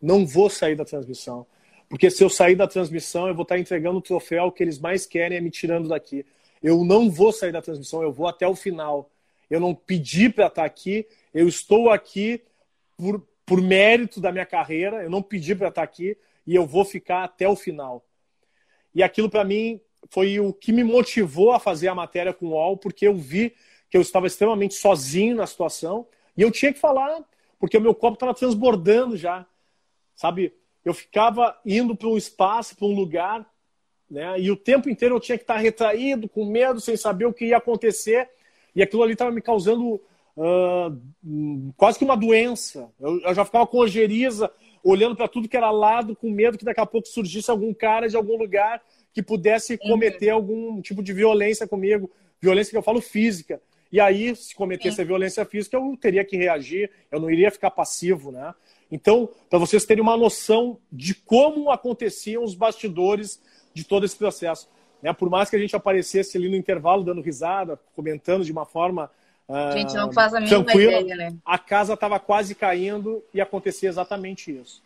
não 0.00 0.26
vou 0.26 0.50
sair 0.50 0.76
da 0.76 0.84
transmissão. 0.84 1.46
Porque 1.88 2.10
se 2.10 2.22
eu 2.22 2.28
sair 2.28 2.54
da 2.54 2.68
transmissão, 2.68 3.26
eu 3.26 3.34
vou 3.34 3.44
estar 3.44 3.58
entregando 3.58 3.96
o 3.96 4.02
troféu 4.02 4.52
que 4.52 4.62
eles 4.62 4.78
mais 4.78 5.06
querem 5.06 5.38
é 5.38 5.40
me 5.40 5.50
tirando 5.50 5.88
daqui. 5.88 6.24
Eu 6.62 6.84
não 6.84 7.10
vou 7.10 7.32
sair 7.32 7.50
da 7.50 7.62
transmissão, 7.62 8.02
eu 8.02 8.12
vou 8.12 8.28
até 8.28 8.46
o 8.46 8.54
final. 8.54 9.10
Eu 9.48 9.58
não 9.58 9.74
pedi 9.74 10.28
para 10.28 10.48
estar 10.48 10.66
aqui, 10.66 11.06
eu 11.32 11.48
estou 11.48 11.88
aqui 11.88 12.42
por, 12.94 13.26
por 13.46 13.62
mérito 13.62 14.20
da 14.20 14.30
minha 14.30 14.44
carreira, 14.44 15.02
eu 15.02 15.08
não 15.08 15.22
pedi 15.22 15.54
para 15.54 15.68
estar 15.68 15.82
aqui 15.82 16.14
e 16.46 16.54
eu 16.54 16.66
vou 16.66 16.84
ficar 16.84 17.24
até 17.24 17.48
o 17.48 17.56
final. 17.56 18.04
E 18.94 19.02
aquilo 19.02 19.30
para 19.30 19.44
mim 19.44 19.80
foi 20.10 20.38
o 20.38 20.52
que 20.52 20.72
me 20.72 20.84
motivou 20.84 21.52
a 21.52 21.58
fazer 21.58 21.88
a 21.88 21.94
matéria 21.94 22.34
com 22.34 22.48
o 22.48 22.50
UOL, 22.50 22.76
porque 22.76 23.08
eu 23.08 23.14
vi 23.14 23.54
que 23.88 23.96
eu 23.96 24.02
estava 24.02 24.26
extremamente 24.26 24.74
sozinho 24.74 25.34
na 25.34 25.46
situação 25.46 26.06
e 26.36 26.42
eu 26.42 26.50
tinha 26.50 26.72
que 26.72 26.78
falar, 26.78 27.22
porque 27.58 27.76
o 27.76 27.80
meu 27.80 27.94
copo 27.94 28.14
estava 28.14 28.34
transbordando 28.34 29.16
já. 29.16 29.46
Sabe? 30.14 30.52
Eu 30.84 30.94
ficava 30.94 31.58
indo 31.64 31.94
para 31.94 32.08
um 32.08 32.16
espaço, 32.16 32.76
para 32.76 32.86
um 32.86 32.94
lugar, 32.94 33.46
né? 34.10 34.40
E 34.40 34.50
o 34.50 34.56
tempo 34.56 34.90
inteiro 34.90 35.14
eu 35.14 35.20
tinha 35.20 35.38
que 35.38 35.44
estar 35.44 35.56
retraído, 35.56 36.28
com 36.28 36.44
medo, 36.44 36.80
sem 36.80 36.96
saber 36.96 37.26
o 37.26 37.32
que 37.32 37.46
ia 37.46 37.58
acontecer. 37.58 38.28
E 38.74 38.82
aquilo 38.82 39.02
ali 39.02 39.12
estava 39.12 39.30
me 39.30 39.40
causando 39.40 40.00
uh, 40.36 41.72
quase 41.76 41.98
que 41.98 42.04
uma 42.04 42.16
doença. 42.16 42.90
Eu, 42.98 43.20
eu 43.20 43.34
já 43.34 43.44
ficava 43.44 43.66
com 43.66 43.78
ojeriza, 43.78 44.50
olhando 44.82 45.14
para 45.14 45.28
tudo 45.28 45.48
que 45.48 45.56
era 45.56 45.70
lado, 45.70 46.16
com 46.16 46.30
medo 46.30 46.58
que 46.58 46.64
daqui 46.64 46.80
a 46.80 46.86
pouco 46.86 47.06
surgisse 47.06 47.50
algum 47.50 47.72
cara 47.72 48.08
de 48.08 48.16
algum 48.16 48.36
lugar 48.36 48.82
que 49.12 49.22
pudesse 49.22 49.76
cometer 49.78 50.30
algum 50.30 50.80
tipo 50.80 51.02
de 51.02 51.12
violência 51.12 51.68
comigo. 51.68 52.10
Violência 52.40 52.70
que 52.70 52.76
eu 52.76 52.82
falo 52.82 53.00
física. 53.00 53.60
E 53.92 54.00
aí, 54.00 54.34
se 54.36 54.54
cometesse 54.54 55.00
a 55.00 55.04
violência 55.04 55.44
física, 55.44 55.76
eu 55.76 55.96
teria 56.00 56.24
que 56.24 56.36
reagir, 56.36 56.90
eu 57.10 57.20
não 57.20 57.30
iria 57.30 57.50
ficar 57.50 57.70
passivo, 57.70 58.30
né? 58.30 58.54
Então, 58.90 59.28
para 59.48 59.58
vocês 59.58 59.84
terem 59.84 60.02
uma 60.02 60.16
noção 60.16 60.78
de 60.90 61.14
como 61.14 61.70
aconteciam 61.70 62.42
os 62.44 62.54
bastidores 62.54 63.40
de 63.74 63.84
todo 63.84 64.04
esse 64.04 64.16
processo. 64.16 64.68
Né? 65.02 65.12
Por 65.12 65.30
mais 65.30 65.48
que 65.48 65.56
a 65.56 65.58
gente 65.58 65.74
aparecesse 65.74 66.36
ali 66.36 66.48
no 66.48 66.56
intervalo 66.56 67.04
dando 67.04 67.20
risada, 67.20 67.78
comentando 67.94 68.44
de 68.44 68.52
uma 68.52 68.66
forma 68.66 69.10
a 69.52 69.76
gente 69.76 69.94
não 69.94 70.12
faz 70.12 70.32
a 70.32 70.40
mínima 70.40 70.64
tranquila, 70.64 71.00
ideia, 71.00 71.16
né? 71.16 71.36
A 71.44 71.58
casa 71.58 71.94
estava 71.94 72.20
quase 72.20 72.54
caindo 72.54 73.24
e 73.34 73.40
acontecia 73.40 73.88
exatamente 73.88 74.56
isso. 74.56 74.80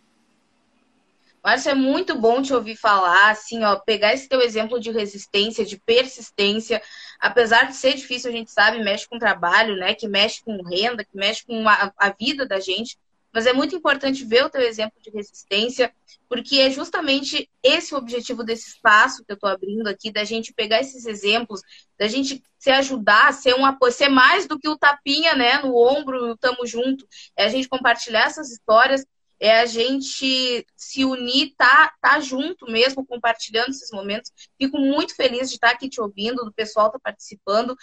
Márcio, 1.45 1.71
é 1.73 1.75
muito 1.75 2.19
bom 2.19 2.41
te 2.41 2.55
ouvir 2.55 2.75
falar, 2.75 3.31
assim, 3.31 3.63
ó, 3.65 3.77
pegar 3.77 4.15
esse 4.15 4.27
teu 4.27 4.41
exemplo 4.41 4.81
de 4.81 4.91
resistência, 4.91 5.63
de 5.63 5.77
persistência, 5.79 6.81
apesar 7.21 7.67
de 7.67 7.77
ser 7.77 7.93
difícil, 7.93 8.31
a 8.31 8.33
gente 8.33 8.51
sabe, 8.51 8.83
mexe 8.83 9.07
com 9.07 9.19
trabalho, 9.19 9.77
né, 9.77 9.95
que 9.95 10.09
mexe 10.09 10.43
com 10.43 10.63
renda, 10.63 11.05
que 11.05 11.15
mexe 11.15 11.45
com 11.45 11.69
a, 11.69 11.93
a 11.99 12.11
vida 12.19 12.47
da 12.47 12.59
gente, 12.61 12.97
mas 13.31 13.47
é 13.47 13.53
muito 13.53 13.77
importante 13.77 14.25
ver 14.25 14.45
o 14.45 14.49
teu 14.49 14.63
exemplo 14.63 14.99
de 15.03 15.11
resistência, 15.11 15.93
porque 16.29 16.61
é 16.61 16.71
justamente 16.71 17.51
esse 17.63 17.95
o 17.95 17.99
objetivo 17.99 18.43
desse 18.43 18.71
espaço 18.71 19.23
que 19.23 19.33
eu 19.33 19.35
estou 19.35 19.51
abrindo 19.51 19.87
aqui, 19.89 20.11
da 20.11 20.25
gente 20.25 20.55
pegar 20.55 20.81
esses 20.81 21.05
exemplos, 21.05 21.61
da 21.99 22.09
gente 22.09 22.43
se 22.59 22.71
ajudar, 22.71 23.35
ser 23.35 23.55
um 23.55 23.67
apoio, 23.67 23.93
ser 23.93 24.09
mais 24.09 24.47
do 24.47 24.59
que 24.59 24.69
o 24.69 24.79
tapinha, 24.79 25.35
né, 25.35 25.59
no 25.59 25.77
ombro, 25.77 26.39
tamo 26.39 26.65
junto, 26.65 27.07
é 27.37 27.45
a 27.45 27.49
gente 27.49 27.69
compartilhar 27.69 28.29
essas 28.29 28.51
histórias, 28.51 29.05
é 29.45 29.61
a 29.61 29.67
gente 29.67 30.67
se 30.75 31.05
unir, 31.05 31.53
tá, 31.55 31.93
tá 32.01 32.19
junto 32.19 32.65
mesmo, 32.65 33.05
compartilhando 33.05 33.69
esses 33.69 33.91
momentos. 33.91 34.33
Fico 34.59 34.79
muito 34.79 35.15
feliz 35.15 35.51
de 35.51 35.57
estar 35.57 35.69
aqui 35.69 35.87
te 35.87 36.01
ouvindo, 36.01 36.47
do 36.47 36.53
pessoal 36.53 36.91
tá 36.91 36.99
participando. 36.99 37.77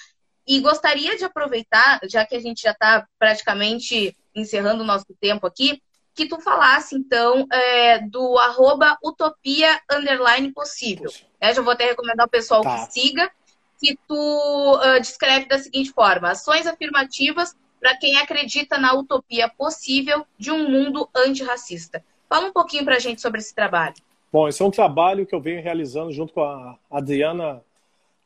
E 0.48 0.60
gostaria 0.60 1.16
de 1.16 1.24
aproveitar, 1.24 2.00
já 2.10 2.26
que 2.26 2.36
a 2.36 2.40
gente 2.40 2.64
já 2.64 2.72
está 2.72 3.06
praticamente 3.20 4.18
encerrando 4.34 4.82
o 4.82 4.86
nosso 4.86 5.06
tempo 5.22 5.46
aqui, 5.46 5.80
que 6.16 6.28
tu 6.28 6.42
falasse, 6.42 6.96
então, 6.96 7.46
é, 7.52 8.00
do 8.00 8.40
arroba 8.40 8.98
utopia 9.04 9.80
underline 9.92 10.52
possível. 10.52 11.12
É, 11.40 11.54
já 11.54 11.62
vou 11.62 11.74
até 11.74 11.86
recomendar 11.86 12.24
ao 12.24 12.30
pessoal 12.30 12.64
tá. 12.64 12.88
que 12.88 12.92
siga, 12.92 13.32
que 13.80 13.96
tu 14.08 14.80
uh, 14.80 15.00
descreve 15.00 15.46
da 15.46 15.60
seguinte 15.60 15.92
forma: 15.92 16.32
ações 16.32 16.66
afirmativas 16.66 17.56
para 17.82 17.98
quem 17.98 18.16
acredita 18.18 18.78
na 18.78 18.94
utopia 18.94 19.50
possível 19.50 20.24
de 20.38 20.52
um 20.52 20.70
mundo 20.70 21.10
antirracista. 21.16 22.06
Fala 22.30 22.48
um 22.48 22.54
pouquinho 22.54 22.86
para 22.86 22.98
a 22.98 23.00
gente 23.00 23.20
sobre 23.20 23.40
esse 23.40 23.56
trabalho. 23.56 23.96
Bom, 24.32 24.48
esse 24.48 24.62
é 24.62 24.66
um 24.66 24.72
trabalho 24.72 25.26
que 25.26 25.34
eu 25.34 25.42
venho 25.42 25.62
realizando 25.62 26.12
junto 26.12 26.32
com 26.32 26.44
a 26.44 26.78
Adriana 26.90 27.62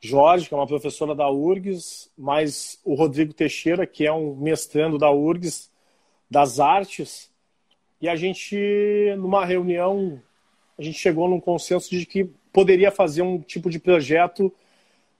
Jorge, 0.02 0.48
que 0.48 0.54
é 0.54 0.58
uma 0.58 0.68
professora 0.68 1.16
da 1.16 1.32
URGS, 1.32 2.12
mais 2.18 2.80
o 2.84 2.94
Rodrigo 2.96 3.34
Teixeira, 3.34 3.88
que 3.88 4.06
é 4.06 4.12
um 4.12 4.36
mestrando 4.36 4.98
da 4.98 5.10
URGS 5.10 5.72
das 6.30 6.60
artes. 6.60 7.32
E 8.02 8.10
a 8.10 8.16
gente, 8.16 8.58
numa 9.18 9.46
reunião, 9.46 10.22
a 10.78 10.84
gente 10.84 11.00
chegou 11.00 11.30
num 11.30 11.40
consenso 11.40 11.90
de 11.90 12.06
que 12.06 12.26
poderia 12.52 12.92
fazer 12.92 13.22
um 13.22 13.40
tipo 13.40 13.70
de 13.70 13.80
projeto, 13.80 14.54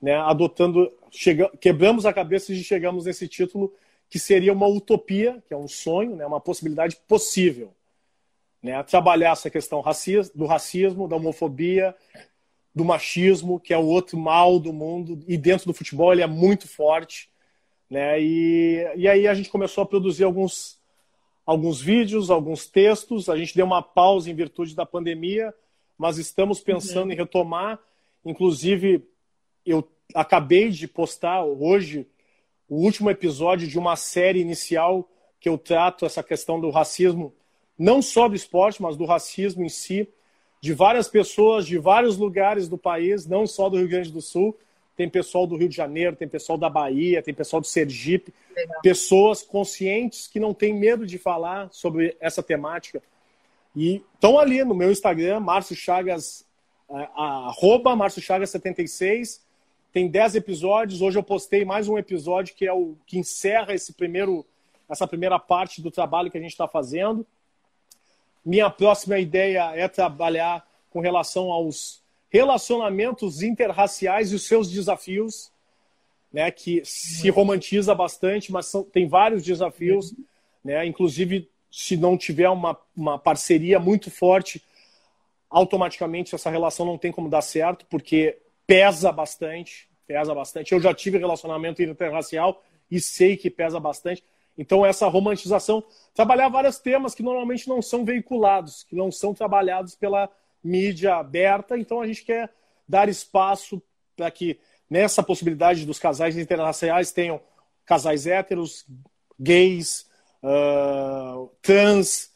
né, 0.00 0.14
adotando, 0.14 0.92
chega, 1.10 1.50
quebramos 1.58 2.04
a 2.04 2.12
cabeça 2.12 2.52
e 2.52 2.62
chegamos 2.62 3.06
nesse 3.06 3.26
título 3.26 3.72
que 4.08 4.18
seria 4.18 4.52
uma 4.52 4.66
utopia, 4.66 5.42
que 5.46 5.52
é 5.52 5.56
um 5.56 5.68
sonho, 5.68 6.16
né, 6.16 6.26
uma 6.26 6.40
possibilidade 6.40 6.96
possível. 7.08 7.74
Né, 8.62 8.82
trabalhar 8.82 9.32
essa 9.32 9.50
questão 9.50 9.82
do 10.34 10.46
racismo, 10.46 11.06
da 11.06 11.16
homofobia, 11.16 11.94
do 12.74 12.84
machismo, 12.84 13.58
que 13.58 13.72
é 13.72 13.78
o 13.78 13.86
outro 13.86 14.18
mal 14.18 14.58
do 14.58 14.72
mundo, 14.72 15.18
e 15.26 15.36
dentro 15.36 15.66
do 15.66 15.74
futebol 15.74 16.12
ele 16.12 16.22
é 16.22 16.26
muito 16.26 16.68
forte. 16.68 17.30
Né? 17.88 18.20
E, 18.20 18.92
e 18.96 19.08
aí 19.08 19.26
a 19.26 19.34
gente 19.34 19.48
começou 19.48 19.82
a 19.82 19.86
produzir 19.86 20.24
alguns, 20.24 20.78
alguns 21.44 21.80
vídeos, 21.80 22.30
alguns 22.30 22.66
textos. 22.66 23.28
A 23.28 23.36
gente 23.36 23.54
deu 23.54 23.64
uma 23.64 23.82
pausa 23.82 24.30
em 24.30 24.34
virtude 24.34 24.74
da 24.74 24.84
pandemia, 24.84 25.54
mas 25.96 26.18
estamos 26.18 26.60
pensando 26.60 27.06
uhum. 27.06 27.12
em 27.12 27.16
retomar. 27.16 27.78
Inclusive, 28.24 29.08
eu 29.64 29.88
acabei 30.14 30.68
de 30.68 30.86
postar 30.86 31.44
hoje 31.44 32.06
o 32.68 32.76
último 32.76 33.10
episódio 33.10 33.66
de 33.66 33.78
uma 33.78 33.96
série 33.96 34.40
inicial 34.40 35.08
que 35.40 35.48
eu 35.48 35.56
trato 35.56 36.04
essa 36.04 36.22
questão 36.22 36.60
do 36.60 36.70
racismo, 36.70 37.32
não 37.78 38.00
só 38.02 38.28
do 38.28 38.34
esporte, 38.34 38.82
mas 38.82 38.96
do 38.96 39.04
racismo 39.04 39.64
em 39.64 39.68
si 39.68 40.08
de 40.60 40.72
várias 40.72 41.08
pessoas 41.08 41.66
de 41.66 41.78
vários 41.78 42.16
lugares 42.16 42.68
do 42.68 42.76
país, 42.76 43.26
não 43.26 43.46
só 43.46 43.68
do 43.68 43.76
Rio 43.76 43.88
Grande 43.88 44.10
do 44.10 44.20
Sul. 44.20 44.58
Tem 44.96 45.08
pessoal 45.08 45.46
do 45.46 45.56
Rio 45.56 45.68
de 45.68 45.76
Janeiro, 45.76 46.16
tem 46.16 46.26
pessoal 46.26 46.58
da 46.58 46.70
Bahia, 46.70 47.22
tem 47.22 47.34
pessoal 47.34 47.60
do 47.60 47.66
Sergipe, 47.66 48.32
Legal. 48.54 48.80
pessoas 48.80 49.42
conscientes 49.42 50.26
que 50.26 50.40
não 50.40 50.54
têm 50.54 50.74
medo 50.74 51.06
de 51.06 51.18
falar 51.18 51.68
sobre 51.70 52.16
essa 52.18 52.42
temática. 52.42 53.02
E 53.76 54.02
estão 54.14 54.38
ali 54.38 54.64
no 54.64 54.74
meu 54.74 54.90
Instagram, 54.90 55.38
Márcio 55.38 55.76
Chagas, 55.76 56.44
arroba 57.14 57.94
Márcio 57.94 58.22
Chagas 58.22 58.50
76. 58.50 59.45
Tem 59.96 60.08
10 60.08 60.34
episódios. 60.34 61.00
Hoje 61.00 61.18
eu 61.18 61.22
postei 61.22 61.64
mais 61.64 61.88
um 61.88 61.96
episódio 61.96 62.54
que 62.54 62.66
é 62.66 62.72
o 62.74 62.98
que 63.06 63.18
encerra 63.18 63.72
esse 63.72 63.94
primeiro, 63.94 64.44
essa 64.86 65.06
primeira 65.06 65.38
parte 65.38 65.80
do 65.80 65.90
trabalho 65.90 66.30
que 66.30 66.36
a 66.36 66.40
gente 66.42 66.50
está 66.50 66.68
fazendo. 66.68 67.26
Minha 68.44 68.68
próxima 68.68 69.18
ideia 69.18 69.72
é 69.74 69.88
trabalhar 69.88 70.68
com 70.90 71.00
relação 71.00 71.50
aos 71.50 72.02
relacionamentos 72.28 73.40
interraciais 73.40 74.32
e 74.32 74.34
os 74.34 74.46
seus 74.46 74.70
desafios, 74.70 75.50
né, 76.30 76.50
que 76.50 76.82
se 76.84 77.30
romantiza 77.30 77.94
bastante, 77.94 78.52
mas 78.52 78.66
são, 78.66 78.84
tem 78.84 79.08
vários 79.08 79.42
desafios, 79.42 80.12
né, 80.62 80.84
inclusive 80.84 81.48
se 81.70 81.96
não 81.96 82.18
tiver 82.18 82.50
uma, 82.50 82.76
uma 82.94 83.18
parceria 83.18 83.80
muito 83.80 84.10
forte, 84.10 84.62
automaticamente 85.48 86.34
essa 86.34 86.50
relação 86.50 86.84
não 86.84 86.98
tem 86.98 87.10
como 87.10 87.30
dar 87.30 87.40
certo, 87.40 87.86
porque 87.88 88.36
pesa 88.66 89.12
bastante, 89.12 89.85
pesa 90.06 90.34
bastante. 90.34 90.72
Eu 90.72 90.80
já 90.80 90.94
tive 90.94 91.18
relacionamento 91.18 91.82
interracial 91.82 92.62
e 92.90 93.00
sei 93.00 93.36
que 93.36 93.50
pesa 93.50 93.80
bastante. 93.80 94.24
Então, 94.56 94.86
essa 94.86 95.06
romantização, 95.06 95.84
trabalhar 96.14 96.48
vários 96.48 96.78
temas 96.78 97.14
que 97.14 97.22
normalmente 97.22 97.68
não 97.68 97.82
são 97.82 98.04
veiculados, 98.04 98.84
que 98.84 98.96
não 98.96 99.12
são 99.12 99.34
trabalhados 99.34 99.94
pela 99.94 100.30
mídia 100.64 101.16
aberta. 101.16 101.76
Então, 101.78 102.00
a 102.00 102.06
gente 102.06 102.24
quer 102.24 102.50
dar 102.88 103.08
espaço 103.08 103.82
para 104.16 104.30
que 104.30 104.58
nessa 104.88 105.22
possibilidade 105.22 105.84
dos 105.84 105.98
casais 105.98 106.38
internacionais 106.38 107.12
tenham 107.12 107.40
casais 107.84 108.26
héteros, 108.26 108.86
gays, 109.38 110.06
uh, 110.42 111.50
trans, 111.60 112.30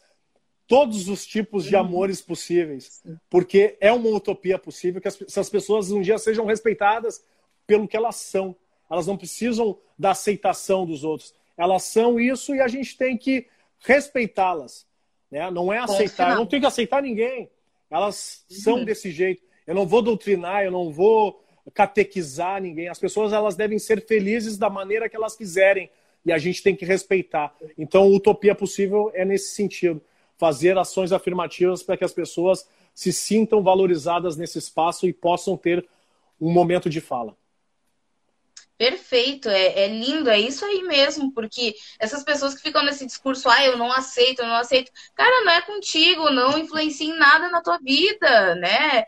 todos 0.67 1.09
os 1.09 1.27
tipos 1.27 1.65
de 1.65 1.75
amores 1.75 2.21
possíveis, 2.21 3.03
porque 3.29 3.77
é 3.81 3.91
uma 3.91 4.11
utopia 4.11 4.59
possível 4.59 5.01
que 5.01 5.09
as, 5.09 5.21
essas 5.21 5.49
pessoas 5.49 5.91
um 5.91 6.01
dia 6.01 6.19
sejam 6.19 6.45
respeitadas 6.45 7.25
pelo 7.71 7.87
que 7.87 7.97
elas 7.97 8.17
são. 8.17 8.57
Elas 8.91 9.07
não 9.07 9.17
precisam 9.17 9.79
da 9.97 10.11
aceitação 10.11 10.85
dos 10.85 11.05
outros. 11.05 11.33
Elas 11.57 11.85
são 11.85 12.19
isso 12.19 12.53
e 12.53 12.61
a 12.61 12.67
gente 12.67 12.97
tem 12.97 13.17
que 13.17 13.47
respeitá-las. 13.79 14.85
Né? 15.31 15.49
Não 15.53 15.73
é 15.73 15.79
aceitar, 15.79 16.31
eu 16.31 16.37
não 16.37 16.47
tenho 16.47 16.63
que 16.63 16.67
aceitar 16.67 17.01
ninguém. 17.01 17.49
Elas 17.89 18.45
são 18.49 18.79
uhum. 18.79 18.85
desse 18.85 19.13
jeito. 19.13 19.43
Eu 19.65 19.75
não 19.77 19.87
vou 19.87 20.03
doutrinar, 20.03 20.65
eu 20.65 20.73
não 20.73 20.91
vou 20.91 21.45
catequizar 21.73 22.61
ninguém. 22.61 22.89
As 22.89 22.99
pessoas 22.99 23.33
elas 23.33 23.55
devem 23.55 23.79
ser 23.79 24.05
felizes 24.05 24.59
da 24.59 24.69
maneira 24.69 25.09
que 25.09 25.15
elas 25.15 25.37
quiserem 25.37 25.89
e 26.27 26.33
a 26.33 26.39
gente 26.39 26.61
tem 26.61 26.75
que 26.75 26.85
respeitar. 26.85 27.55
Então, 27.79 28.13
utopia 28.13 28.55
possível 28.55 29.13
é 29.15 29.25
nesse 29.25 29.55
sentido, 29.55 30.03
fazer 30.37 30.77
ações 30.77 31.13
afirmativas 31.13 31.85
para 31.85 31.97
que 31.97 32.05
as 32.05 32.13
pessoas 32.13 32.67
se 32.93 33.13
sintam 33.13 33.63
valorizadas 33.63 34.37
nesse 34.37 34.59
espaço 34.59 35.07
e 35.07 35.13
possam 35.13 35.57
ter 35.57 35.87
um 36.41 36.51
momento 36.51 36.91
de 36.91 37.01
fala. 37.01 37.37
Perfeito, 38.81 39.51
é, 39.51 39.85
é, 39.85 39.89
lindo, 39.89 40.31
é 40.31 40.41
isso 40.41 40.65
aí 40.65 40.83
mesmo, 40.83 41.31
porque 41.35 41.75
essas 41.99 42.25
pessoas 42.25 42.55
que 42.55 42.63
ficam 42.63 42.83
nesse 42.83 43.05
discurso, 43.05 43.47
ah, 43.47 43.63
eu 43.63 43.77
não 43.77 43.93
aceito, 43.93 44.41
eu 44.41 44.47
não 44.47 44.55
aceito, 44.55 44.91
cara, 45.15 45.45
não 45.45 45.53
é 45.53 45.61
contigo, 45.61 46.31
não 46.31 46.57
influencia 46.57 47.07
em 47.07 47.15
nada 47.19 47.51
na 47.51 47.61
tua 47.61 47.77
vida, 47.77 48.55
né? 48.55 49.05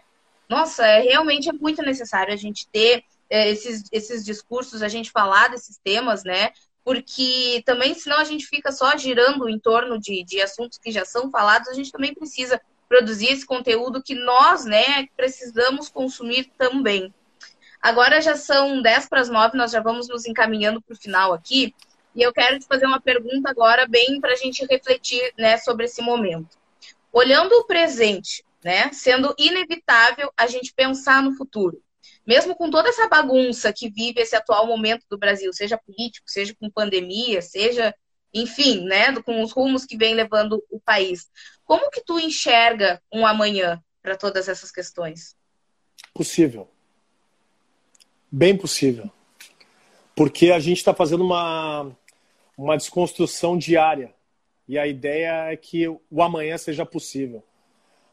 Nossa, 0.47 0.87
é, 0.87 1.01
realmente 1.01 1.49
é 1.49 1.55
muito 1.55 1.81
necessário 1.81 2.35
a 2.35 2.37
gente 2.37 2.69
ter 2.69 3.03
é, 3.31 3.49
esses, 3.49 3.85
esses 3.91 4.23
discursos, 4.27 4.83
a 4.83 4.89
gente 4.89 5.11
falar 5.11 5.49
desses 5.49 5.79
temas, 5.83 6.23
né? 6.23 6.51
Porque 6.85 7.63
também, 7.65 7.95
senão 7.95 8.19
a 8.19 8.25
gente 8.25 8.45
fica 8.45 8.71
só 8.71 8.95
girando 8.99 9.49
em 9.49 9.59
torno 9.59 9.99
de, 9.99 10.23
de 10.23 10.43
assuntos 10.43 10.77
que 10.77 10.93
já 10.93 11.07
são 11.07 11.31
falados, 11.31 11.69
a 11.69 11.75
gente 11.75 11.91
também 11.91 12.13
precisa 12.15 12.61
produzir 12.91 13.29
esse 13.29 13.47
conteúdo 13.47 14.03
que 14.03 14.15
nós, 14.15 14.67
né, 14.67 15.07
precisamos 15.17 15.89
consumir 15.89 16.53
também. 16.59 17.11
Agora 17.83 18.21
já 18.21 18.37
são 18.37 18.81
10 18.81 19.09
para 19.09 19.21
as 19.21 19.29
9, 19.29 19.59
nós 19.59 19.73
já 19.73 19.81
vamos 19.81 20.09
nos 20.09 20.25
encaminhando 20.25 20.81
para 20.81 20.95
o 20.95 20.97
final 20.97 21.33
aqui. 21.33 21.75
E 22.15 22.23
eu 22.23 22.33
quero 22.33 22.59
te 22.61 22.67
fazer 22.67 22.87
uma 22.87 23.01
pergunta 23.01 23.51
agora, 23.51 23.89
bem 23.89 24.21
para 24.21 24.35
a 24.35 24.37
gente 24.37 24.65
refletir 24.67 25.33
né, 25.37 25.57
sobre 25.59 25.87
esse 25.87 26.01
momento. 26.01 26.57
Olhando 27.13 27.53
o 27.55 27.65
presente, 27.65 28.45
né, 28.63 28.93
sendo 28.93 29.35
inevitável 29.37 30.33
a 30.37 30.47
gente 30.47 30.73
pensar 30.73 31.23
no 31.23 31.35
futuro. 31.35 31.83
Mesmo 32.25 32.55
com 32.55 32.71
toda 32.71 32.89
essa 32.89 33.09
bagunça 33.09 33.73
que 33.73 33.91
vive 33.91 34.21
esse 34.21 34.37
atual 34.37 34.65
momento 34.65 35.05
do 35.11 35.19
Brasil, 35.19 35.53
seja 35.53 35.77
político, 35.77 36.31
seja 36.31 36.55
com 36.55 36.71
pandemia, 36.71 37.43
seja, 37.43 37.93
enfim, 38.33 38.85
né, 38.85 39.21
com 39.23 39.43
os 39.43 39.51
rumos 39.51 39.85
que 39.85 39.97
vem 39.97 40.15
levando 40.15 40.63
o 40.71 40.79
país. 40.79 41.29
Como 41.65 41.91
que 41.91 42.05
tu 42.05 42.21
enxerga 42.21 43.03
um 43.13 43.27
amanhã 43.27 43.83
para 44.01 44.17
todas 44.17 44.49
essas 44.49 44.71
questões? 44.71 45.35
Possível. 46.15 46.71
Bem 48.35 48.57
possível. 48.57 49.11
Porque 50.17 50.51
a 50.51 50.59
gente 50.59 50.79
está 50.79 50.95
fazendo 50.95 51.23
uma, 51.23 51.95
uma 52.57 52.79
desconstrução 52.79 53.59
diária. 53.59 54.15
E 54.67 54.79
a 54.79 54.87
ideia 54.87 55.53
é 55.53 55.57
que 55.57 55.87
o 55.87 56.23
amanhã 56.23 56.57
seja 56.57 56.87
possível. 56.87 57.45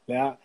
Né? 0.06 0.38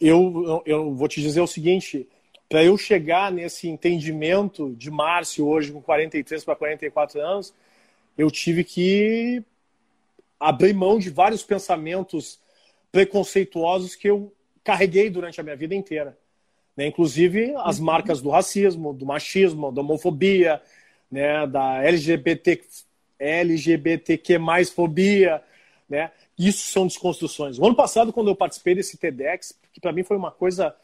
Eu, 0.00 0.60
eu 0.66 0.92
vou 0.92 1.06
te 1.06 1.20
dizer 1.20 1.40
o 1.40 1.46
seguinte: 1.46 2.08
para 2.48 2.64
eu 2.64 2.76
chegar 2.76 3.30
nesse 3.30 3.68
entendimento 3.68 4.74
de 4.74 4.90
Márcio, 4.90 5.46
hoje 5.46 5.70
com 5.70 5.80
43 5.80 6.44
para 6.44 6.56
44 6.56 7.20
anos, 7.20 7.54
eu 8.18 8.28
tive 8.28 8.64
que 8.64 9.40
abrir 10.40 10.74
mão 10.74 10.98
de 10.98 11.10
vários 11.10 11.44
pensamentos 11.44 12.40
preconceituosos 12.90 13.94
que 13.94 14.10
eu 14.10 14.34
carreguei 14.64 15.08
durante 15.08 15.40
a 15.40 15.44
minha 15.44 15.54
vida 15.54 15.76
inteira. 15.76 16.18
Né? 16.76 16.86
Inclusive 16.86 17.54
as 17.58 17.78
uhum. 17.78 17.84
marcas 17.84 18.20
do 18.20 18.30
racismo, 18.30 18.92
do 18.92 19.06
machismo, 19.06 19.72
da 19.72 19.80
homofobia, 19.80 20.60
né? 21.10 21.46
da 21.46 21.82
LGBT, 21.82 22.62
LGBTQ 23.18 24.38
mais 24.38 24.70
fobia. 24.70 25.42
Né? 25.88 26.10
Isso 26.38 26.70
são 26.72 26.86
desconstruções. 26.86 27.58
O 27.58 27.66
ano 27.66 27.76
passado, 27.76 28.12
quando 28.12 28.28
eu 28.28 28.36
participei 28.36 28.74
desse 28.74 28.96
TEDx, 28.96 29.58
que 29.72 29.80
para 29.80 29.92
mim 29.92 30.02
foi 30.02 30.16
uma 30.16 30.30
coisa 30.30 30.74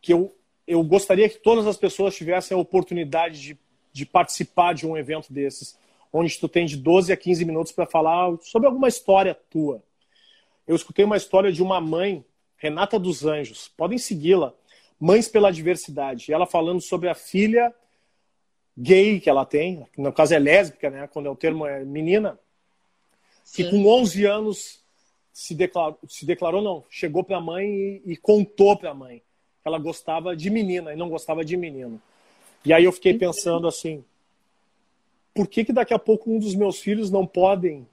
que 0.00 0.12
eu, 0.12 0.34
eu 0.66 0.82
gostaria 0.82 1.28
que 1.28 1.38
todas 1.38 1.66
as 1.66 1.76
pessoas 1.76 2.14
tivessem 2.14 2.56
a 2.56 2.60
oportunidade 2.60 3.40
de, 3.40 3.58
de 3.92 4.06
participar 4.06 4.74
de 4.74 4.86
um 4.86 4.96
evento 4.96 5.32
desses, 5.32 5.78
onde 6.12 6.38
tu 6.38 6.48
tem 6.48 6.66
de 6.66 6.76
12 6.76 7.12
a 7.12 7.16
15 7.16 7.44
minutos 7.44 7.72
para 7.72 7.86
falar 7.86 8.36
sobre 8.42 8.66
alguma 8.66 8.88
história 8.88 9.34
tua. 9.50 9.82
Eu 10.66 10.76
escutei 10.76 11.04
uma 11.04 11.16
história 11.16 11.50
de 11.50 11.62
uma 11.62 11.80
mãe, 11.80 12.24
Renata 12.56 12.98
dos 12.98 13.24
Anjos, 13.24 13.68
podem 13.76 13.98
segui-la, 13.98 14.54
Mães 15.00 15.28
pela 15.28 15.52
Diversidade. 15.52 16.32
Ela 16.32 16.46
falando 16.46 16.80
sobre 16.80 17.08
a 17.08 17.14
filha 17.14 17.72
gay 18.76 19.20
que 19.20 19.28
ela 19.28 19.44
tem, 19.44 19.86
no 19.96 20.12
caso 20.12 20.34
é 20.34 20.38
lésbica, 20.38 20.88
né? 20.88 21.08
Quando 21.08 21.26
é 21.26 21.30
o 21.30 21.36
termo 21.36 21.66
é 21.66 21.84
menina, 21.84 22.38
Sim. 23.42 23.64
que 23.64 23.70
com 23.70 23.86
11 23.86 24.24
anos 24.24 24.80
se 25.32 25.54
declarou, 25.54 25.98
se 26.08 26.24
declarou 26.24 26.62
não, 26.62 26.84
chegou 26.88 27.24
para 27.24 27.38
a 27.38 27.40
mãe 27.40 27.66
e, 27.66 28.02
e 28.12 28.16
contou 28.16 28.76
para 28.76 28.90
a 28.90 28.94
mãe 28.94 29.18
que 29.18 29.68
ela 29.68 29.78
gostava 29.78 30.36
de 30.36 30.48
menina 30.48 30.92
e 30.92 30.96
não 30.96 31.08
gostava 31.08 31.44
de 31.44 31.56
menino. 31.56 32.00
E 32.64 32.72
aí 32.72 32.84
eu 32.84 32.92
fiquei 32.92 33.14
pensando 33.14 33.66
assim, 33.66 34.04
por 35.34 35.46
que 35.46 35.64
que 35.64 35.72
daqui 35.72 35.94
a 35.94 35.98
pouco 35.98 36.30
um 36.30 36.38
dos 36.38 36.54
meus 36.54 36.80
filhos 36.80 37.10
não 37.10 37.26
podem 37.26 37.86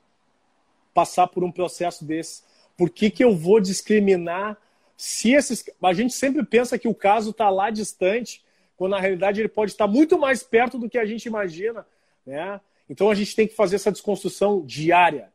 passar 0.94 1.28
por 1.28 1.44
um 1.44 1.52
processo 1.52 2.04
desse? 2.04 2.44
Por 2.78 2.90
que 2.90 3.10
que 3.10 3.24
eu 3.24 3.36
vou 3.36 3.60
discriminar 3.60 4.58
se 4.98 5.34
esses, 5.34 5.66
a 5.82 5.94
gente 5.94 6.14
sempre 6.14 6.44
pensa 6.44 6.78
que 6.78 6.88
o 6.88 6.96
caso 6.96 7.32
está 7.32 7.50
lá 7.50 7.70
distante, 7.70 8.44
quando 8.78 8.92
na 8.92 9.00
realidade 9.00 9.42
ele 9.42 9.50
pode 9.50 9.72
estar 9.72 9.88
muito 9.88 10.18
mais 10.18 10.44
perto 10.44 10.78
do 10.78 10.90
que 10.90 10.98
a 10.98 11.06
gente 11.06 11.26
imagina, 11.26 11.86
né? 12.26 12.60
Então 12.90 13.10
a 13.10 13.16
gente 13.16 13.36
tem 13.36 13.48
que 13.48 13.56
fazer 13.56 13.78
essa 13.78 13.92
desconstrução 13.92 14.64
diária, 14.66 15.32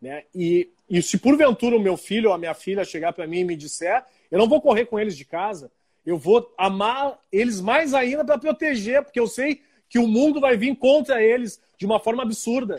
né? 0.00 0.24
E, 0.34 0.70
e 0.88 1.02
se 1.02 1.18
porventura 1.18 1.76
o 1.76 1.80
meu 1.80 1.96
filho 1.96 2.28
ou 2.28 2.34
a 2.34 2.38
minha 2.38 2.54
filha 2.54 2.84
chegar 2.84 3.12
para 3.12 3.26
mim 3.26 3.40
e 3.40 3.44
me 3.44 3.56
disser, 3.56 4.04
eu 4.30 4.38
não 4.38 4.48
vou 4.48 4.60
correr 4.60 4.86
com 4.86 4.98
eles 4.98 5.16
de 5.16 5.24
casa, 5.24 5.70
eu 6.04 6.18
vou 6.18 6.52
amar 6.58 7.18
eles 7.32 7.60
mais 7.60 7.94
ainda 7.94 8.24
para 8.24 8.38
proteger, 8.38 9.02
porque 9.02 9.20
eu 9.20 9.26
sei 9.26 9.62
que 9.88 9.98
o 9.98 10.08
mundo 10.08 10.40
vai 10.40 10.56
vir 10.56 10.76
contra 10.76 11.22
eles 11.22 11.60
de 11.78 11.86
uma 11.86 12.00
forma 12.00 12.22
absurda. 12.22 12.76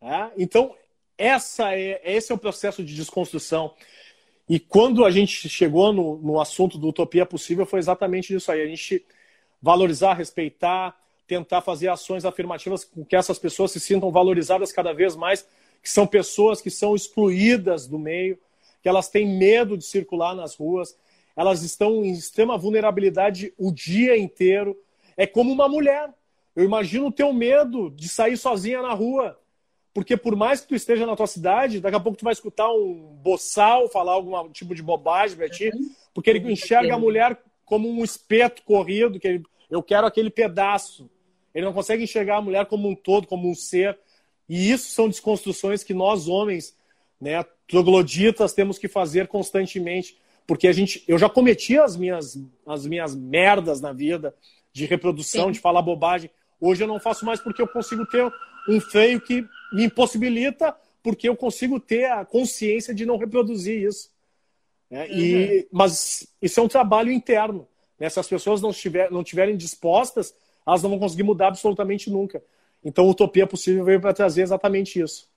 É? 0.00 0.30
Então 0.36 0.74
essa 1.18 1.74
é, 1.74 2.00
esse 2.04 2.30
é 2.30 2.34
o 2.34 2.38
processo 2.38 2.84
de 2.84 2.94
desconstrução. 2.94 3.74
E 4.48 4.60
quando 4.60 5.04
a 5.04 5.10
gente 5.10 5.48
chegou 5.48 5.92
no, 5.92 6.18
no 6.18 6.40
assunto 6.40 6.78
do 6.78 6.88
Utopia 6.88 7.26
Possível, 7.26 7.66
foi 7.66 7.80
exatamente 7.80 8.34
isso 8.34 8.50
aí. 8.50 8.62
A 8.62 8.66
gente 8.66 9.04
valorizar, 9.60 10.14
respeitar, 10.14 10.96
tentar 11.26 11.60
fazer 11.60 11.88
ações 11.88 12.24
afirmativas 12.24 12.84
com 12.84 13.04
que 13.04 13.16
essas 13.16 13.38
pessoas 13.38 13.72
se 13.72 13.80
sintam 13.80 14.10
valorizadas 14.10 14.70
cada 14.70 14.92
vez 14.92 15.16
mais, 15.16 15.46
que 15.82 15.90
são 15.90 16.06
pessoas 16.06 16.60
que 16.60 16.70
são 16.70 16.94
excluídas 16.94 17.86
do 17.86 17.98
meio, 17.98 18.38
que 18.80 18.88
elas 18.88 19.08
têm 19.08 19.26
medo 19.26 19.76
de 19.76 19.84
circular 19.84 20.34
nas 20.34 20.54
ruas, 20.54 20.96
elas 21.34 21.62
estão 21.62 22.04
em 22.04 22.12
extrema 22.12 22.56
vulnerabilidade 22.56 23.52
o 23.58 23.72
dia 23.72 24.16
inteiro. 24.16 24.78
É 25.16 25.26
como 25.26 25.52
uma 25.52 25.68
mulher. 25.68 26.08
Eu 26.54 26.64
imagino 26.64 27.08
o 27.08 27.12
teu 27.12 27.32
medo 27.32 27.90
de 27.90 28.08
sair 28.08 28.36
sozinha 28.36 28.80
na 28.80 28.94
rua. 28.94 29.38
Porque 29.96 30.14
por 30.14 30.36
mais 30.36 30.60
que 30.60 30.68
tu 30.68 30.74
esteja 30.74 31.06
na 31.06 31.16
tua 31.16 31.26
cidade, 31.26 31.80
daqui 31.80 31.96
a 31.96 32.00
pouco 32.00 32.18
tu 32.18 32.24
vai 32.24 32.34
escutar 32.34 32.70
um 32.70 33.16
boçal 33.22 33.88
falar 33.88 34.12
algum 34.12 34.46
tipo 34.50 34.74
de 34.74 34.82
bobagem 34.82 35.38
pra 35.38 35.48
ti, 35.48 35.70
uhum. 35.72 35.90
porque 36.12 36.28
ele 36.28 36.52
enxerga 36.52 36.94
a 36.94 36.98
mulher 36.98 37.40
como 37.64 37.88
um 37.88 38.04
espeto 38.04 38.62
corrido, 38.62 39.18
que 39.18 39.26
ele, 39.26 39.42
eu 39.70 39.82
quero 39.82 40.06
aquele 40.06 40.28
pedaço. 40.28 41.08
Ele 41.54 41.64
não 41.64 41.72
consegue 41.72 42.04
enxergar 42.04 42.36
a 42.36 42.42
mulher 42.42 42.66
como 42.66 42.86
um 42.86 42.94
todo, 42.94 43.26
como 43.26 43.50
um 43.50 43.54
ser. 43.54 43.98
E 44.46 44.70
isso 44.70 44.90
são 44.90 45.08
desconstruções 45.08 45.82
que 45.82 45.94
nós 45.94 46.28
homens, 46.28 46.76
né, 47.18 47.42
trogloditas, 47.66 48.52
temos 48.52 48.78
que 48.78 48.88
fazer 48.88 49.26
constantemente, 49.28 50.18
porque 50.46 50.68
a 50.68 50.72
gente, 50.72 51.02
eu 51.08 51.16
já 51.16 51.30
cometi 51.30 51.78
as 51.78 51.96
minhas 51.96 52.38
as 52.66 52.86
minhas 52.86 53.14
merdas 53.14 53.80
na 53.80 53.94
vida 53.94 54.34
de 54.74 54.84
reprodução, 54.84 55.46
Sim. 55.46 55.52
de 55.52 55.58
falar 55.58 55.80
bobagem. 55.80 56.30
Hoje 56.60 56.84
eu 56.84 56.86
não 56.86 57.00
faço 57.00 57.24
mais 57.24 57.40
porque 57.40 57.62
eu 57.62 57.66
consigo 57.66 58.04
ter 58.04 58.30
um 58.68 58.78
freio 58.78 59.22
que 59.22 59.42
me 59.72 59.84
impossibilita 59.84 60.76
porque 61.02 61.28
eu 61.28 61.36
consigo 61.36 61.78
ter 61.78 62.06
a 62.06 62.24
consciência 62.24 62.92
de 62.92 63.06
não 63.06 63.16
reproduzir 63.16 63.86
isso. 63.86 64.10
Né? 64.90 65.06
Uhum. 65.06 65.18
E, 65.18 65.68
mas 65.70 66.26
isso 66.42 66.58
é 66.58 66.62
um 66.62 66.68
trabalho 66.68 67.12
interno. 67.12 67.68
Né? 67.98 68.08
Se 68.08 68.18
as 68.18 68.26
pessoas 68.26 68.60
não, 68.60 68.70
estiver, 68.70 69.10
não 69.10 69.22
estiverem 69.22 69.56
dispostas, 69.56 70.34
elas 70.66 70.82
não 70.82 70.90
vão 70.90 70.98
conseguir 70.98 71.22
mudar 71.22 71.48
absolutamente 71.48 72.10
nunca. 72.10 72.42
Então, 72.84 73.08
Utopia 73.08 73.46
Possível 73.46 73.84
veio 73.84 74.00
para 74.00 74.12
trazer 74.12 74.42
exatamente 74.42 75.00
isso. 75.00 75.28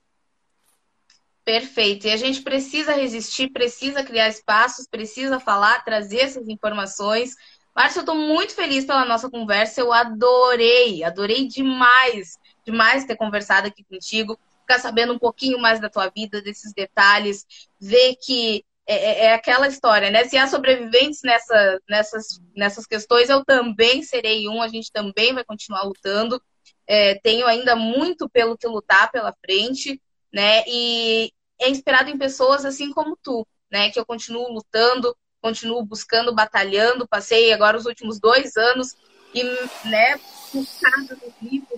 Perfeito. 1.45 2.07
E 2.07 2.11
a 2.11 2.17
gente 2.17 2.41
precisa 2.41 2.93
resistir, 2.93 3.49
precisa 3.49 4.03
criar 4.03 4.27
espaços, 4.27 4.87
precisa 4.87 5.39
falar, 5.39 5.83
trazer 5.83 6.19
essas 6.19 6.47
informações. 6.47 7.35
Márcio, 7.75 7.99
eu 7.99 8.01
estou 8.01 8.15
muito 8.15 8.53
feliz 8.53 8.85
pela 8.85 9.05
nossa 9.05 9.29
conversa. 9.29 9.81
Eu 9.81 9.93
adorei, 9.93 11.03
adorei 11.03 11.47
demais 11.47 12.37
demais 12.69 13.05
ter 13.05 13.15
conversado 13.15 13.67
aqui 13.67 13.83
contigo, 13.83 14.39
ficar 14.61 14.79
sabendo 14.79 15.13
um 15.13 15.19
pouquinho 15.19 15.59
mais 15.59 15.79
da 15.79 15.89
tua 15.89 16.09
vida, 16.09 16.41
desses 16.41 16.73
detalhes, 16.73 17.45
ver 17.79 18.15
que 18.21 18.63
é, 18.87 18.95
é, 18.95 19.25
é 19.25 19.33
aquela 19.33 19.67
história, 19.67 20.09
né? 20.09 20.25
Se 20.25 20.37
há 20.37 20.47
sobreviventes 20.47 21.21
nessa, 21.23 21.79
nessas, 21.87 22.41
nessas 22.55 22.85
questões, 22.85 23.29
eu 23.29 23.43
também 23.45 24.01
serei 24.03 24.47
um, 24.47 24.61
a 24.61 24.67
gente 24.67 24.91
também 24.91 25.33
vai 25.33 25.43
continuar 25.43 25.83
lutando. 25.83 26.41
É, 26.87 27.15
tenho 27.15 27.45
ainda 27.45 27.75
muito 27.75 28.27
pelo 28.29 28.57
que 28.57 28.67
lutar 28.67 29.11
pela 29.11 29.33
frente, 29.45 30.01
né? 30.33 30.63
E 30.67 31.31
é 31.59 31.69
inspirado 31.69 32.09
em 32.09 32.17
pessoas 32.17 32.65
assim 32.65 32.91
como 32.91 33.17
tu, 33.21 33.45
né? 33.71 33.91
Que 33.91 33.99
eu 33.99 34.05
continuo 34.05 34.51
lutando, 34.51 35.15
continuo 35.41 35.85
buscando, 35.85 36.33
batalhando. 36.33 37.07
Passei 37.07 37.53
agora 37.53 37.77
os 37.77 37.85
últimos 37.85 38.19
dois 38.19 38.57
anos 38.57 38.95
e, 39.33 39.43
né, 39.87 40.17
focada 40.51 41.15
nos 41.15 41.33
livros, 41.41 41.68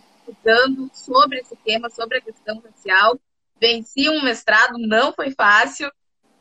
estudando 0.42 0.90
sobre 0.94 1.40
esse 1.40 1.56
tema, 1.58 1.90
sobre 1.90 2.18
a 2.18 2.22
questão 2.22 2.60
racial. 2.60 3.20
Venci 3.60 4.10
um 4.10 4.24
mestrado, 4.24 4.78
não 4.78 5.14
foi 5.14 5.32
fácil. 5.32 5.92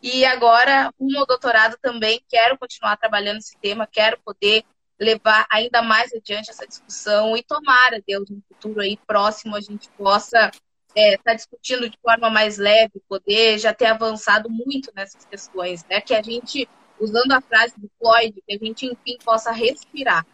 E 0.03 0.24
agora, 0.24 0.86
ao 0.86 1.26
doutorado 1.26 1.76
também, 1.80 2.22
quero 2.28 2.59
continuar 2.59 2.96
trabalhando 2.96 3.38
esse 3.38 3.57
tema, 3.59 3.86
quero 3.86 4.18
poder 4.24 4.64
levar 4.98 5.46
ainda 5.51 5.82
mais 5.82 6.12
adiante 6.14 6.51
essa 6.51 6.66
discussão 6.66 7.36
e 7.36 7.42
tomara, 7.42 8.03
Deus, 8.07 8.28
no 8.28 8.42
futuro 8.48 8.80
aí 8.80 8.98
próximo 9.07 9.57
a 9.57 9.61
gente 9.61 9.88
possa 9.90 10.51
estar 10.88 11.01
é, 11.01 11.16
tá 11.18 11.34
discutindo 11.34 11.88
de 11.88 11.98
forma 12.03 12.28
mais 12.28 12.59
leve, 12.59 13.01
poder 13.09 13.59
já 13.59 13.72
ter 13.72 13.86
avançado 13.86 14.51
muito 14.51 14.90
nessas 14.94 15.24
questões, 15.24 15.84
né? 15.84 16.01
Que 16.01 16.14
a 16.14 16.22
gente, 16.22 16.68
usando 16.98 17.32
a 17.32 17.40
frase 17.40 17.74
do 17.78 17.90
Floyd, 17.98 18.42
que 18.46 18.55
a 18.55 18.59
gente, 18.59 18.86
enfim, 18.86 19.18
possa 19.24 19.53
respirar. 19.53 20.26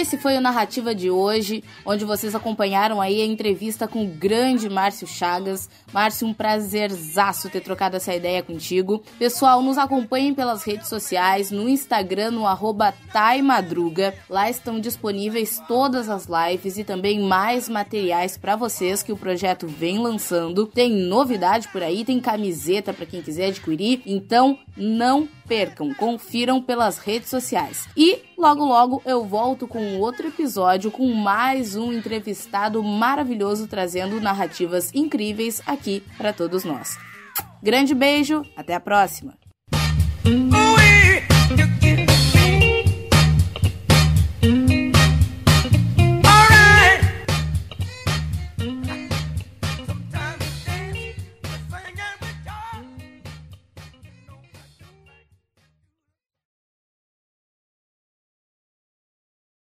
Esse 0.00 0.16
foi 0.16 0.36
o 0.38 0.40
Narrativa 0.40 0.94
de 0.94 1.10
hoje, 1.10 1.62
onde 1.84 2.06
vocês 2.06 2.34
acompanharam 2.34 3.02
aí 3.02 3.20
a 3.20 3.26
entrevista 3.26 3.86
com 3.86 4.04
o 4.04 4.08
grande 4.08 4.68
Márcio 4.68 5.06
Chagas. 5.06 5.68
Márcio, 5.92 6.26
um 6.26 6.32
prazerzaço 6.32 7.50
ter 7.50 7.60
trocado 7.60 7.96
essa 7.96 8.14
ideia 8.14 8.42
contigo. 8.42 9.02
Pessoal, 9.18 9.60
nos 9.60 9.76
acompanhem 9.76 10.32
pelas 10.32 10.62
redes 10.62 10.88
sociais, 10.88 11.50
no 11.50 11.68
Instagram, 11.68 12.30
no 12.30 12.46
arroba 12.46 12.94
Taimadruga. 13.12 14.14
Lá 14.28 14.48
estão 14.48 14.80
disponíveis 14.80 15.62
todas 15.68 16.08
as 16.08 16.26
lives 16.26 16.78
e 16.78 16.84
também 16.84 17.20
mais 17.20 17.68
materiais 17.68 18.38
para 18.38 18.56
vocês 18.56 19.02
que 19.02 19.12
o 19.12 19.18
projeto 19.18 19.66
vem 19.66 19.98
lançando. 19.98 20.66
Tem 20.66 20.90
novidade 20.90 21.68
por 21.68 21.82
aí, 21.82 22.06
tem 22.06 22.20
camiseta 22.20 22.94
para 22.94 23.04
quem 23.04 23.20
quiser 23.20 23.48
adquirir, 23.48 24.00
então 24.06 24.58
não 24.76 25.28
percam, 25.50 25.92
confiram 25.92 26.62
pelas 26.62 26.98
redes 26.98 27.28
sociais. 27.28 27.88
E 27.96 28.22
logo 28.38 28.64
logo 28.64 29.02
eu 29.04 29.24
volto 29.24 29.66
com 29.66 29.98
outro 29.98 30.28
episódio 30.28 30.92
com 30.92 31.12
mais 31.12 31.74
um 31.74 31.92
entrevistado 31.92 32.80
maravilhoso 32.84 33.66
trazendo 33.66 34.20
narrativas 34.20 34.94
incríveis 34.94 35.60
aqui 35.66 36.04
para 36.16 36.32
todos 36.32 36.62
nós. 36.62 36.96
Grande 37.60 37.96
beijo, 37.96 38.44
até 38.56 38.76
a 38.76 38.80
próxima. 38.80 39.34